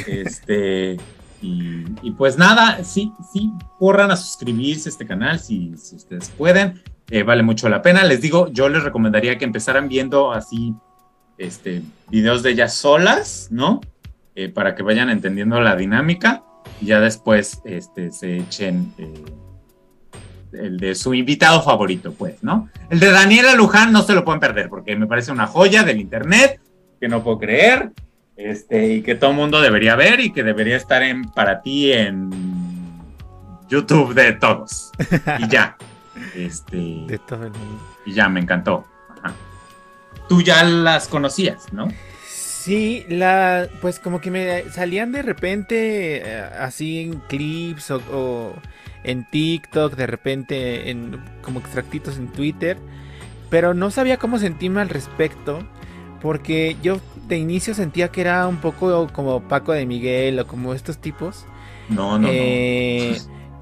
Este, 0.07 0.97
y, 1.41 2.11
pues 2.13 2.39
nada, 2.39 2.85
sí, 2.85 3.13
sí, 3.33 3.51
corran 3.79 4.11
a 4.11 4.17
suscribirse 4.17 4.89
a 4.89 4.93
este 4.93 5.07
canal 5.07 5.41
si, 5.41 5.77
si 5.77 5.97
ustedes 5.97 6.31
pueden. 6.31 6.81
Eh, 7.11 7.25
vale 7.25 7.43
mucho 7.43 7.69
la 7.69 7.83
pena. 7.83 8.05
Les 8.05 8.21
digo, 8.21 8.49
yo 8.53 8.69
les 8.69 8.85
recomendaría 8.85 9.37
que 9.39 9.45
empezaran 9.45 9.89
viendo 9.89 10.33
así 10.33 10.75
este, 11.37 11.83
videos 12.09 12.43
de 12.43 12.51
ellas 12.51 12.75
solas, 12.75 13.49
¿no? 13.51 13.81
Eh, 14.35 14.49
para 14.49 14.75
que 14.75 14.83
vayan 14.83 15.11
entendiendo 15.11 15.61
la 15.61 15.77
dinámica 15.77 16.43
y 16.81 16.87
ya 16.87 17.01
después 17.01 17.61
este, 17.65 18.13
se 18.13 18.39
echen 18.39 18.95
eh, 18.97 19.13
el 20.53 20.79
de 20.79 20.95
su 20.95 21.15
invitado 21.15 21.63
favorito, 21.63 22.13
pues, 22.13 22.43
¿no? 22.43 22.69
El 22.91 23.01
de 23.01 23.11
Daniela 23.11 23.55
Luján 23.55 23.93
no 23.93 24.03
se 24.03 24.15
lo 24.15 24.25
pueden 24.25 24.41
perder 24.41 24.69
porque 24.69 24.97
me 24.97 25.07
parece 25.07 25.33
una 25.33 25.47
joya 25.47 25.83
del 25.83 26.01
internet 26.01 26.61
que 27.01 27.09
no 27.09 27.23
puedo 27.23 27.39
creer 27.39 27.91
este, 28.37 28.95
y 28.95 29.03
que 29.03 29.15
todo 29.15 29.31
el 29.31 29.37
mundo 29.37 29.61
debería 29.61 29.97
ver 29.97 30.21
y 30.21 30.33
que 30.33 30.43
debería 30.43 30.77
estar 30.77 31.03
en, 31.03 31.25
para 31.31 31.63
ti 31.63 31.93
en 31.93 32.31
YouTube 33.69 34.15
de 34.15 34.33
todos. 34.33 34.91
Y 35.39 35.49
ya. 35.49 35.77
Este, 36.37 36.77
de 36.77 37.19
todo 37.27 37.47
el 37.47 37.53
mundo. 37.53 37.83
Y 38.05 38.13
ya, 38.13 38.29
me 38.29 38.39
encantó. 38.39 38.85
Tú 40.29 40.43
ya 40.43 40.63
las 40.63 41.09
conocías, 41.09 41.73
¿no? 41.73 41.89
Sí, 42.63 43.05
la, 43.09 43.67
pues 43.81 43.99
como 43.99 44.21
que 44.21 44.31
me 44.31 44.71
salían 44.71 45.11
de 45.11 45.23
repente 45.23 46.19
eh, 46.19 46.43
así 46.61 47.01
en 47.01 47.19
clips 47.19 47.91
o, 47.91 48.55
en 49.03 49.29
TikTok, 49.29 49.97
de 49.97 50.07
repente 50.07 50.89
en 50.89 51.21
como 51.43 51.59
extractitos 51.59 52.19
en 52.19 52.29
Twitter, 52.29 52.79
pero 53.51 53.75
no 53.75 53.91
sabía 53.91 54.17
cómo 54.17 54.39
sentirme 54.39 54.81
al 54.81 54.91
respecto, 54.91 55.67
porque 56.21 56.77
yo 56.85 57.01
de 57.27 57.37
inicio 57.37 57.75
sentía 57.75 58.13
que 58.13 58.21
era 58.21 58.47
un 58.47 58.59
poco 58.59 59.09
como 59.13 59.43
Paco 59.49 59.73
de 59.73 59.85
Miguel 59.85 60.39
o 60.39 60.47
como 60.47 60.73
estos 60.73 60.99
tipos. 60.99 61.47
No, 61.89 62.17
no, 62.17 62.29
no. 62.29 62.33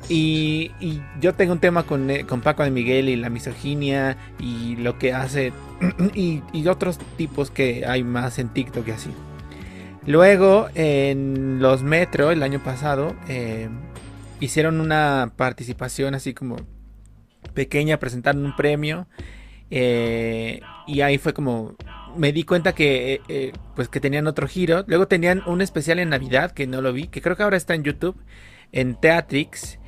Y, 0.08 0.72
yo 1.20 1.34
tengo 1.34 1.52
un 1.52 1.60
tema 1.60 1.84
con, 1.84 2.10
eh, 2.10 2.24
con, 2.24 2.40
Paco 2.40 2.64
de 2.64 2.70
Miguel 2.70 3.08
y 3.08 3.16
la 3.16 3.30
misoginia 3.30 4.16
y 4.38 4.76
lo 4.76 4.98
que 4.98 5.12
hace 5.12 5.52
y, 6.14 6.42
otros 6.66 6.98
tipos 7.16 7.50
que 7.50 7.86
hay 7.86 8.02
más 8.02 8.38
en 8.38 8.48
TikTok 8.48 8.88
y 8.88 8.90
así. 8.90 9.10
Luego 10.06 10.68
en 10.74 11.60
los 11.60 11.82
Metro 11.82 12.30
el 12.30 12.42
año 12.42 12.60
pasado 12.60 13.14
eh, 13.28 13.68
hicieron 14.40 14.80
una 14.80 15.32
participación 15.36 16.14
así 16.14 16.32
como 16.32 16.56
pequeña, 17.54 17.98
presentaron 17.98 18.44
un 18.44 18.56
premio 18.56 19.06
eh, 19.70 20.60
y 20.86 21.02
ahí 21.02 21.18
fue 21.18 21.34
como 21.34 21.76
me 22.16 22.32
di 22.32 22.42
cuenta 22.42 22.72
que 22.72 23.52
pues 23.76 23.88
que 23.88 24.00
tenían 24.00 24.26
otro 24.26 24.48
giro. 24.48 24.84
Luego 24.88 25.06
tenían 25.06 25.42
un 25.46 25.60
especial 25.60 26.00
en 26.00 26.08
Navidad 26.08 26.50
que 26.50 26.66
no 26.66 26.80
lo 26.80 26.92
vi, 26.92 27.06
que 27.06 27.20
creo 27.20 27.36
que 27.36 27.44
ahora 27.44 27.56
está 27.56 27.74
en 27.74 27.84
YouTube 27.84 28.16
en 28.72 28.94
Teatrix 28.94 29.79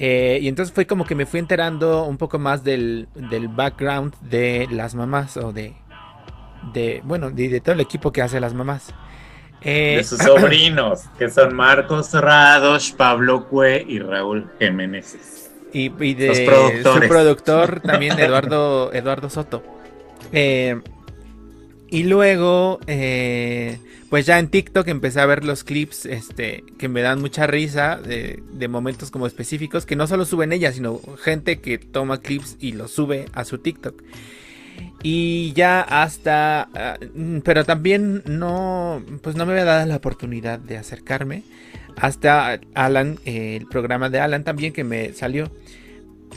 eh, 0.00 0.38
y 0.40 0.46
entonces 0.46 0.72
fue 0.72 0.86
como 0.86 1.04
que 1.04 1.16
me 1.16 1.26
fui 1.26 1.40
enterando 1.40 2.04
un 2.04 2.18
poco 2.18 2.38
más 2.38 2.62
del, 2.62 3.08
background 3.50 4.14
de 4.20 4.68
las 4.70 4.94
mamás 4.94 5.36
o 5.36 5.52
de, 5.52 5.74
de 6.72 7.00
bueno, 7.04 7.30
de, 7.30 7.60
todo 7.60 7.74
el 7.74 7.80
equipo 7.80 8.12
que 8.12 8.22
hace 8.22 8.38
las 8.38 8.54
mamás. 8.54 8.94
Eh, 9.60 9.96
de 9.96 10.04
sus 10.04 10.18
sobrinos, 10.22 11.02
que 11.18 11.28
son 11.28 11.52
Marcos 11.56 12.12
Rados, 12.12 12.94
Pablo 12.96 13.48
Cue 13.48 13.84
y 13.88 13.98
Raúl 13.98 14.48
Jiménez. 14.60 15.50
Y, 15.72 15.88
de 16.14 16.80
su 16.82 17.08
productor 17.08 17.80
también, 17.84 18.18
Eduardo, 18.20 18.92
Eduardo 18.92 19.28
Soto. 19.28 19.64
Eh, 20.32 20.80
y 21.88 22.04
luego, 22.04 22.78
eh, 22.86 23.80
pues 24.10 24.24
ya 24.24 24.38
en 24.38 24.48
TikTok 24.48 24.88
empecé 24.88 25.20
a 25.20 25.26
ver 25.26 25.44
los 25.44 25.64
clips 25.64 26.06
este, 26.06 26.64
que 26.78 26.88
me 26.88 27.02
dan 27.02 27.20
mucha 27.20 27.46
risa 27.46 27.96
de, 27.96 28.68
momentos 28.68 29.10
como 29.10 29.26
específicos, 29.26 29.84
que 29.84 29.96
no 29.96 30.06
solo 30.06 30.24
suben 30.24 30.52
ellas, 30.52 30.74
sino 30.74 31.00
gente 31.22 31.60
que 31.60 31.78
toma 31.78 32.20
clips 32.20 32.56
y 32.58 32.72
los 32.72 32.90
sube 32.90 33.26
a 33.32 33.44
su 33.44 33.58
TikTok. 33.58 34.02
Y 35.02 35.52
ya 35.54 35.80
hasta, 35.80 36.68
ah, 36.74 36.98
pero 37.44 37.64
también 37.64 38.22
no, 38.26 39.02
pues 39.22 39.36
no 39.36 39.44
me 39.44 39.52
había 39.52 39.64
dado 39.64 39.86
la 39.86 39.96
oportunidad 39.96 40.58
de 40.58 40.78
acercarme. 40.78 41.42
Hasta 41.96 42.60
Alan, 42.74 43.18
el 43.24 43.66
programa 43.66 44.08
de 44.08 44.20
Alan 44.20 44.44
también 44.44 44.72
que 44.72 44.84
me 44.84 45.12
salió. 45.12 45.50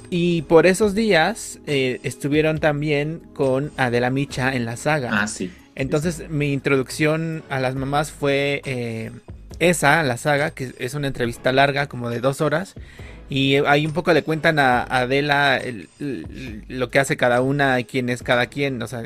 Y 0.10 0.42
por 0.44 0.66
esos 0.66 0.94
días 0.94 1.60
eh, 1.68 2.00
estuvieron 2.04 2.60
también 2.60 3.22
con 3.34 3.72
Adela 3.78 4.10
Micha 4.10 4.54
en 4.54 4.66
la 4.66 4.76
saga. 4.76 5.22
Ah, 5.22 5.28
sí. 5.28 5.52
Entonces 5.76 6.30
mi 6.30 6.54
introducción 6.54 7.44
a 7.50 7.60
las 7.60 7.76
mamás 7.76 8.12
fue 8.12 8.62
eh, 8.66 9.12
esa, 9.60 10.04
la 10.04 10.18
saga, 10.18 10.52
que 10.52 10.74
es 10.80 10.94
una 10.94 11.08
entrevista 11.08 11.52
larga, 11.52 11.88
como 11.88 12.10
de 12.10 12.20
dos 12.20 12.42
horas. 12.42 12.76
Y 13.30 13.56
ahí 13.66 13.86
un 13.86 13.94
poco 13.94 14.12
le 14.12 14.24
cuentan 14.24 14.60
a 14.60 14.84
Adela 14.84 15.62
lo 16.68 16.90
que 16.90 17.00
hace 17.00 17.16
cada 17.16 17.42
una 17.42 17.80
y 17.80 17.86
quién 17.86 18.10
es 18.10 18.24
cada 18.24 18.48
quien. 18.48 18.82
O 18.82 18.88
sea, 18.88 19.04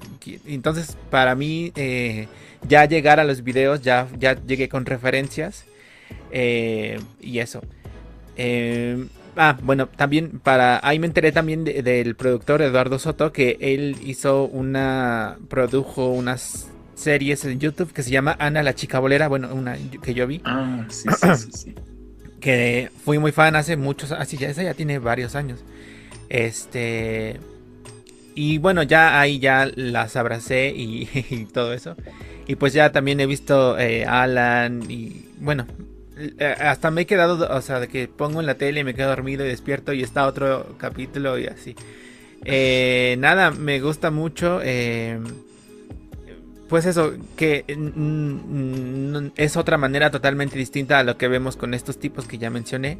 entonces 0.47 0.97
para 1.11 1.36
mí 1.36 1.72
eh, 1.76 2.28
ya 2.68 2.86
llegar 2.86 3.20
a 3.20 3.24
los 3.24 3.43
videos, 3.43 3.82
ya, 3.82 4.07
ya 4.18 4.36
llegué 4.36 4.68
con 4.68 4.86
referencias. 4.88 5.66
y 6.32 7.39
eso. 7.39 7.61
Ah, 9.38 9.58
bueno, 9.62 9.88
también 9.88 10.40
para. 10.40 10.80
Ahí 10.88 11.00
me 11.00 11.08
enteré 11.08 11.32
también 11.32 11.64
del 11.66 12.16
productor 12.16 12.62
Eduardo 12.62 13.00
Soto 13.00 13.32
que 13.32 13.58
él 13.60 13.98
hizo 14.04 14.46
una. 14.46 15.38
Produjo 15.50 16.10
unas 16.10 16.70
series 16.96 17.44
en 17.46 17.60
YouTube 17.60 17.92
que 17.92 18.04
se 18.04 18.12
llama 18.12 18.36
Ana 18.40 18.64
la 18.64 18.76
chica 18.76 19.00
bolera. 19.00 19.28
Bueno, 19.28 19.54
una 19.54 19.78
que 20.02 20.14
yo 20.14 20.26
vi. 20.28 20.42
Ah, 20.46 20.86
sí, 20.90 21.10
sí, 21.20 21.52
sí, 21.52 21.76
Que 22.40 22.90
fui 23.04 23.20
muy 23.20 23.32
fan 23.32 23.56
hace 23.56 23.76
muchos. 23.76 24.12
Así 24.12 24.38
ah, 24.38 24.42
ya, 24.42 24.50
esa 24.50 24.64
ya 24.64 24.74
tiene 24.74 25.00
varios 25.00 25.36
años. 25.36 25.60
Este. 26.30 27.40
Y 28.36 28.58
bueno, 28.58 28.84
ya 28.84 29.20
ahí 29.20 29.40
ya 29.40 29.70
las 29.76 30.16
abracé 30.16 30.74
y, 30.76 31.48
todo 31.54 31.74
eso. 31.74 31.96
Y 32.48 32.56
pues 32.56 32.74
ya 32.74 32.92
también 32.92 33.20
he 33.20 33.26
visto 33.26 33.78
eh, 33.80 34.06
Alan 34.06 34.84
y 34.90 35.30
bueno, 35.40 35.66
hasta 36.59 36.91
me 36.91 37.01
he 37.01 37.05
quedado, 37.05 37.47
o 37.49 37.61
sea, 37.61 37.80
de 37.80 37.88
que 37.88 38.07
pongo 38.07 38.39
en 38.39 38.45
la 38.45 38.55
tele 38.55 38.82
y 38.82 38.84
me 38.84 38.93
quedo 38.93 39.09
dormido 39.09 39.45
y 39.45 39.49
despierto 39.49 39.93
y 39.93 40.01
está 40.01 40.28
otro 40.28 40.76
capítulo 40.78 41.38
y 41.38 41.47
así. 41.47 41.76
Eh, 42.45 43.16
nada, 43.20 43.51
me 43.51 43.80
gusta 43.80 44.11
mucho. 44.11 44.61
Eh, 44.63 45.20
pues 46.70 46.86
eso, 46.86 47.13
que 47.36 47.66
es 49.36 49.57
otra 49.57 49.78
manera 49.78 50.09
totalmente 50.09 50.57
distinta 50.57 50.99
a 50.99 51.03
lo 51.03 51.18
que 51.18 51.28
vemos 51.28 51.57
con 51.57 51.74
estos 51.74 51.99
tipos 51.99 52.28
que 52.28 52.38
ya 52.38 52.49
mencioné. 52.49 52.97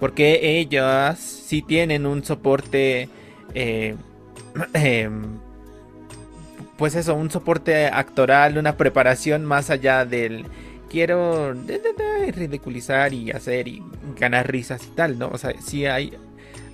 porque 0.00 0.58
ellos 0.58 1.18
sí 1.18 1.62
tienen 1.62 2.06
un 2.06 2.24
soporte. 2.24 3.08
pues 6.76 6.94
eso, 6.94 7.14
un 7.14 7.30
soporte 7.30 7.86
actoral, 7.86 8.58
una 8.58 8.76
preparación 8.76 9.44
más 9.44 9.70
allá 9.70 10.04
del 10.04 10.44
quiero 10.90 11.54
ridiculizar 12.32 13.12
y 13.12 13.30
hacer 13.30 13.68
y 13.68 13.82
ganar 14.18 14.50
risas 14.50 14.84
y 14.86 14.90
tal, 14.94 15.18
¿no? 15.18 15.28
O 15.28 15.38
sea, 15.38 15.54
sí 15.60 15.86
hay, 15.86 16.12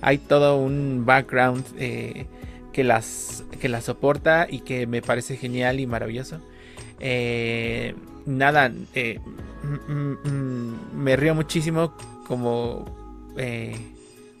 hay 0.01 0.17
todo 0.17 0.57
un 0.57 1.03
background 1.05 1.65
eh, 1.77 2.25
que, 2.73 2.83
las, 2.83 3.43
que 3.59 3.69
las 3.69 3.85
soporta 3.85 4.47
y 4.49 4.59
que 4.59 4.87
me 4.87 5.01
parece 5.01 5.37
genial 5.37 5.79
y 5.79 5.87
maravilloso. 5.87 6.39
Eh, 6.99 7.95
nada, 8.25 8.71
eh, 8.93 9.19
mm, 9.63 9.91
mm, 9.91 10.17
mm, 10.23 10.95
me 10.95 11.15
río 11.15 11.35
muchísimo 11.35 11.93
como... 12.27 12.85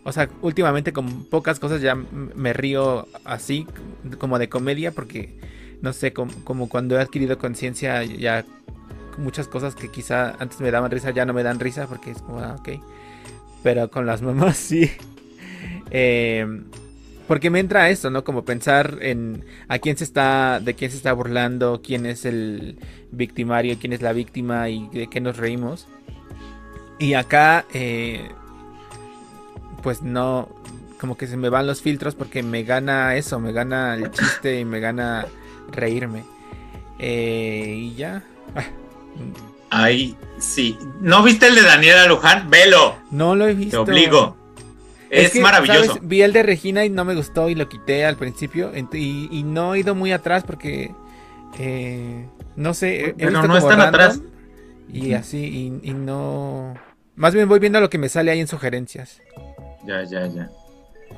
o 0.03 0.11
sea, 0.11 0.29
últimamente 0.41 0.93
con 0.93 1.25
pocas 1.25 1.59
cosas 1.59 1.81
ya 1.81 1.95
me 1.95 2.53
río 2.53 3.07
así, 3.23 3.67
como 4.19 4.37
de 4.39 4.49
comedia, 4.49 4.91
porque 4.91 5.39
no 5.81 5.93
sé, 5.93 6.13
como, 6.13 6.31
como 6.43 6.69
cuando 6.69 6.97
he 6.97 7.01
adquirido 7.01 7.37
conciencia 7.37 8.03
ya 8.03 8.45
muchas 9.21 9.47
cosas 9.47 9.75
que 9.75 9.89
quizá 9.89 10.35
antes 10.39 10.59
me 10.59 10.71
daban 10.71 10.91
risa 10.91 11.11
ya 11.11 11.25
no 11.25 11.33
me 11.33 11.43
dan 11.43 11.59
risa 11.59 11.87
porque 11.87 12.11
es 12.11 12.21
como, 12.21 12.39
ah, 12.39 12.55
ok. 12.59 12.69
Pero 13.63 13.89
con 13.89 14.05
las 14.05 14.21
mamás 14.21 14.57
sí. 14.57 14.91
Eh, 15.91 16.45
porque 17.27 17.49
me 17.49 17.59
entra 17.59 17.89
esto, 17.89 18.09
¿no? 18.09 18.25
Como 18.25 18.43
pensar 18.43 18.97
en 19.01 19.45
a 19.69 19.79
quién 19.79 19.95
se 19.95 20.03
está, 20.03 20.59
de 20.59 20.73
quién 20.73 20.91
se 20.91 20.97
está 20.97 21.13
burlando, 21.13 21.81
quién 21.81 22.05
es 22.05 22.25
el 22.25 22.77
victimario, 23.11 23.77
quién 23.79 23.93
es 23.93 24.01
la 24.01 24.11
víctima 24.11 24.67
y 24.67 24.89
de 24.89 25.07
qué 25.07 25.21
nos 25.21 25.37
reímos. 25.37 25.87
Y 26.99 27.13
acá, 27.13 27.65
eh, 27.73 28.29
pues 29.81 30.01
no, 30.01 30.49
como 30.99 31.15
que 31.15 31.25
se 31.25 31.37
me 31.37 31.49
van 31.49 31.67
los 31.67 31.81
filtros 31.81 32.15
porque 32.15 32.43
me 32.43 32.63
gana 32.63 33.15
eso, 33.15 33.39
me 33.39 33.53
gana 33.53 33.95
el 33.95 34.11
chiste 34.11 34.59
y 34.59 34.65
me 34.65 34.79
gana 34.79 35.25
reírme. 35.71 36.23
Eh, 36.99 37.75
y 37.77 37.95
ya. 37.95 38.23
Ah, 38.55 38.65
Ay, 39.69 40.17
sí. 40.39 40.77
¿No 40.99 41.23
viste 41.23 41.47
el 41.47 41.55
de 41.55 41.61
Daniela 41.61 42.05
Luján? 42.07 42.49
Velo. 42.49 42.97
No 43.09 43.35
lo 43.35 43.47
he 43.47 43.53
visto. 43.53 43.83
Te 43.83 43.91
obligo. 43.91 44.37
Es, 45.09 45.35
maravilloso. 45.35 45.99
Vi 46.01 46.21
el 46.21 46.33
de 46.33 46.43
Regina 46.43 46.85
y 46.85 46.89
no 46.89 47.03
me 47.03 47.15
gustó 47.15 47.49
y 47.49 47.55
lo 47.55 47.67
quité 47.67 48.05
al 48.05 48.15
principio. 48.15 48.71
Y, 48.93 49.43
no 49.43 49.75
he 49.75 49.79
ido 49.79 49.95
muy 49.95 50.11
atrás 50.11 50.43
porque. 50.45 50.91
Eh, 51.59 52.25
no 52.55 52.73
sé. 52.73 53.15
Pero 53.17 53.45
no 53.45 53.57
están 53.57 53.81
atrás. 53.81 54.21
Y 54.93 55.13
así, 55.13 55.79
y, 55.81 55.93
no... 55.93 56.73
Más 57.15 57.33
bien 57.33 57.47
voy 57.47 57.59
viendo 57.59 57.79
lo 57.79 57.89
que 57.89 57.97
me 57.97 58.09
sale 58.09 58.31
ahí 58.31 58.39
en 58.39 58.47
sugerencias. 58.47 59.21
Ya, 59.85 60.03
ya, 60.03 60.27
ya. 60.27 60.49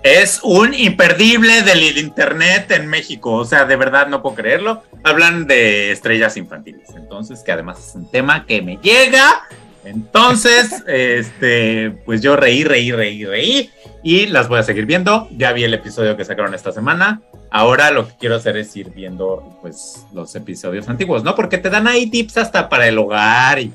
Es 0.03 0.41
un 0.43 0.73
imperdible 0.73 1.61
del 1.61 1.97
internet 1.97 2.69
en 2.71 2.87
México. 2.87 3.31
O 3.31 3.45
sea, 3.45 3.63
de 3.63 3.77
verdad 3.77 4.07
no 4.07 4.21
puedo 4.21 4.35
creerlo. 4.35 4.83
Hablan 5.01 5.47
de 5.47 5.93
estrellas 5.93 6.35
infantiles. 6.35 6.89
Entonces, 6.93 7.39
que 7.39 7.53
además 7.53 7.87
es 7.87 7.95
un 7.95 8.11
tema 8.11 8.45
que 8.45 8.61
me 8.61 8.77
llega. 8.81 9.43
Entonces, 9.85 10.83
este, 10.87 11.91
pues 12.05 12.21
yo 12.21 12.35
reí, 12.35 12.65
reí, 12.65 12.91
reí, 12.91 13.23
reí. 13.23 13.69
Y 14.03 14.25
las 14.25 14.49
voy 14.49 14.59
a 14.59 14.63
seguir 14.63 14.85
viendo. 14.85 15.29
Ya 15.31 15.53
vi 15.53 15.63
el 15.63 15.73
episodio 15.73 16.17
que 16.17 16.25
sacaron 16.25 16.53
esta 16.53 16.73
semana. 16.73 17.21
Ahora 17.49 17.89
lo 17.91 18.05
que 18.05 18.15
quiero 18.19 18.35
hacer 18.35 18.57
es 18.57 18.75
ir 18.75 18.89
viendo, 18.89 19.57
pues, 19.61 20.05
los 20.11 20.35
episodios 20.35 20.89
antiguos, 20.89 21.23
¿no? 21.23 21.33
Porque 21.33 21.59
te 21.59 21.69
dan 21.69 21.87
ahí 21.87 22.09
tips 22.09 22.37
hasta 22.37 22.67
para 22.67 22.87
el 22.87 22.97
hogar 22.97 23.59
y, 23.59 23.71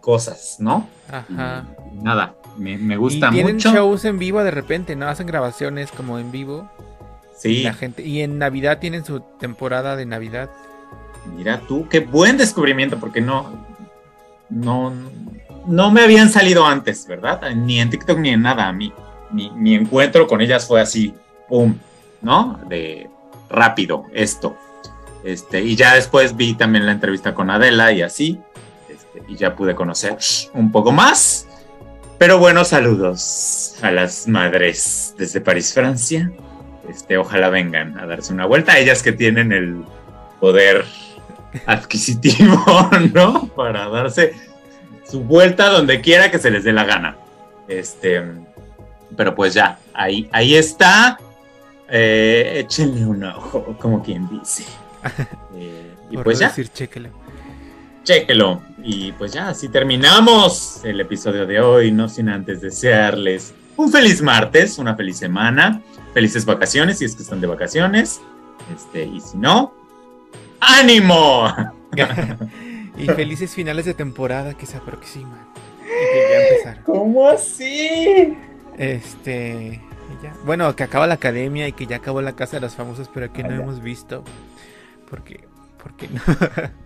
cosas, 0.00 0.56
¿no? 0.60 0.88
Ajá. 1.10 1.64
nada, 1.94 2.34
me, 2.56 2.96
gusta 2.96 3.28
y 3.28 3.30
tienen 3.32 3.58
shows 3.58 4.04
en 4.04 4.18
vivo 4.18 4.42
de 4.42 4.50
repente, 4.50 4.96
¿no? 4.96 5.08
Hacen 5.08 5.26
grabaciones 5.26 5.90
como 5.92 6.18
en 6.18 6.30
vivo. 6.30 6.70
Sí. 7.38 7.62
la 7.62 7.74
gente, 7.74 8.02
y 8.02 8.22
en 8.22 8.38
Navidad 8.38 8.78
tienen 8.78 9.04
su 9.04 9.20
temporada 9.20 9.94
de 9.94 10.06
Navidad. 10.06 10.50
Mira 11.36 11.60
tú, 11.68 11.86
qué 11.88 12.00
buen 12.00 12.38
descubrimiento, 12.38 12.98
porque 12.98 13.20
no, 13.20 13.66
no, 14.48 14.92
no 15.66 15.90
me 15.90 16.02
habían 16.02 16.30
salido 16.30 16.64
antes, 16.64 17.06
¿verdad? 17.06 17.42
Ni 17.54 17.80
en 17.80 17.90
TikTok 17.90 18.18
ni 18.18 18.30
en 18.30 18.42
nada. 18.42 18.72
Mi, 18.72 18.92
mi, 19.30 19.50
mi 19.50 19.74
encuentro 19.74 20.26
con 20.26 20.40
ellas 20.40 20.66
fue 20.66 20.80
así, 20.80 21.12
¡pum! 21.48 21.76
¿No? 22.22 22.58
De 22.68 23.10
rápido, 23.48 24.06
esto. 24.12 24.56
Este, 25.24 25.60
y 25.62 25.74
ya 25.74 25.94
después 25.94 26.36
vi 26.36 26.54
también 26.54 26.86
la 26.86 26.92
entrevista 26.92 27.34
con 27.34 27.50
Adela 27.50 27.92
y 27.92 28.02
así. 28.02 28.38
Este, 28.88 29.22
y 29.28 29.36
ya 29.36 29.56
pude 29.56 29.74
conocer 29.74 30.16
un 30.54 30.70
poco 30.70 30.92
más. 30.92 31.45
Pero 32.18 32.38
bueno, 32.38 32.64
saludos 32.64 33.74
a 33.82 33.90
las 33.90 34.26
madres 34.26 35.14
desde 35.18 35.40
París, 35.40 35.74
Francia. 35.74 36.32
Este, 36.88 37.18
ojalá 37.18 37.50
vengan 37.50 37.98
a 37.98 38.06
darse 38.06 38.32
una 38.32 38.46
vuelta. 38.46 38.78
Ellas 38.78 39.02
que 39.02 39.12
tienen 39.12 39.52
el 39.52 39.84
poder 40.40 40.84
adquisitivo, 41.66 42.64
¿no? 43.14 43.48
Para 43.48 43.88
darse 43.88 44.34
su 45.04 45.20
vuelta 45.20 45.68
donde 45.68 46.00
quiera 46.00 46.30
que 46.30 46.38
se 46.38 46.50
les 46.50 46.64
dé 46.64 46.72
la 46.72 46.84
gana. 46.84 47.16
Este, 47.68 48.22
pero 49.14 49.34
pues 49.34 49.52
ya, 49.52 49.78
ahí, 49.92 50.28
ahí 50.32 50.54
está. 50.54 51.18
Eh, 51.88 52.64
échenle 52.64 53.04
un 53.04 53.24
ojo, 53.24 53.76
como 53.78 54.02
quien 54.02 54.28
dice. 54.28 54.64
Eh, 55.58 55.94
y 56.10 56.18
pues 56.18 56.38
ya. 56.38 56.48
Decir, 56.48 56.68
chéquelo. 56.68 57.08
Chéquelo. 58.06 58.62
Y 58.84 59.10
pues 59.12 59.32
ya, 59.32 59.48
así 59.48 59.68
terminamos 59.68 60.80
el 60.84 61.00
episodio 61.00 61.44
de 61.44 61.60
hoy, 61.60 61.90
no 61.90 62.08
sin 62.08 62.28
antes 62.28 62.60
desearles 62.60 63.52
un 63.76 63.90
feliz 63.90 64.22
martes, 64.22 64.78
una 64.78 64.94
feliz 64.94 65.18
semana, 65.18 65.82
felices 66.14 66.44
vacaciones 66.44 66.98
si 66.98 67.04
es 67.04 67.16
que 67.16 67.24
están 67.24 67.40
de 67.40 67.48
vacaciones. 67.48 68.20
Este, 68.74 69.04
y 69.04 69.20
si 69.20 69.36
no, 69.36 69.74
¡ánimo! 70.60 71.52
y 72.96 73.06
felices 73.06 73.52
finales 73.52 73.84
de 73.84 73.94
temporada 73.94 74.54
que 74.54 74.66
se 74.66 74.76
aproximan. 74.76 75.46
Y 75.84 76.64
ya 76.64 76.82
¿Cómo 76.84 77.28
así? 77.28 78.36
Este. 78.78 79.82
Ya. 80.22 80.32
Bueno, 80.44 80.74
que 80.76 80.84
acaba 80.84 81.08
la 81.08 81.14
academia 81.14 81.66
y 81.66 81.72
que 81.72 81.86
ya 81.86 81.96
acabó 81.96 82.22
la 82.22 82.36
casa 82.36 82.58
de 82.58 82.60
los 82.60 82.76
famosos, 82.76 83.10
pero 83.12 83.32
que 83.32 83.42
no 83.42 83.50
hemos 83.50 83.82
visto. 83.82 84.22
Porque. 85.10 85.44
Porque 85.82 86.08
no. 86.08 86.20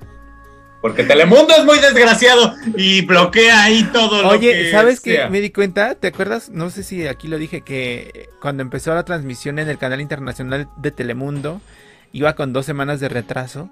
Porque 0.81 1.05
Telemundo 1.05 1.55
es 1.57 1.65
muy 1.65 1.79
desgraciado 1.79 2.55
y 2.77 3.05
bloquea 3.05 3.65
ahí 3.65 3.85
todo 3.93 4.23
lo 4.23 4.29
Oye, 4.29 4.71
¿sabes 4.71 5.01
qué? 5.01 5.29
Me 5.29 5.41
di 5.41 5.51
cuenta, 5.51 5.95
¿te 5.95 6.09
acuerdas? 6.09 6.49
No 6.49 6.71
sé 6.71 6.83
si 6.83 7.07
aquí 7.07 7.29
lo 7.29 7.37
dije, 7.37 7.61
que 7.61 8.31
cuando 8.41 8.63
empezó 8.63 8.95
la 8.95 9.05
transmisión 9.05 9.59
en 9.59 9.69
el 9.69 9.77
canal 9.77 10.01
internacional 10.01 10.69
de 10.79 10.91
Telemundo, 10.91 11.61
iba 12.13 12.35
con 12.35 12.53
dos 12.53 12.65
semanas 12.65 12.99
de 13.01 13.09
retraso. 13.09 13.71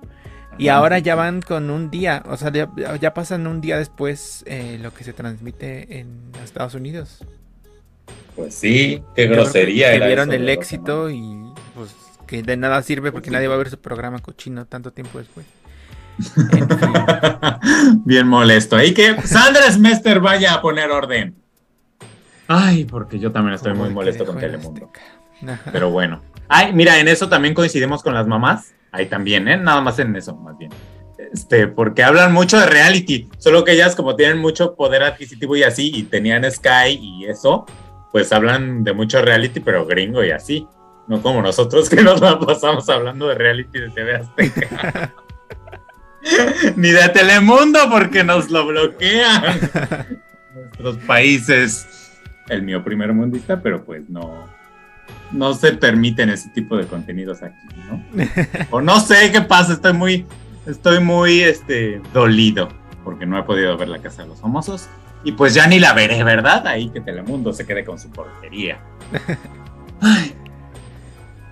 Y 0.59 0.69
ahora 0.69 0.99
ya 0.99 1.15
van 1.15 1.41
con 1.41 1.71
un 1.71 1.89
día, 1.89 2.25
o 2.27 2.37
sea, 2.37 2.51
ya, 2.53 3.15
pasan 3.15 3.47
un 3.47 3.61
día 3.61 3.79
después 3.79 4.43
eh, 4.47 4.77
lo 4.83 4.93
que 4.93 5.05
se 5.05 5.13
transmite 5.13 6.01
en 6.01 6.33
Estados 6.43 6.75
Unidos. 6.75 7.25
Pues 8.35 8.55
sí, 8.55 9.03
qué 9.15 9.29
grosería. 9.29 9.93
Que, 9.93 10.05
vieron 10.05 10.33
el 10.33 10.49
éxito 10.49 11.11
y 11.11 11.23
pues 11.77 11.95
que 12.27 12.43
de 12.43 12.57
nada 12.57 12.83
sirve 12.83 13.13
porque 13.13 13.31
nadie 13.31 13.47
va 13.47 13.55
a 13.55 13.59
ver 13.59 13.71
su 13.71 13.79
programa 13.79 14.19
cochino 14.19 14.67
tanto 14.67 14.91
tiempo 14.91 15.19
después. 15.19 15.47
Bien 18.05 18.27
molesto. 18.27 18.77
Ahí 18.77 18.93
que 18.95 19.21
Sandra 19.23 19.71
Smester 19.71 20.21
vaya 20.21 20.55
a 20.55 20.63
poner 20.63 20.91
orden. 20.91 21.37
Ay, 22.47 22.85
porque 22.85 23.19
yo 23.19 23.31
también 23.31 23.55
estoy 23.55 23.75
muy 23.75 23.91
molesto 23.91 24.25
con 24.25 24.39
Telemundo. 24.39 24.91
Pero 25.71 25.91
bueno. 25.91 26.23
Ay, 26.49 26.73
mira, 26.73 26.99
en 26.99 27.09
eso 27.09 27.29
también 27.29 27.55
coincidimos 27.55 28.03
con 28.03 28.15
las 28.15 28.27
mamás. 28.27 28.73
Ahí 28.91 29.07
también, 29.07 29.47
¿eh? 29.49 29.57
Nada 29.59 29.81
más 29.83 29.99
en 29.99 30.17
eso, 30.17 30.35
más 30.35 30.57
bien. 30.57 30.73
Este, 31.33 31.69
porque 31.69 32.03
hablan 32.03 32.33
mucho 32.33 32.59
de 32.59 32.67
reality, 32.67 33.29
solo 33.39 33.65
que 33.65 33.73
ellas 33.73 33.95
como 33.95 34.17
tienen 34.17 34.39
mucho 34.39 34.75
poder 34.75 35.03
adquisitivo 35.03 35.57
y 35.57 35.63
así, 35.63 35.91
y 35.95 36.05
tenían 36.05 36.51
Sky 36.51 36.99
y 37.01 37.27
eso, 37.27 37.67
pues 38.13 38.33
hablan 38.33 38.83
de 38.83 38.95
mucho 38.95 39.21
reality, 39.21 39.61
pero 39.61 39.85
gringo 39.85 40.25
y 40.25 40.31
así. 40.31 40.67
No 41.07 41.21
como 41.21 41.43
nosotros 41.43 41.89
que 41.91 42.03
nos 42.03 42.21
la 42.21 42.39
pasamos 42.39 42.89
hablando 42.89 43.29
de 43.29 43.35
reality 43.35 43.79
de 43.79 43.91
TV 43.91 44.17
Azteca. 44.17 45.15
Ni 46.77 46.91
de 46.91 47.09
Telemundo 47.11 47.79
porque 47.91 48.25
nos 48.25 48.51
lo 48.51 48.67
bloquean. 48.67 49.43
Nuestros 50.55 50.97
países. 51.07 51.87
El 52.49 52.63
mío 52.63 52.83
primer 52.83 53.13
mundista, 53.13 53.61
pero 53.61 53.85
pues 53.85 54.09
no. 54.09 54.47
No 55.31 55.55
se 55.55 55.73
permiten 55.73 56.31
ese 56.31 56.49
tipo 56.51 56.77
de 56.77 56.87
contenidos 56.87 57.43
aquí, 57.43 57.67
¿no? 57.89 58.03
O 58.71 58.81
no 58.81 58.99
sé 59.01 59.31
qué 59.31 59.43
pasa, 59.43 59.75
estoy 59.75 59.93
muy, 59.93 60.27
estoy 60.67 61.01
muy 61.01 61.43
este, 61.43 62.01
dolido 62.15 62.69
porque 63.05 63.25
no 63.25 63.39
he 63.39 63.43
podido 63.43 63.77
ver 63.79 63.89
la 63.89 64.01
Casa 64.01 64.23
de 64.23 64.29
los 64.29 64.41
Famosos. 64.41 64.89
Y 65.25 65.33
pues 65.33 65.55
ya 65.55 65.67
ni 65.67 65.79
la 65.79 65.95
veré, 65.95 66.23
¿verdad? 66.25 66.67
Ahí 66.67 66.91
que 66.91 67.01
Telemundo 67.01 67.55
se 67.55 67.67
quede 67.67 67.83
con 67.85 67.99
su 67.99 68.11
porquería. 68.11 68.79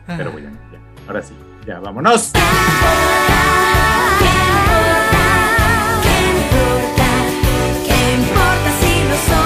Pero 0.07 0.31
bueno, 0.33 0.51
ya, 0.71 0.79
ahora 1.09 1.23
sí, 1.23 1.33
ya 1.67 1.81
vámonos. 1.81 2.33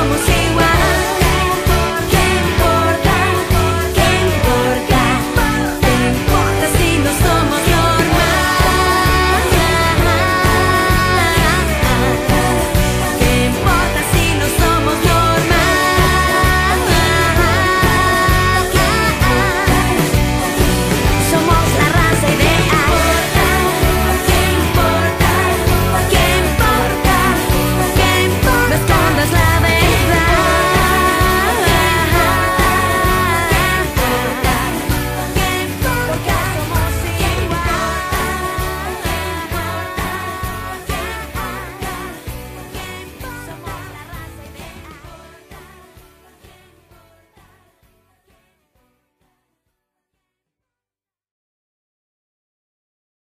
como 0.00 0.16
se 0.16 0.49